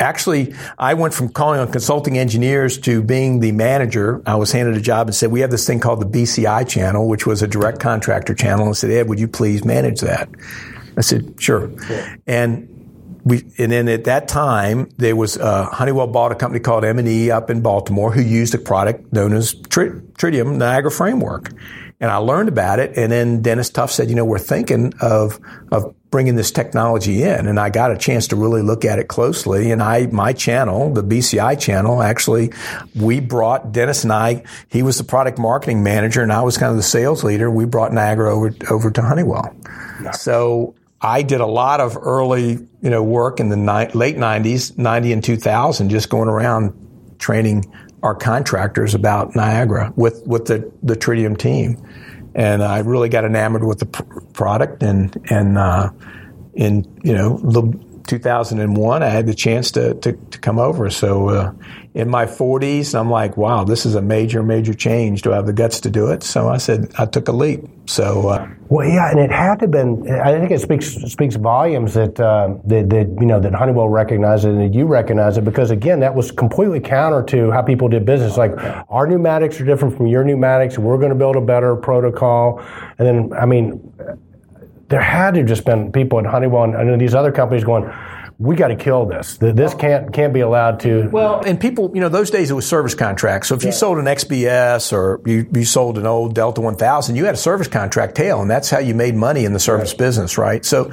actually, 0.00 0.54
I 0.78 0.94
went 0.94 1.14
from 1.14 1.28
calling 1.28 1.60
on 1.60 1.70
consulting 1.70 2.18
engineers 2.18 2.78
to 2.78 3.02
being 3.02 3.40
the 3.40 3.52
manager. 3.52 4.22
I 4.26 4.34
was 4.36 4.52
handed 4.52 4.76
a 4.76 4.80
job 4.80 5.08
and 5.08 5.14
said, 5.14 5.30
we 5.30 5.40
have 5.40 5.50
this 5.50 5.66
thing 5.66 5.80
called 5.80 6.00
the 6.00 6.06
BCI 6.06 6.68
channel, 6.68 7.08
which 7.08 7.26
was 7.26 7.42
a 7.42 7.46
direct 7.46 7.80
contractor 7.80 8.34
channel. 8.34 8.66
And 8.66 8.76
said, 8.76 8.90
Ed, 8.90 9.08
would 9.08 9.20
you 9.20 9.28
please 9.28 9.64
manage 9.64 10.00
that? 10.00 10.28
I 10.96 11.00
said, 11.00 11.34
sure. 11.40 11.70
And 12.26 12.70
we, 13.24 13.42
and 13.58 13.72
then 13.72 13.88
at 13.88 14.04
that 14.04 14.28
time, 14.28 14.90
there 14.98 15.16
was, 15.16 15.38
uh, 15.38 15.64
Honeywell 15.66 16.08
bought 16.08 16.32
a 16.32 16.34
company 16.34 16.60
called 16.60 16.84
M&E 16.84 17.30
up 17.30 17.50
in 17.50 17.62
Baltimore 17.62 18.12
who 18.12 18.20
used 18.20 18.54
a 18.54 18.58
product 18.58 19.12
known 19.12 19.32
as 19.32 19.54
Tridium 19.54 20.56
Niagara 20.56 20.90
Framework. 20.90 21.50
And 22.04 22.12
I 22.12 22.18
learned 22.18 22.50
about 22.50 22.80
it. 22.80 22.98
And 22.98 23.10
then 23.10 23.40
Dennis 23.40 23.70
Tuft 23.70 23.94
said, 23.94 24.10
you 24.10 24.14
know, 24.14 24.26
we're 24.26 24.38
thinking 24.38 24.92
of, 25.00 25.40
of 25.72 25.94
bringing 26.10 26.34
this 26.34 26.50
technology 26.50 27.22
in. 27.22 27.46
And 27.46 27.58
I 27.58 27.70
got 27.70 27.92
a 27.92 27.96
chance 27.96 28.28
to 28.28 28.36
really 28.36 28.60
look 28.60 28.84
at 28.84 28.98
it 28.98 29.08
closely. 29.08 29.70
And 29.70 29.82
I, 29.82 30.08
my 30.08 30.34
channel, 30.34 30.92
the 30.92 31.02
BCI 31.02 31.58
channel, 31.58 32.02
actually, 32.02 32.52
we 32.94 33.20
brought 33.20 33.72
Dennis 33.72 34.04
and 34.04 34.12
I, 34.12 34.44
he 34.68 34.82
was 34.82 34.98
the 34.98 35.04
product 35.04 35.38
marketing 35.38 35.82
manager 35.82 36.22
and 36.22 36.30
I 36.30 36.42
was 36.42 36.58
kind 36.58 36.72
of 36.72 36.76
the 36.76 36.82
sales 36.82 37.24
leader. 37.24 37.50
We 37.50 37.64
brought 37.64 37.90
Niagara 37.90 38.34
over, 38.34 38.54
over 38.68 38.90
to 38.90 39.00
Honeywell. 39.00 39.56
Nice. 40.02 40.20
So 40.20 40.74
I 41.00 41.22
did 41.22 41.40
a 41.40 41.46
lot 41.46 41.80
of 41.80 41.96
early, 41.96 42.58
you 42.82 42.90
know, 42.90 43.02
work 43.02 43.40
in 43.40 43.48
the 43.48 43.56
ni- 43.56 43.92
late 43.94 44.16
90s, 44.16 44.76
90 44.76 45.12
and 45.14 45.24
2000, 45.24 45.88
just 45.88 46.10
going 46.10 46.28
around 46.28 47.16
training 47.18 47.64
our 48.04 48.14
contractors 48.14 48.94
about 48.94 49.34
Niagara 49.34 49.92
with, 49.96 50.24
with 50.26 50.44
the, 50.44 50.70
the 50.82 50.94
Tridium 50.94 51.36
team. 51.36 51.82
And 52.34 52.62
I 52.62 52.80
really 52.80 53.08
got 53.08 53.24
enamored 53.24 53.64
with 53.64 53.78
the 53.78 53.86
pr- 53.86 54.20
product 54.34 54.82
and, 54.82 55.16
and, 55.30 55.56
uh, 55.56 55.90
in, 56.52 56.84
you 57.02 57.14
know, 57.14 57.38
2001, 58.06 59.02
I 59.02 59.08
had 59.08 59.26
the 59.26 59.34
chance 59.34 59.70
to, 59.72 59.94
to, 59.94 60.12
to 60.12 60.38
come 60.38 60.58
over. 60.58 60.90
So, 60.90 61.30
uh, 61.30 61.52
in 61.94 62.10
my 62.10 62.26
40s, 62.26 62.98
I'm 62.98 63.08
like, 63.08 63.36
wow, 63.36 63.62
this 63.62 63.86
is 63.86 63.94
a 63.94 64.02
major, 64.02 64.42
major 64.42 64.74
change. 64.74 65.22
Do 65.22 65.32
I 65.32 65.36
have 65.36 65.46
the 65.46 65.52
guts 65.52 65.80
to 65.82 65.90
do 65.90 66.10
it? 66.10 66.24
So 66.24 66.48
I 66.48 66.56
said, 66.56 66.90
I 66.98 67.06
took 67.06 67.28
a 67.28 67.32
leap. 67.32 67.60
So, 67.86 68.28
uh, 68.30 68.48
well, 68.68 68.88
yeah, 68.88 69.10
and 69.10 69.20
it 69.20 69.30
had 69.30 69.60
to 69.60 69.68
been. 69.68 70.10
I 70.10 70.32
think 70.38 70.50
it 70.50 70.60
speaks 70.60 70.86
speaks 71.12 71.36
volumes 71.36 71.94
that, 71.94 72.18
uh, 72.18 72.54
that 72.64 72.90
that 72.90 73.16
you 73.20 73.26
know 73.26 73.38
that 73.38 73.54
Honeywell 73.54 73.88
recognized 73.88 74.46
it 74.46 74.52
and 74.52 74.60
that 74.60 74.74
you 74.74 74.86
recognize 74.86 75.36
it 75.36 75.44
because 75.44 75.70
again, 75.70 76.00
that 76.00 76.14
was 76.14 76.32
completely 76.32 76.80
counter 76.80 77.22
to 77.24 77.50
how 77.52 77.62
people 77.62 77.88
did 77.88 78.06
business. 78.06 78.36
Like 78.38 78.52
our 78.88 79.06
pneumatics 79.06 79.60
are 79.60 79.64
different 79.64 79.96
from 79.96 80.06
your 80.06 80.24
pneumatics. 80.24 80.78
We're 80.78 80.96
going 80.96 81.10
to 81.10 81.14
build 81.14 81.36
a 81.36 81.42
better 81.42 81.76
protocol, 81.76 82.58
and 82.98 83.06
then 83.06 83.32
I 83.38 83.44
mean, 83.44 83.92
there 84.88 85.02
had 85.02 85.34
to 85.34 85.40
have 85.40 85.48
just 85.48 85.66
been 85.66 85.92
people 85.92 86.18
at 86.18 86.26
Honeywell 86.26 86.64
and, 86.64 86.74
and 86.74 87.00
these 87.00 87.14
other 87.14 87.30
companies 87.30 87.64
going 87.64 87.84
we 88.38 88.56
got 88.56 88.68
to 88.68 88.76
kill 88.76 89.06
this. 89.06 89.36
This 89.38 89.74
can't 89.74 90.12
can't 90.12 90.34
be 90.34 90.40
allowed 90.40 90.80
to. 90.80 91.08
Well, 91.10 91.40
and 91.46 91.60
people, 91.60 91.92
you 91.94 92.00
know, 92.00 92.08
those 92.08 92.30
days 92.30 92.50
it 92.50 92.54
was 92.54 92.66
service 92.66 92.94
contracts. 92.94 93.48
So 93.48 93.54
if 93.54 93.62
yeah. 93.62 93.68
you 93.68 93.72
sold 93.72 93.98
an 93.98 94.06
XBS 94.06 94.92
or 94.92 95.20
you, 95.24 95.48
you 95.52 95.64
sold 95.64 95.98
an 95.98 96.06
old 96.06 96.34
Delta 96.34 96.60
1000, 96.60 97.14
you 97.14 97.24
had 97.24 97.34
a 97.34 97.38
service 97.38 97.68
contract 97.68 98.16
tail, 98.16 98.40
and 98.42 98.50
that's 98.50 98.68
how 98.70 98.78
you 98.78 98.94
made 98.94 99.14
money 99.14 99.44
in 99.44 99.52
the 99.52 99.60
service 99.60 99.92
right. 99.92 99.98
business, 99.98 100.36
right? 100.36 100.64
So, 100.64 100.90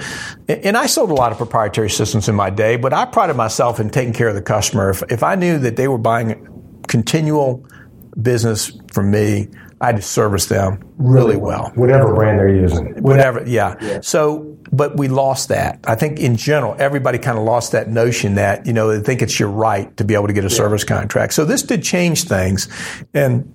and 0.48 0.78
I 0.78 0.86
sold 0.86 1.10
a 1.10 1.16
lot 1.16 1.32
of 1.32 1.40
proprietary 1.40 1.90
systems 1.90 2.30
in 2.30 2.36
my 2.36 2.52
day, 2.52 2.76
but 2.76 2.94
I 2.94 3.06
prided 3.06 3.36
myself 3.36 3.80
in 3.80 3.90
taking 3.90 4.14
care 4.14 4.28
of 4.28 4.36
the 4.36 4.42
customer. 4.42 4.92
If, 4.92 5.04
if 5.10 5.24
I 5.24 5.36
knew 5.36 5.58
that 5.60 5.76
they 5.78 5.88
were 5.88 5.98
buying 5.98 6.48
continual 6.88 7.66
business 8.20 8.72
for 8.92 9.04
me, 9.04 9.50
I 9.80 9.88
had 9.88 9.96
to 9.96 10.02
service 10.02 10.46
them 10.46 10.84
really 10.98 11.38
well. 11.38 11.72
Whatever 11.76 12.14
brand 12.14 12.38
they're 12.40 12.50
using. 12.50 13.02
Whatever, 13.02 13.44
yeah. 13.48 13.76
yeah. 13.82 14.00
So 14.02 14.52
but 14.72 14.98
we 14.98 15.08
lost 15.08 15.50
that. 15.50 15.80
I 15.86 15.96
think 15.96 16.20
in 16.20 16.38
general, 16.38 16.76
everybody 16.80 17.18
kind 17.18 17.38
of 17.38 17.44
lost 17.44 17.74
that 17.74 17.90
notion 17.90 18.36
that, 18.36 18.66
you 18.66 18.74
know, 18.74 18.96
they 18.98 19.04
think 19.04 19.22
it's 19.22 19.40
your 19.40 19.50
right 19.50 19.96
to 19.98 20.04
be 20.06 20.14
able 20.14 20.28
to 20.28 20.34
get 20.34 20.46
a 20.46 20.50
yeah. 20.50 20.56
service 20.56 20.84
contract. 20.84 21.34
So 21.34 21.44
this 21.44 21.62
did 21.62 21.84
change 21.84 22.24
things. 22.24 22.70
And 23.14 23.54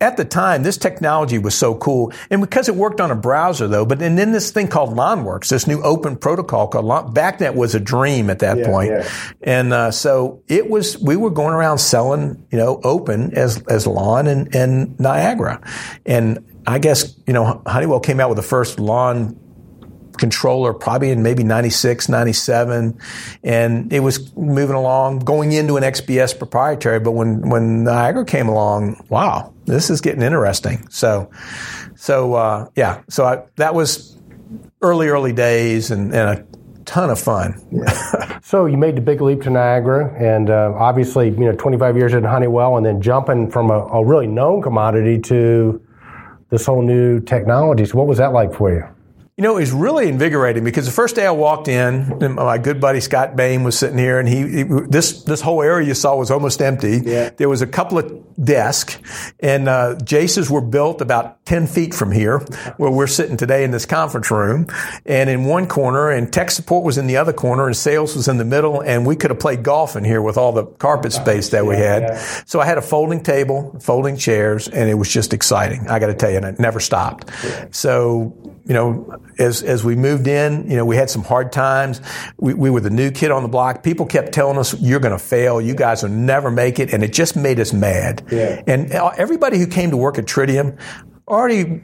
at 0.00 0.16
the 0.16 0.24
time, 0.24 0.62
this 0.62 0.76
technology 0.76 1.38
was 1.38 1.54
so 1.54 1.74
cool. 1.74 2.12
And 2.30 2.40
because 2.40 2.68
it 2.68 2.76
worked 2.76 3.00
on 3.00 3.10
a 3.10 3.16
browser 3.16 3.66
though, 3.66 3.84
but 3.84 4.00
and 4.02 4.18
then 4.18 4.32
this 4.32 4.50
thing 4.50 4.68
called 4.68 4.94
LonWorks, 4.94 5.48
this 5.48 5.66
new 5.66 5.82
open 5.82 6.16
protocol 6.16 6.68
called 6.68 6.84
Lon, 6.84 7.12
BACnet 7.12 7.54
was 7.54 7.74
a 7.74 7.80
dream 7.80 8.30
at 8.30 8.40
that 8.40 8.58
yeah, 8.58 8.66
point. 8.66 8.90
Yeah. 8.90 9.08
And, 9.42 9.72
uh, 9.72 9.90
so 9.90 10.42
it 10.48 10.70
was, 10.70 10.98
we 10.98 11.16
were 11.16 11.30
going 11.30 11.54
around 11.54 11.78
selling, 11.78 12.46
you 12.50 12.58
know, 12.58 12.80
open 12.84 13.34
as, 13.34 13.62
as 13.66 13.86
Lon 13.86 14.26
and, 14.26 14.54
and 14.54 14.98
Niagara. 15.00 15.60
And 16.06 16.44
I 16.66 16.78
guess, 16.78 17.16
you 17.26 17.32
know, 17.32 17.62
Honeywell 17.66 18.00
came 18.00 18.20
out 18.20 18.28
with 18.28 18.36
the 18.36 18.42
first 18.42 18.78
Lon 18.78 19.38
controller 20.18 20.74
probably 20.74 21.10
in 21.10 21.22
maybe 21.22 21.44
96, 21.44 22.08
97. 22.08 22.98
And 23.42 23.92
it 23.92 24.00
was 24.00 24.34
moving 24.36 24.76
along, 24.76 25.20
going 25.20 25.52
into 25.52 25.76
an 25.76 25.82
XBS 25.82 26.36
proprietary. 26.36 27.00
But 27.00 27.12
when, 27.12 27.48
when 27.48 27.84
Niagara 27.84 28.24
came 28.24 28.48
along, 28.48 29.04
wow, 29.08 29.54
this 29.64 29.90
is 29.90 30.00
getting 30.00 30.22
interesting. 30.22 30.88
So, 30.90 31.30
so, 31.96 32.34
uh, 32.34 32.68
yeah, 32.76 33.02
so 33.08 33.24
I, 33.24 33.42
that 33.56 33.74
was 33.74 34.16
early, 34.82 35.08
early 35.08 35.32
days 35.32 35.90
and, 35.90 36.14
and 36.14 36.38
a 36.38 36.46
ton 36.88 37.10
of 37.10 37.20
fun. 37.20 37.60
Yeah. 37.70 38.40
so 38.42 38.66
you 38.66 38.78
made 38.78 38.96
the 38.96 39.00
big 39.00 39.20
leap 39.20 39.42
to 39.42 39.50
Niagara, 39.50 40.14
and 40.18 40.48
uh, 40.48 40.72
obviously, 40.74 41.28
you 41.28 41.44
know, 41.44 41.52
25 41.52 41.96
years 41.96 42.14
at 42.14 42.24
Honeywell, 42.24 42.76
and 42.76 42.86
then 42.86 43.02
jumping 43.02 43.50
from 43.50 43.70
a, 43.70 43.78
a, 43.78 44.04
really 44.04 44.26
known 44.26 44.62
commodity 44.62 45.18
to 45.20 45.80
this 46.48 46.64
whole 46.64 46.82
new 46.82 47.20
technology. 47.20 47.84
So, 47.84 47.98
what 47.98 48.06
was 48.06 48.18
that 48.18 48.32
like 48.32 48.54
for 48.54 48.72
you? 48.72 48.84
You 49.38 49.44
know, 49.44 49.56
it 49.56 49.60
was 49.60 49.70
really 49.70 50.08
invigorating 50.08 50.64
because 50.64 50.84
the 50.84 50.90
first 50.90 51.14
day 51.14 51.24
I 51.24 51.30
walked 51.30 51.68
in, 51.68 52.34
my 52.34 52.58
good 52.58 52.80
buddy 52.80 52.98
Scott 52.98 53.36
Bain 53.36 53.62
was 53.62 53.78
sitting 53.78 53.96
here, 53.96 54.18
and 54.18 54.28
he, 54.28 54.40
he 54.40 54.62
this 54.64 55.22
this 55.22 55.40
whole 55.40 55.62
area 55.62 55.86
you 55.86 55.94
saw 55.94 56.16
was 56.16 56.32
almost 56.32 56.60
empty. 56.60 57.00
Yeah. 57.04 57.30
There 57.36 57.48
was 57.48 57.62
a 57.62 57.66
couple 57.68 57.98
of 57.98 58.44
desks, 58.44 58.98
and 59.38 59.68
uh, 59.68 59.94
JACEs 60.02 60.50
were 60.50 60.60
built 60.60 61.00
about 61.00 61.46
ten 61.46 61.68
feet 61.68 61.94
from 61.94 62.10
here, 62.10 62.40
where 62.78 62.90
we're 62.90 63.06
sitting 63.06 63.36
today 63.36 63.62
in 63.62 63.70
this 63.70 63.86
conference 63.86 64.28
room, 64.28 64.66
and 65.06 65.30
in 65.30 65.44
one 65.44 65.68
corner, 65.68 66.10
and 66.10 66.32
tech 66.32 66.50
support 66.50 66.82
was 66.82 66.98
in 66.98 67.06
the 67.06 67.18
other 67.18 67.32
corner, 67.32 67.68
and 67.68 67.76
sales 67.76 68.16
was 68.16 68.26
in 68.26 68.38
the 68.38 68.44
middle, 68.44 68.80
and 68.80 69.06
we 69.06 69.14
could 69.14 69.30
have 69.30 69.38
played 69.38 69.62
golf 69.62 69.94
in 69.94 70.02
here 70.02 70.20
with 70.20 70.36
all 70.36 70.50
the 70.50 70.66
carpet 70.66 71.12
space 71.12 71.50
that 71.50 71.64
we 71.64 71.76
had. 71.76 72.02
Yeah. 72.02 72.18
So 72.44 72.58
I 72.58 72.66
had 72.66 72.76
a 72.76 72.82
folding 72.82 73.22
table, 73.22 73.78
folding 73.80 74.16
chairs, 74.16 74.66
and 74.66 74.90
it 74.90 74.94
was 74.94 75.08
just 75.08 75.32
exciting. 75.32 75.86
I 75.86 76.00
got 76.00 76.08
to 76.08 76.14
tell 76.14 76.30
you, 76.32 76.38
and 76.38 76.46
it 76.46 76.58
never 76.58 76.80
stopped. 76.80 77.30
So 77.70 78.36
you 78.68 78.74
know, 78.74 79.18
as 79.38 79.62
as 79.62 79.84
we 79.84 79.96
moved 79.96 80.26
in, 80.26 80.70
you 80.70 80.76
know, 80.76 80.84
we 80.84 80.96
had 80.96 81.10
some 81.10 81.22
hard 81.22 81.52
times. 81.52 82.00
We, 82.38 82.54
we 82.54 82.70
were 82.70 82.80
the 82.80 82.90
new 82.90 83.10
kid 83.10 83.30
on 83.30 83.42
the 83.42 83.48
block. 83.48 83.82
People 83.82 84.06
kept 84.06 84.32
telling 84.32 84.58
us, 84.58 84.78
"You're 84.80 85.00
going 85.00 85.12
to 85.12 85.18
fail. 85.18 85.60
You 85.60 85.74
guys 85.74 86.02
will 86.02 86.10
never 86.10 86.50
make 86.50 86.78
it," 86.78 86.92
and 86.92 87.02
it 87.02 87.12
just 87.12 87.36
made 87.36 87.60
us 87.60 87.72
mad. 87.72 88.24
Yeah. 88.30 88.62
And 88.66 88.90
everybody 88.90 89.58
who 89.58 89.66
came 89.66 89.90
to 89.90 89.96
work 89.96 90.18
at 90.18 90.26
Tridium 90.26 90.78
already 91.26 91.82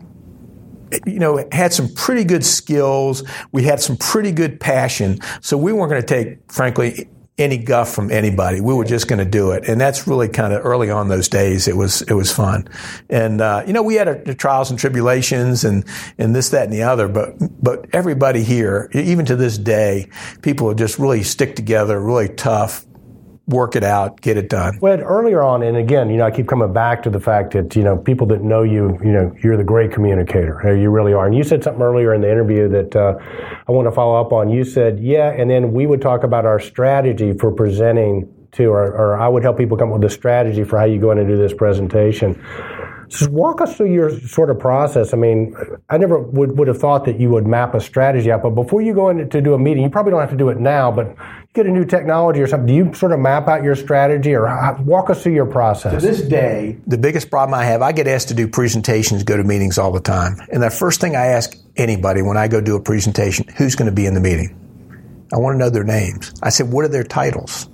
you 1.07 1.19
know, 1.19 1.45
had 1.51 1.73
some 1.73 1.93
pretty 1.95 2.25
good 2.25 2.45
skills. 2.45 3.25
We 3.53 3.65
had 3.65 3.81
some 3.81 3.97
pretty 3.97 4.33
good 4.33 4.61
passion. 4.61 5.19
So 5.41 5.57
we 5.57 5.73
weren't 5.73 5.91
going 5.91 6.03
to 6.03 6.07
take, 6.07 6.53
frankly, 6.53 7.09
any 7.37 7.59
guff 7.59 7.93
from 7.93 8.13
anybody. 8.13 8.61
We 8.61 8.75
were 8.75 8.85
just 8.85 9.09
going 9.09 9.19
to 9.19 9.25
do 9.25 9.51
it, 9.51 9.69
and 9.69 9.81
that's 9.81 10.07
really 10.07 10.29
kind 10.29 10.53
of 10.53 10.65
early 10.65 10.91
on 10.91 11.09
those 11.09 11.29
days. 11.29 11.67
It 11.67 11.77
was 11.77 12.03
it 12.03 12.13
was 12.13 12.33
fun, 12.33 12.69
and 13.11 13.41
uh, 13.41 13.65
you 13.67 13.73
know 13.73 13.83
we 13.83 13.95
had 13.95 14.09
our, 14.09 14.35
trials 14.35 14.71
and 14.71 14.79
tribulations 14.79 15.65
and 15.65 15.85
and 16.17 16.35
this 16.35 16.51
that 16.51 16.65
and 16.65 16.73
the 16.73 16.83
other, 16.83 17.09
but 17.09 17.35
but 17.63 17.87
everybody 17.93 18.45
here, 18.45 18.89
even 18.95 19.27
to 19.27 19.37
this 19.37 19.59
day, 19.59 20.09
people 20.43 20.73
just 20.75 20.99
really 20.99 21.25
stick 21.25 21.57
together, 21.57 22.01
really 22.01 22.29
tough, 22.29 22.87
work 23.47 23.77
it 23.77 23.85
out, 23.85 24.21
get 24.21 24.37
it 24.37 24.49
done. 24.49 24.79
Well, 24.81 25.01
earlier 25.01 25.43
on, 25.43 25.63
and 25.63 25.77
again, 25.77 26.09
you 26.11 26.17
know, 26.17 26.25
I 26.25 26.31
keep 26.31 26.49
coming 26.49 26.73
back 26.73 27.03
to 27.03 27.11
the 27.11 27.21
fact 27.21 27.53
that 27.53 27.77
you 27.77 27.83
know 27.83 27.97
people 27.97 28.27
that 28.29 28.43
know 28.43 28.63
you, 28.63 28.99
you 29.03 29.13
know, 29.13 29.35
you're 29.43 29.57
the 29.57 29.65
great 29.65 29.93
communicator. 29.93 30.75
You 30.75 30.91
really 30.91 31.13
are. 31.13 31.27
And 31.27 31.37
you 31.37 31.45
said 31.45 31.63
something 31.63 31.83
earlier 31.83 32.15
in 32.15 32.21
the 32.23 32.31
interview 32.31 32.69
that 32.69 32.97
uh, 32.97 33.19
I 33.69 33.73
want 33.73 33.87
to 33.87 33.93
follow 33.93 34.21
up 34.21 34.33
on. 34.33 34.49
You 34.49 34.65
said, 34.65 35.01
yeah, 35.01 35.31
and 35.31 35.51
then 35.51 35.73
we 35.73 35.87
would 35.87 36.01
talk 36.01 36.25
about 36.25 36.47
our 36.47 36.59
strategy 36.59 37.33
for 37.33 37.53
presenting 37.53 38.33
to, 38.53 38.67
or, 38.67 38.85
or 38.85 39.21
I 39.21 39.29
would 39.29 39.43
help 39.43 39.59
people 39.59 39.77
come 39.77 39.93
up 39.93 40.01
with 40.01 40.11
a 40.11 40.15
strategy 40.15 40.65
for 40.65 40.79
how 40.79 40.85
you 40.85 41.01
go 41.01 41.11
in 41.11 41.19
and 41.19 41.29
do 41.29 41.37
this 41.37 41.53
presentation. 41.53 42.41
Just 43.09 43.31
walk 43.31 43.61
us 43.61 43.77
through 43.77 43.93
your 43.93 44.19
sort 44.21 44.51
of 44.51 44.59
process. 44.59 45.13
I 45.13 45.17
mean, 45.17 45.55
I 45.91 45.99
never 45.99 46.19
would, 46.19 46.59
would 46.59 46.69
have 46.69 46.79
thought 46.79 47.05
that 47.05 47.21
you 47.21 47.31
would 47.31 47.47
map 47.47 47.75
a 47.75 47.81
strategy 47.81 48.31
out, 48.31 48.43
but 48.43 48.51
before 48.51 48.83
you 48.83 48.95
go 48.95 49.09
in 49.09 49.29
to 49.29 49.41
do 49.41 49.55
a 49.55 49.59
meeting, 49.59 49.83
you 49.83 49.91
probably 49.91 50.11
don't 50.11 50.21
have 50.21 50.31
to 50.31 50.37
do 50.37 50.49
it 50.49 50.59
now, 50.59 50.91
but 50.91 51.09
you 51.09 51.15
get 51.55 51.67
a 51.67 51.71
new 51.71 51.85
technology 51.85 52.41
or 52.41 52.47
something. 52.47 52.67
Do 52.67 52.75
you 52.75 52.95
sort 52.95 53.13
of 53.13 53.21
map 53.21 53.49
out 53.49 53.63
your 53.63 53.77
strategy 53.77 54.35
or 54.35 54.47
walk 54.81 55.11
us 55.11 55.23
through 55.23 55.35
your 55.35 55.47
process? 55.47 56.03
To 56.03 56.09
this 56.09 56.23
day, 56.23 56.79
the 56.87 56.99
biggest 56.99 57.31
problem 57.31 57.55
I 57.59 57.65
have, 57.65 57.83
I 57.83 57.93
get 57.93 58.07
asked 58.07 58.29
to 58.29 58.35
do 58.35 58.49
presentations, 58.49 59.23
go 59.23 59.37
to 59.37 59.45
meetings 59.45 59.79
all 59.79 59.93
the 59.93 60.01
time. 60.01 60.37
And 60.53 60.63
the 60.63 60.71
first 60.71 61.01
thing 61.01 61.17
I 61.17 61.27
ask 61.27 61.57
anybody 61.77 62.23
when 62.23 62.37
I 62.37 62.49
go 62.49 62.61
do 62.61 62.77
a 62.77 62.81
presentation, 62.81 63.47
who's 63.57 63.75
going 63.75 63.91
to 63.91 63.95
be 63.95 64.07
in 64.07 64.15
the 64.15 64.21
meeting? 64.21 64.61
I 65.33 65.39
want 65.39 65.55
to 65.55 65.59
know 65.59 65.71
their 65.71 65.85
names. 65.85 66.33
I 66.43 66.51
said, 66.51 66.71
what 66.71 66.85
are 66.85 66.89
their 66.89 67.05
titles? 67.05 67.69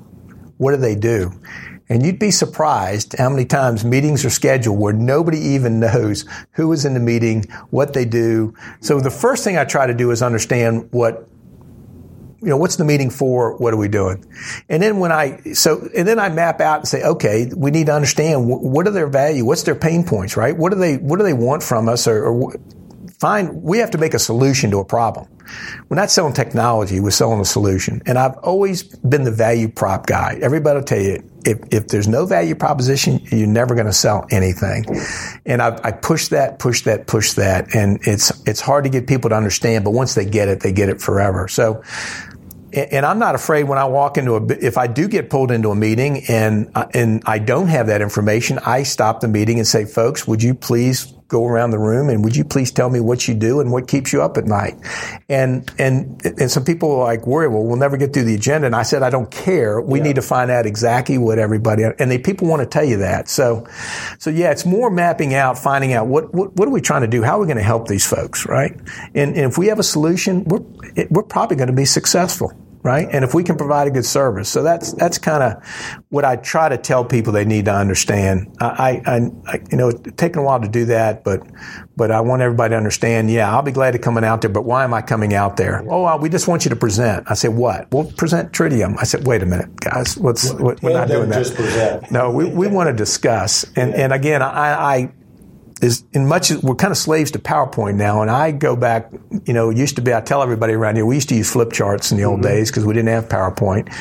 What 0.56 0.72
do 0.72 0.76
they 0.76 0.94
do? 0.94 1.32
And 1.90 2.06
you'd 2.06 2.20
be 2.20 2.30
surprised 2.30 3.16
how 3.18 3.28
many 3.28 3.44
times 3.44 3.84
meetings 3.84 4.24
are 4.24 4.30
scheduled 4.30 4.78
where 4.78 4.92
nobody 4.92 5.38
even 5.38 5.80
knows 5.80 6.24
who 6.52 6.72
is 6.72 6.84
in 6.84 6.94
the 6.94 7.00
meeting, 7.00 7.42
what 7.70 7.92
they 7.92 8.04
do. 8.04 8.54
So 8.80 9.00
the 9.00 9.10
first 9.10 9.42
thing 9.42 9.58
I 9.58 9.64
try 9.64 9.88
to 9.88 9.94
do 9.94 10.12
is 10.12 10.22
understand 10.22 10.88
what 10.92 11.26
you 12.42 12.48
know, 12.48 12.56
what's 12.56 12.76
the 12.76 12.84
meeting 12.84 13.10
for? 13.10 13.54
What 13.58 13.74
are 13.74 13.76
we 13.76 13.88
doing? 13.88 14.24
And 14.70 14.82
then 14.82 14.98
when 14.98 15.12
I, 15.12 15.52
so, 15.52 15.86
and 15.94 16.08
then 16.08 16.18
I 16.18 16.30
map 16.30 16.62
out 16.62 16.78
and 16.78 16.88
say, 16.88 17.02
okay, 17.02 17.50
we 17.54 17.70
need 17.70 17.86
to 17.86 17.92
understand 17.92 18.48
what 18.48 18.88
are 18.88 18.92
their 18.92 19.08
value? 19.08 19.44
What's 19.44 19.64
their 19.64 19.74
pain 19.74 20.04
points, 20.04 20.38
right? 20.38 20.56
What 20.56 20.72
do 20.72 20.78
they, 20.78 20.96
what 20.96 21.18
do 21.18 21.22
they 21.22 21.34
want 21.34 21.62
from 21.62 21.86
us 21.86 22.08
or, 22.08 22.24
or 22.24 22.54
find, 23.20 23.62
we 23.62 23.78
have 23.78 23.90
to 23.90 23.98
make 23.98 24.14
a 24.14 24.18
solution 24.18 24.70
to 24.70 24.78
a 24.78 24.84
problem. 24.84 25.28
We're 25.88 25.96
not 25.96 26.10
selling 26.10 26.32
technology, 26.32 27.00
we're 27.00 27.10
selling 27.10 27.40
a 27.40 27.44
solution. 27.44 28.02
And 28.06 28.18
I've 28.18 28.36
always 28.38 28.82
been 28.82 29.24
the 29.24 29.32
value 29.32 29.68
prop 29.68 30.06
guy. 30.06 30.38
Everybody 30.40 30.78
will 30.78 30.84
tell 30.84 31.00
you, 31.00 31.22
if, 31.44 31.58
if 31.70 31.88
there's 31.88 32.08
no 32.08 32.24
value 32.24 32.54
proposition, 32.54 33.20
you're 33.30 33.46
never 33.46 33.74
going 33.74 33.86
to 33.86 33.92
sell 33.92 34.26
anything. 34.30 34.84
And 35.44 35.60
I, 35.60 35.78
I 35.82 35.92
push 35.92 36.28
that, 36.28 36.58
push 36.58 36.82
that, 36.82 37.06
push 37.06 37.34
that. 37.34 37.74
And 37.74 37.98
it's, 38.02 38.30
it's 38.46 38.60
hard 38.60 38.84
to 38.84 38.90
get 38.90 39.06
people 39.06 39.30
to 39.30 39.36
understand, 39.36 39.84
but 39.84 39.90
once 39.90 40.14
they 40.14 40.24
get 40.24 40.48
it, 40.48 40.60
they 40.60 40.72
get 40.72 40.88
it 40.88 41.00
forever. 41.00 41.48
So, 41.48 41.82
and 42.72 43.04
I'm 43.04 43.18
not 43.18 43.34
afraid 43.34 43.64
when 43.64 43.78
I 43.78 43.86
walk 43.86 44.16
into 44.16 44.36
a, 44.36 44.46
if 44.64 44.78
I 44.78 44.86
do 44.86 45.08
get 45.08 45.28
pulled 45.28 45.50
into 45.50 45.70
a 45.70 45.74
meeting 45.74 46.22
and, 46.28 46.70
uh, 46.74 46.86
and 46.94 47.22
I 47.26 47.38
don't 47.40 47.66
have 47.66 47.88
that 47.88 48.00
information, 48.00 48.60
I 48.64 48.84
stop 48.84 49.20
the 49.20 49.28
meeting 49.28 49.58
and 49.58 49.66
say, 49.66 49.84
folks, 49.84 50.28
would 50.28 50.42
you 50.42 50.54
please 50.54 51.12
go 51.30 51.46
around 51.46 51.70
the 51.70 51.78
room 51.78 52.10
and 52.10 52.22
would 52.24 52.36
you 52.36 52.44
please 52.44 52.70
tell 52.72 52.90
me 52.90 53.00
what 53.00 53.26
you 53.26 53.34
do 53.34 53.60
and 53.60 53.72
what 53.72 53.88
keeps 53.88 54.12
you 54.12 54.20
up 54.20 54.36
at 54.36 54.44
night? 54.44 54.74
And, 55.28 55.70
and, 55.78 56.20
and 56.24 56.50
some 56.50 56.64
people 56.64 56.90
are 57.00 57.04
like 57.04 57.26
worry, 57.26 57.48
well, 57.48 57.62
we'll 57.62 57.76
never 57.76 57.96
get 57.96 58.12
through 58.12 58.24
the 58.24 58.34
agenda. 58.34 58.66
And 58.66 58.76
I 58.76 58.82
said, 58.82 59.02
I 59.02 59.10
don't 59.10 59.30
care. 59.30 59.80
We 59.80 59.98
yeah. 59.98 60.04
need 60.06 60.16
to 60.16 60.22
find 60.22 60.50
out 60.50 60.66
exactly 60.66 61.16
what 61.16 61.38
everybody, 61.38 61.84
and 61.84 62.10
they, 62.10 62.18
people 62.18 62.48
want 62.48 62.60
to 62.60 62.66
tell 62.66 62.84
you 62.84 62.98
that. 62.98 63.28
So, 63.28 63.66
so 64.18 64.28
yeah, 64.28 64.50
it's 64.50 64.66
more 64.66 64.90
mapping 64.90 65.32
out, 65.32 65.56
finding 65.56 65.92
out 65.92 66.08
what, 66.08 66.34
what, 66.34 66.54
what 66.56 66.68
are 66.68 66.72
we 66.72 66.80
trying 66.80 67.02
to 67.02 67.08
do? 67.08 67.22
How 67.22 67.36
are 67.36 67.40
we 67.40 67.46
going 67.46 67.56
to 67.56 67.62
help 67.62 67.86
these 67.86 68.06
folks? 68.06 68.44
Right. 68.46 68.72
And, 69.14 69.36
and 69.36 69.38
if 69.38 69.56
we 69.56 69.68
have 69.68 69.78
a 69.78 69.84
solution, 69.84 70.44
we're, 70.44 70.64
it, 70.96 71.10
we're 71.10 71.22
probably 71.22 71.56
going 71.56 71.68
to 71.68 71.72
be 71.72 71.84
successful 71.84 72.52
right? 72.82 73.08
And 73.12 73.24
if 73.24 73.34
we 73.34 73.44
can 73.44 73.56
provide 73.56 73.88
a 73.88 73.90
good 73.90 74.04
service, 74.04 74.48
so 74.48 74.62
that's 74.62 74.92
that's 74.94 75.18
kind 75.18 75.42
of 75.42 75.64
what 76.08 76.24
I 76.24 76.36
try 76.36 76.68
to 76.68 76.78
tell 76.78 77.04
people 77.04 77.32
they 77.32 77.44
need 77.44 77.66
to 77.66 77.74
understand. 77.74 78.56
I, 78.60 79.02
I, 79.06 79.30
I, 79.46 79.60
you 79.70 79.76
know, 79.76 79.88
it's 79.88 80.12
taken 80.16 80.40
a 80.40 80.44
while 80.44 80.60
to 80.60 80.68
do 80.68 80.86
that, 80.86 81.24
but 81.24 81.42
but 81.96 82.10
I 82.10 82.20
want 82.20 82.42
everybody 82.42 82.72
to 82.72 82.76
understand. 82.76 83.30
Yeah, 83.30 83.54
I'll 83.54 83.62
be 83.62 83.72
glad 83.72 83.92
to 83.92 83.98
coming 83.98 84.24
out 84.24 84.40
there, 84.40 84.50
but 84.50 84.64
why 84.64 84.84
am 84.84 84.94
I 84.94 85.02
coming 85.02 85.34
out 85.34 85.56
there? 85.56 85.84
Oh, 85.88 86.16
we 86.16 86.28
just 86.28 86.48
want 86.48 86.64
you 86.64 86.70
to 86.70 86.76
present. 86.76 87.30
I 87.30 87.34
said, 87.34 87.54
what? 87.54 87.92
We'll 87.92 88.10
present 88.12 88.52
Tridium. 88.52 88.96
I 88.98 89.04
said, 89.04 89.26
wait 89.26 89.42
a 89.42 89.46
minute, 89.46 89.76
guys, 89.80 90.16
what's 90.16 90.52
what, 90.52 90.82
we're 90.82 90.92
not 90.92 91.08
doing 91.08 91.28
that. 91.28 92.10
No, 92.10 92.30
we, 92.30 92.46
we 92.46 92.66
want 92.66 92.88
to 92.88 92.94
discuss. 92.94 93.64
And 93.76 93.94
and 93.94 94.12
again, 94.12 94.42
I, 94.42 94.94
I 94.94 95.12
is 95.82 96.04
in 96.12 96.26
much 96.26 96.50
we're 96.62 96.74
kind 96.74 96.90
of 96.90 96.96
slaves 96.96 97.30
to 97.32 97.38
PowerPoint 97.38 97.96
now. 97.96 98.22
And 98.22 98.30
I 98.30 98.50
go 98.52 98.76
back, 98.76 99.10
you 99.44 99.52
know, 99.52 99.70
it 99.70 99.76
used 99.76 99.96
to 99.96 100.02
be 100.02 100.12
I 100.12 100.20
tell 100.20 100.42
everybody 100.42 100.74
around 100.74 100.96
here 100.96 101.06
we 101.06 101.14
used 101.14 101.28
to 101.30 101.34
use 101.34 101.50
flip 101.50 101.72
charts 101.72 102.12
in 102.12 102.18
the 102.18 102.24
old 102.24 102.40
mm-hmm. 102.40 102.48
days 102.48 102.70
because 102.70 102.84
we 102.84 102.94
didn't 102.94 103.08
have 103.08 103.28
PowerPoint, 103.28 103.92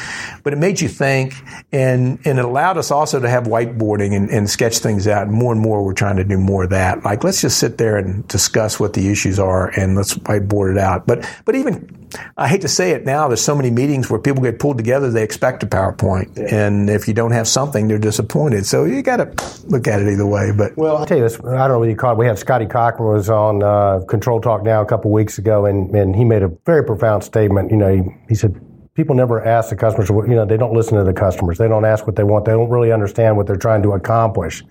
but 0.44 0.54
it 0.54 0.58
made 0.58 0.82
you 0.82 0.90
think, 0.90 1.34
and 1.72 2.20
and 2.26 2.40
it 2.40 2.46
allowed 2.46 2.78
us 2.78 2.92
also 2.92 3.20
to 3.20 3.30
have 3.30 3.44
whiteboarding 3.46 4.16
and, 4.16 4.30
and 4.30 4.50
sketch 4.50 4.80
things 4.80 5.08
out. 5.08 5.28
And 5.28 5.32
more 5.32 5.54
and 5.54 5.62
more, 5.62 5.84
we're 5.84 5.94
trying 5.94 6.18
to 6.18 6.24
do 6.24 6.38
more 6.38 6.66
of 6.66 6.70
that. 6.72 7.04
Like 7.04 7.24
let's 7.24 7.42
just 7.42 7.60
sit 7.60 7.78
there 7.78 7.98
and 7.98 8.28
discuss 8.28 8.80
what 8.80 8.94
the 8.94 9.10
issues 9.10 9.40
are 9.40 9.70
and 9.70 9.96
let's 9.96 10.16
whiteboard 10.16 10.72
it 10.72 10.78
out. 10.78 11.08
But 11.08 11.30
but 11.46 11.56
even 11.56 12.00
I 12.38 12.48
hate 12.48 12.62
to 12.62 12.68
say 12.68 12.92
it 12.92 13.06
now, 13.06 13.28
there's 13.28 13.42
so 13.42 13.56
many 13.56 13.70
meetings 13.70 14.10
where 14.10 14.20
people 14.20 14.42
get 14.42 14.60
pulled 14.60 14.78
together, 14.78 15.12
they 15.12 15.24
expect 15.24 15.64
a 15.64 15.68
PowerPoint. 15.68 16.52
And 16.52 16.90
if 16.90 17.08
you 17.08 17.14
don't 17.14 17.32
have 17.32 17.48
something, 17.48 17.88
they're 17.88 18.00
disappointed. 18.00 18.66
So 18.66 18.86
you 18.86 19.02
got 19.02 19.18
to 19.18 19.66
look 19.68 19.88
at 19.88 20.02
it 20.02 20.12
either 20.12 20.26
way. 20.26 20.52
But 20.56 20.78
Well, 20.78 20.98
I'll 20.98 21.06
tell 21.06 21.18
you 21.18 21.24
this. 21.24 21.40
I 21.40 21.68
don't 21.70 21.76
know 21.76 21.80
what 21.80 21.90
you 21.90 21.96
call 21.96 22.14
it. 22.14 22.18
We 22.18 22.26
had 22.26 22.38
Scotty 22.38 22.66
Cochran 22.66 23.08
was 23.08 23.30
on 23.30 23.64
uh, 23.64 24.02
Control 24.08 24.42
Talk 24.42 24.64
Now 24.64 24.82
a 24.82 24.86
couple 24.86 25.12
weeks 25.12 25.38
ago, 25.38 25.66
and, 25.66 25.96
and 25.96 26.16
he 26.16 26.26
made 26.26 26.44
a 26.44 26.50
very 26.66 26.84
profound 26.84 27.24
statement. 27.24 27.72
You 27.72 27.78
know, 27.78 27.96
he, 27.96 28.04
he 28.28 28.36
said, 28.36 28.60
people 28.96 29.16
never 29.16 29.46
ask 29.46 29.70
the 29.70 29.76
customers, 29.76 30.10
you 30.10 30.36
know, 30.36 30.46
they 30.46 30.58
don't 30.58 30.74
listen 30.74 30.98
to 30.98 31.04
the 31.04 31.14
customers. 31.14 31.58
They 31.58 31.68
don't 31.68 31.86
ask 31.86 32.06
what 32.06 32.16
they 32.16 32.24
want. 32.24 32.46
They 32.46 32.52
don't 32.52 32.70
really 32.70 32.92
understand 32.92 33.38
what 33.38 33.48
they're 33.48 33.56
trying 33.56 33.82
to 33.84 33.92
accomplish. 33.94 34.64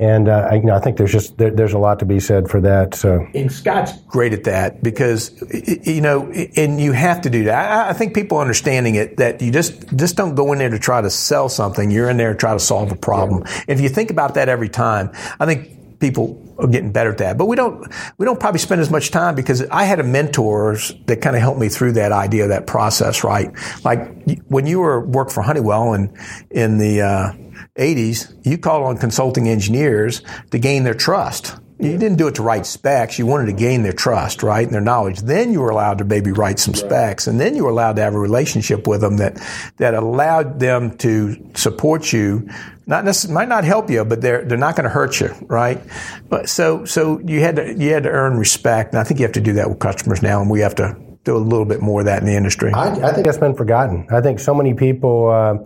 And 0.00 0.28
uh, 0.28 0.48
I, 0.50 0.56
you 0.56 0.64
know, 0.64 0.74
I 0.74 0.80
think 0.80 0.96
there's 0.96 1.12
just 1.12 1.38
there, 1.38 1.52
there's 1.52 1.72
a 1.72 1.78
lot 1.78 2.00
to 2.00 2.04
be 2.04 2.18
said 2.18 2.50
for 2.50 2.60
that. 2.62 2.94
So, 2.94 3.26
and 3.32 3.50
Scott's 3.50 3.92
great 4.08 4.32
at 4.32 4.42
that 4.44 4.82
because 4.82 5.40
you 5.86 6.00
know, 6.00 6.30
and 6.56 6.80
you 6.80 6.90
have 6.90 7.20
to 7.22 7.30
do 7.30 7.44
that. 7.44 7.70
I, 7.70 7.90
I 7.90 7.92
think 7.92 8.12
people 8.12 8.38
understanding 8.38 8.96
it 8.96 9.18
that 9.18 9.40
you 9.40 9.52
just 9.52 9.96
just 9.96 10.16
don't 10.16 10.34
go 10.34 10.52
in 10.52 10.58
there 10.58 10.70
to 10.70 10.80
try 10.80 11.00
to 11.00 11.10
sell 11.10 11.48
something. 11.48 11.92
You're 11.92 12.10
in 12.10 12.16
there 12.16 12.32
to 12.32 12.38
try 12.38 12.52
to 12.54 12.58
solve 12.58 12.90
a 12.90 12.96
problem. 12.96 13.44
Yeah. 13.46 13.64
If 13.68 13.80
you 13.80 13.88
think 13.88 14.10
about 14.10 14.34
that 14.34 14.48
every 14.48 14.68
time, 14.68 15.12
I 15.38 15.46
think 15.46 15.70
people 16.00 16.40
are 16.58 16.66
getting 16.66 16.92
better 16.92 17.10
at 17.10 17.18
that. 17.18 17.38
But 17.38 17.46
we 17.46 17.56
don't 17.56 17.92
we 18.18 18.26
don't 18.26 18.38
probably 18.38 18.60
spend 18.60 18.80
as 18.80 18.90
much 18.90 19.10
time 19.10 19.34
because 19.34 19.62
I 19.68 19.84
had 19.84 20.00
a 20.00 20.04
mentors 20.04 20.92
that 21.06 21.20
kind 21.20 21.36
of 21.36 21.42
helped 21.42 21.60
me 21.60 21.68
through 21.68 21.92
that 21.92 22.12
idea, 22.12 22.48
that 22.48 22.66
process. 22.66 23.24
Right, 23.24 23.50
like 23.84 24.40
when 24.48 24.66
you 24.66 24.80
were 24.80 25.04
work 25.04 25.30
for 25.30 25.42
Honeywell 25.42 25.94
and 25.94 26.16
in 26.50 26.78
the 26.78 27.02
uh, 27.02 27.32
80s, 27.78 28.34
you 28.46 28.58
called 28.58 28.84
on 28.84 28.98
consulting 28.98 29.48
engineers 29.48 30.22
to 30.50 30.58
gain 30.58 30.84
their 30.84 30.94
trust. 30.94 31.56
You 31.80 31.98
didn't 31.98 32.18
do 32.18 32.28
it 32.28 32.36
to 32.36 32.42
write 32.42 32.66
specs. 32.66 33.18
You 33.18 33.26
wanted 33.26 33.46
to 33.46 33.52
gain 33.52 33.82
their 33.82 33.92
trust, 33.92 34.44
right, 34.44 34.64
and 34.64 34.72
their 34.72 34.80
knowledge. 34.80 35.20
Then 35.20 35.52
you 35.52 35.60
were 35.60 35.70
allowed 35.70 35.98
to 35.98 36.04
maybe 36.04 36.30
write 36.30 36.60
some 36.60 36.74
specs, 36.74 37.26
and 37.26 37.40
then 37.40 37.56
you 37.56 37.64
were 37.64 37.70
allowed 37.70 37.96
to 37.96 38.02
have 38.02 38.14
a 38.14 38.18
relationship 38.18 38.86
with 38.86 39.00
them 39.00 39.16
that 39.16 39.42
that 39.78 39.94
allowed 39.94 40.60
them 40.60 40.96
to 40.98 41.50
support 41.54 42.12
you. 42.12 42.48
Not 42.86 43.04
might 43.30 43.48
not 43.48 43.64
help 43.64 43.88
you, 43.90 44.04
but 44.04 44.20
they're 44.20 44.44
they're 44.44 44.58
not 44.58 44.76
going 44.76 44.84
to 44.84 44.90
hurt 44.90 45.18
you, 45.20 45.34
right? 45.48 45.80
But 46.28 46.48
so 46.48 46.84
so 46.84 47.18
you 47.20 47.40
had 47.40 47.56
to 47.56 47.74
you 47.74 47.92
had 47.92 48.02
to 48.02 48.10
earn 48.10 48.36
respect, 48.36 48.92
and 48.92 49.00
I 49.00 49.04
think 49.04 49.20
you 49.20 49.24
have 49.24 49.32
to 49.32 49.40
do 49.40 49.54
that 49.54 49.70
with 49.70 49.78
customers 49.78 50.22
now, 50.22 50.42
and 50.42 50.50
we 50.50 50.60
have 50.60 50.74
to 50.76 50.96
do 51.24 51.34
a 51.34 51.38
little 51.38 51.64
bit 51.64 51.80
more 51.80 52.00
of 52.00 52.06
that 52.06 52.20
in 52.20 52.26
the 52.26 52.34
industry. 52.34 52.72
I, 52.74 52.90
I 53.08 53.12
think 53.12 53.24
that's 53.24 53.38
been 53.38 53.54
forgotten. 53.54 54.06
I 54.10 54.20
think 54.20 54.38
so 54.38 54.54
many 54.54 54.74
people, 54.74 55.30
uh, 55.30 55.56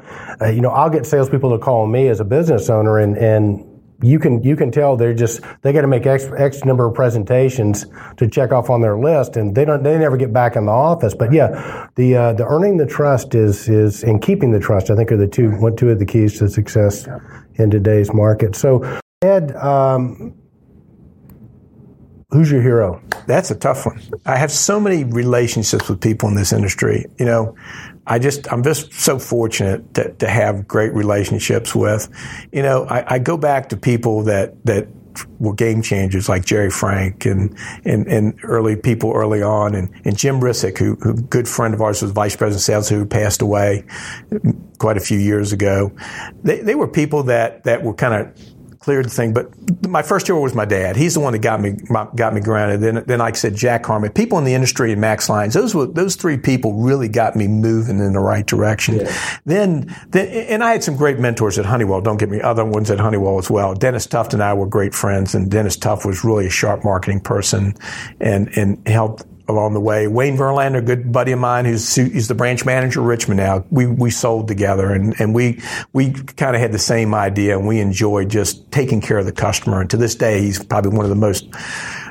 uh, 0.41 0.49
you 0.51 0.61
know, 0.61 0.71
I'll 0.71 0.91
get 0.91 1.05
salespeople 1.05 1.51
to 1.51 1.59
call 1.59 1.89
me 1.89 2.07
as 2.07 2.21
a 2.21 2.25
business 2.25 2.71
owner, 2.71 2.99
and 2.99 3.19
and 3.19 3.68
you 4.01 4.19
can 4.19 4.43
you 4.43 4.57
can 4.57 4.71
tell 4.71 4.97
they're 4.97 5.15
just 5.15 5.41
they 5.63 5.73
got 5.73 5.83
to 5.83 5.89
make 5.89 6.07
X, 6.07 6.27
X 6.37 6.65
number 6.65 6.87
of 6.87 6.95
presentations 6.95 7.87
to 8.17 8.29
check 8.29 8.53
off 8.53 8.71
on 8.71 8.81
their 8.81 8.99
list, 8.99 9.37
and 9.37 9.55
they 9.55 9.65
don't 9.65 9.83
they 9.83 9.99
never 9.99 10.17
get 10.17 10.33
back 10.33 10.57
in 10.57 10.67
the 10.67 10.73
office. 10.73 11.15
But 11.15 11.33
yeah, 11.33 11.89
the 11.97 12.17
uh, 12.17 12.33
the 12.35 12.47
earning 12.47 12.77
the 12.77 12.87
trust 12.87 13.35
is 13.35 13.69
is 13.69 14.05
and 14.05 14.23
keeping 14.23 14.53
the 14.53 14.61
trust. 14.61 14.91
I 14.91 14.97
think 14.97 15.11
are 15.11 15.17
the 15.17 15.27
two 15.27 15.51
one 15.59 15.77
two 15.77 15.91
of 15.91 15.99
the 15.99 16.07
keys 16.07 16.39
to 16.39 16.49
success 16.49 17.09
in 17.55 17.71
today's 17.71 18.13
market. 18.13 18.55
So 18.55 19.01
Ed. 19.23 19.55
Um, 19.57 20.38
Who's 22.31 22.51
your 22.51 22.61
hero? 22.61 23.01
That's 23.27 23.51
a 23.51 23.55
tough 23.55 23.87
one. 23.87 24.03
I 24.27 24.37
have 24.37 24.53
so 24.53 24.79
many 24.79 25.03
relationships 25.03 25.89
with 25.89 25.99
people 26.03 26.29
in 26.29 26.35
this 26.35 26.53
industry. 26.53 27.07
You 27.19 27.25
know, 27.25 27.57
I 28.07 28.19
just, 28.19 28.53
I'm 28.53 28.63
just 28.63 28.93
so 28.93 29.19
fortunate 29.19 29.95
to, 29.95 30.13
to 30.13 30.29
have 30.29 30.69
great 30.69 30.93
relationships 30.93 31.75
with. 31.75 32.11
You 32.53 32.63
know, 32.63 32.85
I, 32.85 33.15
I 33.15 33.19
go 33.19 33.39
back 33.39 33.71
to 33.71 33.79
people 33.79 34.25
that, 34.25 34.63
that 34.67 34.89
were 35.39 35.55
game 35.55 35.81
changers 35.81 36.29
like 36.29 36.45
Jerry 36.45 36.71
Frank 36.71 37.25
and, 37.25 37.57
and, 37.87 38.07
and 38.07 38.39
early 38.43 38.77
people 38.77 39.11
early 39.15 39.43
on 39.43 39.75
and, 39.75 39.89
and 40.05 40.15
Jim 40.15 40.39
Rissick, 40.45 40.77
who, 40.77 40.97
who 40.97 41.15
good 41.15 41.49
friend 41.49 41.73
of 41.73 41.81
ours 41.81 42.03
was 42.03 42.11
vice 42.11 42.37
president 42.37 42.61
of 42.61 42.65
sales 42.65 42.89
who 42.91 43.07
passed 43.07 43.41
away 43.41 43.85
quite 44.77 44.99
a 44.99 45.01
few 45.01 45.19
years 45.19 45.55
ago. 45.55 45.93
They, 46.43 46.61
they 46.61 46.75
were 46.75 46.89
people 46.89 47.23
that, 47.23 47.65
that 47.65 47.83
were 47.83 47.95
kind 47.95 48.15
of 48.15 48.39
cleared 48.89 49.05
the 49.05 49.11
thing. 49.11 49.35
But 49.35 49.51
my 49.87 50.01
first 50.01 50.27
hero 50.27 50.41
was 50.41 50.55
my 50.55 50.65
dad. 50.65 50.97
He's 50.97 51.13
the 51.13 51.21
one 51.21 51.35
that 51.35 51.41
got 51.41 51.61
me 51.61 51.77
got 52.17 52.33
me 52.33 52.41
grounded. 52.41 52.81
Then, 52.81 53.05
then 53.07 53.19
like 53.19 53.35
I 53.35 53.37
said, 53.37 53.55
Jack 53.55 53.85
Harmon. 53.85 54.11
People 54.13 54.39
in 54.39 54.45
the 54.45 54.55
industry 54.55 54.93
and 54.93 55.01
Max 55.01 55.29
Lyons. 55.29 55.53
Those 55.53 55.75
were 55.75 55.85
those 55.85 56.17
three 56.17 56.39
people 56.39 56.73
really 56.73 57.07
got 57.07 57.37
me 57.37 57.49
moving 57.49 57.99
in 57.99 58.15
the 58.15 58.19
right 58.19 58.47
direction. 58.47 59.01
Yeah. 59.01 59.41
Then, 59.45 59.95
then, 60.09 60.29
and 60.29 60.65
I 60.65 60.73
had 60.73 60.83
some 60.83 60.97
great 60.97 61.19
mentors 61.19 61.59
at 61.59 61.67
Honeywell. 61.67 62.01
Don't 62.01 62.17
get 62.17 62.31
me 62.31 62.41
other 62.41 62.65
ones 62.65 62.91
at 62.91 62.99
Honeywell 62.99 63.39
as 63.39 63.51
well. 63.51 63.75
Dennis 63.75 64.07
Tuft 64.07 64.33
and 64.33 64.43
I 64.43 64.55
were 64.55 64.67
great 64.67 64.95
friends, 64.95 65.35
and 65.35 65.51
Dennis 65.51 65.77
Tuft 65.77 66.07
was 66.07 66.25
really 66.25 66.47
a 66.47 66.51
sharp 66.51 66.83
marketing 66.83 67.21
person, 67.21 67.75
and 68.21 68.49
and 68.57 68.89
helped 68.89 69.25
along 69.49 69.73
the 69.73 69.81
way. 69.81 70.07
Wayne 70.07 70.37
Verlander, 70.37 70.79
a 70.79 70.83
good 70.83 71.11
buddy 71.11 71.33
of 71.33 71.39
mine, 71.39 71.65
who's 71.65 71.95
he's 71.95 72.29
the 72.29 72.35
branch 72.35 72.65
manager 72.65 73.01
of 73.01 73.07
Richmond 73.07 73.39
now. 73.39 73.65
We 73.71 73.87
we 73.87 74.11
sold 74.11 74.47
together, 74.47 74.93
and 74.93 75.19
and 75.21 75.35
we 75.35 75.61
we 75.93 76.13
kind 76.13 76.55
of 76.55 76.63
had 76.63 76.73
the 76.73 76.79
same 76.79 77.15
idea, 77.15 77.59
and 77.59 77.67
we 77.67 77.81
enjoyed 77.81 78.29
just 78.29 78.71
taking 78.71 79.01
care 79.01 79.19
of 79.19 79.27
the 79.27 79.33
customer. 79.33 79.81
And 79.81 79.91
to 79.91 79.97
this 79.97 80.15
day, 80.15 80.43
he's 80.43 80.63
probably 80.63 80.93
one 80.95 81.05
of 81.05 81.11
the 81.11 81.17
most 81.17 81.49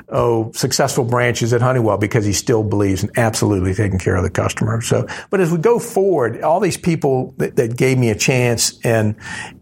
oh, 0.09 0.51
successful 0.53 1.03
branches 1.03 1.53
at 1.53 1.61
Honeywell 1.61 1.97
because 1.97 2.25
he 2.25 2.33
still 2.33 2.63
believes 2.63 3.03
in 3.03 3.11
absolutely 3.17 3.73
taking 3.73 3.99
care 3.99 4.15
of 4.15 4.23
the 4.23 4.29
customer. 4.29 4.81
So, 4.81 5.07
but 5.29 5.41
as 5.41 5.51
we 5.51 5.57
go 5.57 5.79
forward, 5.79 6.41
all 6.41 6.59
these 6.59 6.77
people 6.77 7.33
that, 7.37 7.55
that 7.57 7.77
gave 7.77 7.97
me 7.97 8.09
a 8.09 8.15
chance 8.15 8.79
and, 8.85 9.15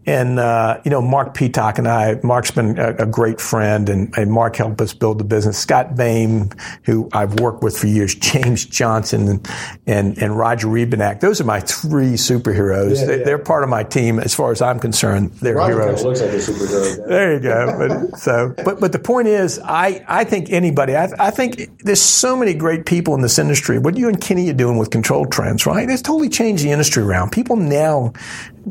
and, 0.06 0.38
uh, 0.38 0.80
you 0.84 0.90
know, 0.90 1.02
Mark 1.02 1.34
Peacock 1.34 1.78
and 1.78 1.88
I, 1.88 2.20
Mark's 2.22 2.50
been 2.52 2.78
a, 2.78 2.94
a 2.96 3.06
great 3.06 3.40
friend 3.40 3.88
and, 3.88 4.16
and, 4.16 4.30
Mark 4.30 4.56
helped 4.56 4.80
us 4.80 4.92
build 4.92 5.18
the 5.18 5.24
business. 5.24 5.58
Scott 5.58 5.96
Bain, 5.96 6.52
who 6.84 7.08
I've 7.12 7.40
worked 7.40 7.62
with 7.62 7.76
for 7.76 7.86
years, 7.86 8.14
James 8.14 8.64
Johnson 8.64 9.28
and, 9.28 9.50
and, 9.86 10.18
and 10.18 10.38
Roger 10.38 10.68
Rebanak. 10.68 11.20
Those 11.20 11.40
are 11.40 11.44
my 11.44 11.60
three 11.60 12.14
superheroes. 12.14 13.00
Yeah, 13.00 13.24
they, 13.24 13.32
are 13.32 13.38
part 13.38 13.64
of 13.64 13.68
my 13.68 13.82
team 13.82 14.18
as 14.18 14.34
far 14.34 14.52
as 14.52 14.62
I'm 14.62 14.78
concerned. 14.78 15.32
They're 15.40 15.54
Roger 15.54 15.80
heroes. 15.80 16.04
looks 16.04 16.20
like 16.20 16.30
a 16.30 16.34
superhero. 16.34 17.08
There 17.08 17.34
you 17.34 17.40
go. 17.40 17.76
But, 17.78 18.18
so, 18.18 18.54
but, 18.64 18.80
but 18.80 18.92
the 18.92 18.98
point 18.98 19.28
is, 19.28 19.58
I, 19.58 20.04
I 20.06 20.24
think 20.24 20.36
think 20.46 20.52
anybody, 20.52 20.96
I, 20.96 21.08
I, 21.18 21.30
think 21.30 21.78
there's 21.78 22.02
so 22.02 22.36
many 22.36 22.54
great 22.54 22.84
people 22.84 23.14
in 23.14 23.22
this 23.22 23.38
industry. 23.38 23.78
What 23.78 23.96
you 23.96 24.08
and 24.08 24.20
Kenny 24.20 24.50
are 24.50 24.54
doing 24.54 24.76
with 24.76 24.90
control 24.90 25.24
trends, 25.26 25.66
right? 25.66 25.88
It's 25.88 26.02
totally 26.02 26.28
changed 26.28 26.64
the 26.64 26.70
industry 26.70 27.02
around. 27.02 27.32
People 27.32 27.56
now, 27.56 28.12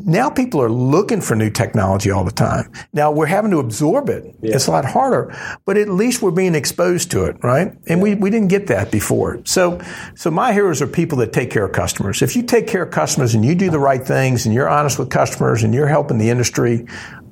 now 0.04 0.28
people 0.28 0.60
are 0.60 0.70
looking 0.70 1.20
for 1.20 1.34
new 1.34 1.50
technology 1.50 2.10
all 2.10 2.24
the 2.24 2.30
time. 2.30 2.70
Now 2.92 3.10
we're 3.10 3.26
having 3.26 3.50
to 3.52 3.58
absorb 3.58 4.10
it. 4.10 4.24
Yeah. 4.42 4.56
It's 4.56 4.66
a 4.66 4.70
lot 4.70 4.84
harder, 4.84 5.34
but 5.64 5.78
at 5.78 5.88
least 5.88 6.20
we're 6.20 6.30
being 6.30 6.54
exposed 6.54 7.10
to 7.12 7.24
it, 7.24 7.36
right? 7.42 7.68
And 7.68 7.88
yeah. 7.88 7.96
we, 7.96 8.14
we 8.14 8.30
didn't 8.30 8.48
get 8.48 8.66
that 8.66 8.90
before. 8.90 9.40
So, 9.44 9.80
so 10.14 10.30
my 10.30 10.52
heroes 10.52 10.82
are 10.82 10.86
people 10.86 11.18
that 11.18 11.32
take 11.32 11.50
care 11.50 11.64
of 11.64 11.72
customers. 11.72 12.20
If 12.20 12.36
you 12.36 12.42
take 12.42 12.66
care 12.66 12.82
of 12.82 12.90
customers 12.90 13.34
and 13.34 13.44
you 13.44 13.54
do 13.54 13.70
the 13.70 13.78
right 13.78 14.04
things 14.06 14.44
and 14.44 14.54
you're 14.54 14.68
honest 14.68 14.98
with 14.98 15.10
customers 15.10 15.62
and 15.62 15.72
you're 15.72 15.88
helping 15.88 16.18
the 16.18 16.28
industry, 16.28 16.86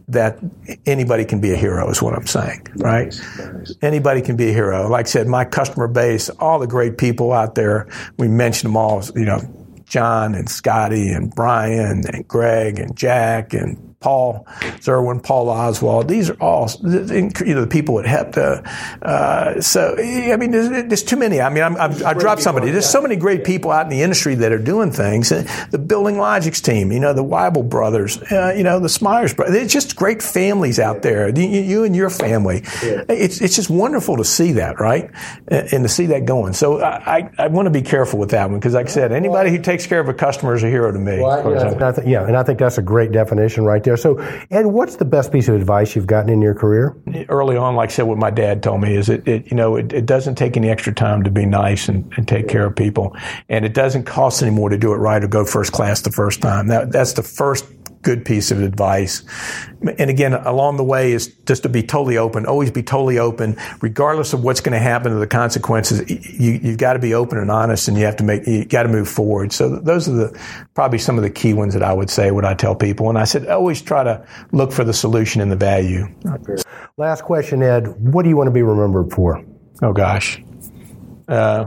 that 0.09 0.39
anybody 0.85 1.25
can 1.25 1.41
be 1.41 1.53
a 1.53 1.57
hero 1.57 1.89
is 1.91 2.03
what 2.03 2.15
I'm 2.15 2.27
saying, 2.27 2.67
right? 2.77 3.07
Nice, 3.07 3.39
nice. 3.39 3.75
Anybody 3.81 4.21
can 4.21 4.37
be 4.37 4.51
a 4.51 4.53
hero. 4.53 4.87
Like 4.89 5.07
I 5.07 5.09
said, 5.09 5.27
my 5.27 5.45
customer 5.45 5.89
base, 5.89 6.29
all 6.31 6.59
the 6.59 6.67
great 6.67 6.99
people 6.99 7.33
out 7.33 7.55
there, 7.55 7.89
we 8.19 8.29
mentioned 8.29 8.71
them 8.71 8.77
all, 8.77 9.03
you 9.15 9.25
know, 9.25 9.41
John 9.87 10.35
and 10.35 10.49
Scotty 10.49 11.11
and 11.11 11.35
Brian 11.35 12.03
and 12.13 12.27
Greg 12.27 12.79
and 12.79 12.97
Jack 12.97 13.53
and 13.53 13.84
Paul 14.05 14.45
Zerwin, 14.83 15.23
Paul 15.23 15.49
Oswald. 15.49 16.09
These 16.09 16.29
are 16.29 16.35
all 16.35 16.71
you 16.83 17.55
know 17.55 17.63
the 17.63 17.67
people 17.67 17.99
at 17.99 18.05
HEPTA. 18.05 19.01
Uh, 19.01 19.63
so 19.63 19.97
I 19.99 20.37
mean, 20.37 20.51
there's, 20.51 20.69
there's, 20.69 21.03
too 21.03 21.17
many. 21.17 21.41
I 21.41 21.49
mean, 21.49 21.63
I'm, 21.63 21.75
I'm, 21.79 22.05
i 22.05 22.13
dropped 22.13 22.43
somebody. 22.43 22.71
There's 22.71 22.89
so 22.89 23.01
many 23.01 23.17
great 23.17 23.45
people 23.45 23.71
out 23.71 23.87
in 23.87 23.89
the 23.89 24.03
industry 24.03 24.35
that 24.35 24.53
are 24.53 24.59
doing 24.59 24.93
things. 24.93 25.31
The 25.31 25.79
Building 25.79 26.19
Logics 26.19 26.61
team, 26.61 26.93
you 26.93 27.01
know, 27.01 27.15
the 27.15 27.25
Weibel 27.25 27.67
brothers, 27.67 28.21
uh, 28.31 28.53
you 28.55 28.63
know, 28.63 28.79
the 28.79 28.91
Smyers 28.91 29.33
brothers. 29.33 29.57
It's 29.57 29.73
just 29.73 29.97
great 29.97 30.23
families 30.23 30.79
out 30.79 31.01
there. 31.01 31.31
You, 31.31 31.49
you 31.49 31.85
and 31.85 31.97
your 31.97 32.11
family. 32.11 32.61
It's 32.83 33.41
it's 33.41 33.57
just 33.57 33.71
wonderful 33.71 34.19
to 34.19 34.25
see 34.25 34.53
that, 34.53 34.81
right, 34.81 35.11
and 35.49 35.83
to 35.83 35.89
see 35.89 36.05
that 36.07 36.27
going. 36.27 36.53
So 36.53 36.83
I 36.83 37.21
I, 37.21 37.31
I 37.39 37.47
want 37.47 37.65
to 37.67 37.71
be 37.71 37.81
careful 37.81 38.19
with 38.19 38.33
that 38.33 38.51
one 38.51 38.59
because, 38.59 38.75
like 38.75 38.89
I 38.89 38.91
said, 38.91 39.13
anybody 39.13 39.49
who 39.49 39.61
takes 39.61 39.87
care 39.87 40.01
of 40.01 40.11
a 40.11 40.15
customer 40.15 40.55
is 40.55 40.63
a 40.63 40.69
hero 40.69 40.93
to 40.93 40.99
me. 40.99 41.23
Well, 41.23 41.55
yeah, 41.55 42.03
yeah, 42.05 42.27
and 42.27 42.37
I 42.37 42.43
think 42.43 42.59
that's 42.59 42.77
a 42.77 42.83
great 42.83 43.11
definition 43.11 43.65
right 43.65 43.83
there 43.83 43.94
there. 43.95 44.15
So, 44.15 44.47
Ed, 44.51 44.67
what's 44.67 44.97
the 44.97 45.05
best 45.05 45.33
piece 45.33 45.49
of 45.49 45.55
advice 45.55 45.95
you've 45.95 46.07
gotten 46.07 46.31
in 46.31 46.43
your 46.43 46.55
career? 46.55 46.97
Early 47.29 47.57
on, 47.57 47.77
like 47.77 47.91
I 47.91 47.93
said, 47.93 48.03
what 48.03 48.19
my 48.19 48.31
dad 48.31 48.63
told 48.63 48.81
me 48.81 48.97
is 48.97 49.09
it, 49.09 49.27
it 49.27 49.51
you 49.51 49.57
know, 49.57 49.77
it, 49.77 49.93
it, 49.93 50.07
doesn't 50.07 50.37
take 50.37 50.57
any 50.57 50.69
extra 50.69 50.93
time 50.93 51.23
to 51.25 51.31
be 51.31 51.47
nice 51.47 51.89
and, 51.89 52.13
and, 52.17 52.29
take 52.29 52.49
care 52.49 52.67
of 52.67 52.77
people, 52.77 53.17
and 53.49 53.65
it 53.65 53.75
doesn't 53.75 54.05
cost 54.05 54.43
any 54.43 54.51
more 54.51 54.69
to 54.69 54.79
do 54.79 54.93
it 54.93 54.97
right 54.97 55.23
or 55.23 55.29
go 55.29 55.45
first 55.45 55.73
class 55.73 56.03
the 56.03 56.11
first 56.11 56.41
time. 56.41 56.69
That, 56.69 56.93
that's 56.93 57.15
the 57.15 57.23
first 57.23 57.67
good 58.05 58.25
piece 58.25 58.53
of 58.53 58.63
advice. 58.63 59.25
And 59.99 60.11
again, 60.11 60.35
along 60.35 60.77
the 60.77 60.85
way 60.85 61.13
is 61.13 61.35
just 61.47 61.65
to 61.65 61.69
be 61.69 61.83
totally 61.83 62.17
open, 62.17 62.47
always 62.47 62.71
be 62.71 62.83
totally 62.83 63.19
open, 63.19 63.57
regardless 63.81 64.33
of 64.33 64.45
what's 64.45 64.61
going 64.61 64.75
to 64.75 64.79
happen 64.79 65.13
to 65.13 65.19
the 65.19 65.27
consequences. 65.27 66.09
You, 66.09 66.61
have 66.71 66.79
got 66.79 66.93
to 66.93 66.99
be 67.01 67.15
open 67.15 67.39
and 67.39 67.51
honest 67.51 67.89
and 67.89 67.97
you 67.97 68.05
have 68.05 68.17
to 68.17 68.25
make, 68.25 68.47
you 68.47 68.65
got 68.65 68.85
to 68.85 68.89
move 68.89 69.09
forward. 69.09 69.53
So 69.53 69.77
those 69.77 70.09
are 70.09 70.13
the, 70.13 70.41
probably 70.75 70.99
some 70.99 71.17
of 71.17 71.23
the 71.23 71.31
key 71.31 71.55
ones 71.55 71.75
that 71.75 71.83
I 71.83 71.93
would 71.93 72.11
say, 72.11 72.31
what 72.31 72.45
I 72.45 72.55
tell 72.55 72.77
people. 72.77 73.09
And 73.09 73.19
I 73.19 73.25
said, 73.25 73.49
always 73.49 73.83
try 73.85 74.05
to 74.05 74.27
look 74.53 74.73
for 74.73 74.85
the 74.85 74.93
solution 74.93 75.41
and 75.41 75.51
the 75.51 75.57
value. 75.57 76.07
Last 76.97 77.23
question, 77.23 77.63
Ed. 77.63 77.89
What 77.89 78.23
do 78.23 78.29
you 78.29 78.37
want 78.37 78.49
to 78.49 78.53
be 78.53 78.63
remembered 78.63 79.13
for? 79.13 79.45
Oh 79.83 79.93
gosh. 79.93 80.43
Uh, 81.29 81.67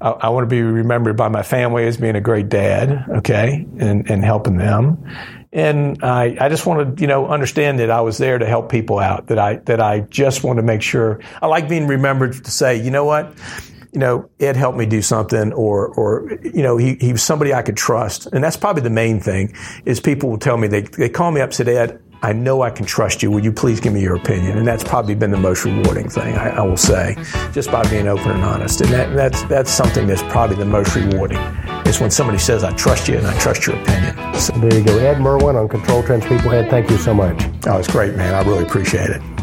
I, 0.00 0.10
I, 0.10 0.28
want 0.28 0.44
to 0.44 0.48
be 0.48 0.60
remembered 0.60 1.16
by 1.16 1.28
my 1.28 1.42
family 1.42 1.86
as 1.86 1.96
being 1.96 2.14
a 2.14 2.20
great 2.20 2.48
dad, 2.50 3.06
okay, 3.08 3.66
and, 3.78 4.08
and 4.10 4.22
helping 4.22 4.58
them. 4.58 5.08
And 5.50 6.02
I, 6.04 6.36
I 6.38 6.48
just 6.48 6.66
want 6.66 6.96
to, 6.96 7.00
you 7.00 7.06
know, 7.06 7.28
understand 7.28 7.78
that 7.78 7.90
I 7.90 8.02
was 8.02 8.18
there 8.18 8.38
to 8.38 8.46
help 8.46 8.70
people 8.70 8.98
out, 8.98 9.28
that 9.28 9.38
I, 9.38 9.56
that 9.64 9.80
I 9.80 10.00
just 10.00 10.44
want 10.44 10.58
to 10.58 10.62
make 10.62 10.82
sure. 10.82 11.20
I 11.40 11.46
like 11.46 11.68
being 11.68 11.86
remembered 11.86 12.44
to 12.44 12.50
say, 12.50 12.82
you 12.82 12.90
know 12.90 13.04
what? 13.04 13.32
You 13.94 14.00
know, 14.00 14.28
Ed 14.40 14.56
helped 14.56 14.76
me 14.76 14.86
do 14.86 15.00
something 15.00 15.52
or, 15.52 15.86
or, 15.94 16.38
you 16.42 16.62
know, 16.62 16.76
he, 16.76 16.96
he 16.96 17.12
was 17.12 17.22
somebody 17.22 17.54
I 17.54 17.62
could 17.62 17.76
trust. 17.76 18.26
And 18.26 18.42
that's 18.42 18.56
probably 18.56 18.82
the 18.82 18.90
main 18.90 19.20
thing 19.20 19.54
is 19.84 20.00
people 20.00 20.28
will 20.28 20.38
tell 20.38 20.56
me, 20.56 20.66
they, 20.66 20.80
they 20.80 21.08
call 21.08 21.30
me 21.30 21.40
up 21.40 21.50
and 21.50 21.54
said, 21.54 21.68
Ed, 21.68 22.00
I 22.20 22.32
know 22.32 22.62
I 22.62 22.70
can 22.70 22.86
trust 22.86 23.22
you. 23.22 23.30
Will 23.30 23.44
you 23.44 23.52
please 23.52 23.78
give 23.78 23.92
me 23.92 24.00
your 24.00 24.16
opinion? 24.16 24.58
And 24.58 24.66
that's 24.66 24.82
probably 24.82 25.14
been 25.14 25.30
the 25.30 25.36
most 25.36 25.64
rewarding 25.64 26.08
thing, 26.08 26.34
I, 26.34 26.56
I 26.56 26.62
will 26.62 26.76
say, 26.76 27.16
just 27.52 27.70
by 27.70 27.88
being 27.88 28.08
open 28.08 28.32
and 28.32 28.42
honest. 28.42 28.80
And 28.80 28.90
that, 28.90 29.14
that's, 29.14 29.42
that's 29.44 29.70
something 29.70 30.06
that's 30.06 30.22
probably 30.22 30.56
the 30.56 30.64
most 30.64 30.96
rewarding. 30.96 31.38
It's 31.86 32.00
when 32.00 32.10
somebody 32.10 32.38
says, 32.38 32.64
I 32.64 32.72
trust 32.72 33.08
you 33.08 33.18
and 33.18 33.26
I 33.26 33.38
trust 33.38 33.66
your 33.66 33.76
opinion. 33.76 34.16
So, 34.40 34.52
there 34.54 34.74
you 34.76 34.84
go. 34.84 34.98
Ed 34.98 35.20
Merwin 35.20 35.54
on 35.54 35.68
Control 35.68 36.02
Trends 36.02 36.24
People 36.26 36.50
Ed, 36.52 36.70
thank 36.70 36.90
you 36.90 36.96
so 36.96 37.14
much. 37.14 37.44
Oh, 37.66 37.78
it's 37.78 37.88
great, 37.88 38.16
man. 38.16 38.34
I 38.34 38.42
really 38.42 38.64
appreciate 38.64 39.10
it. 39.10 39.33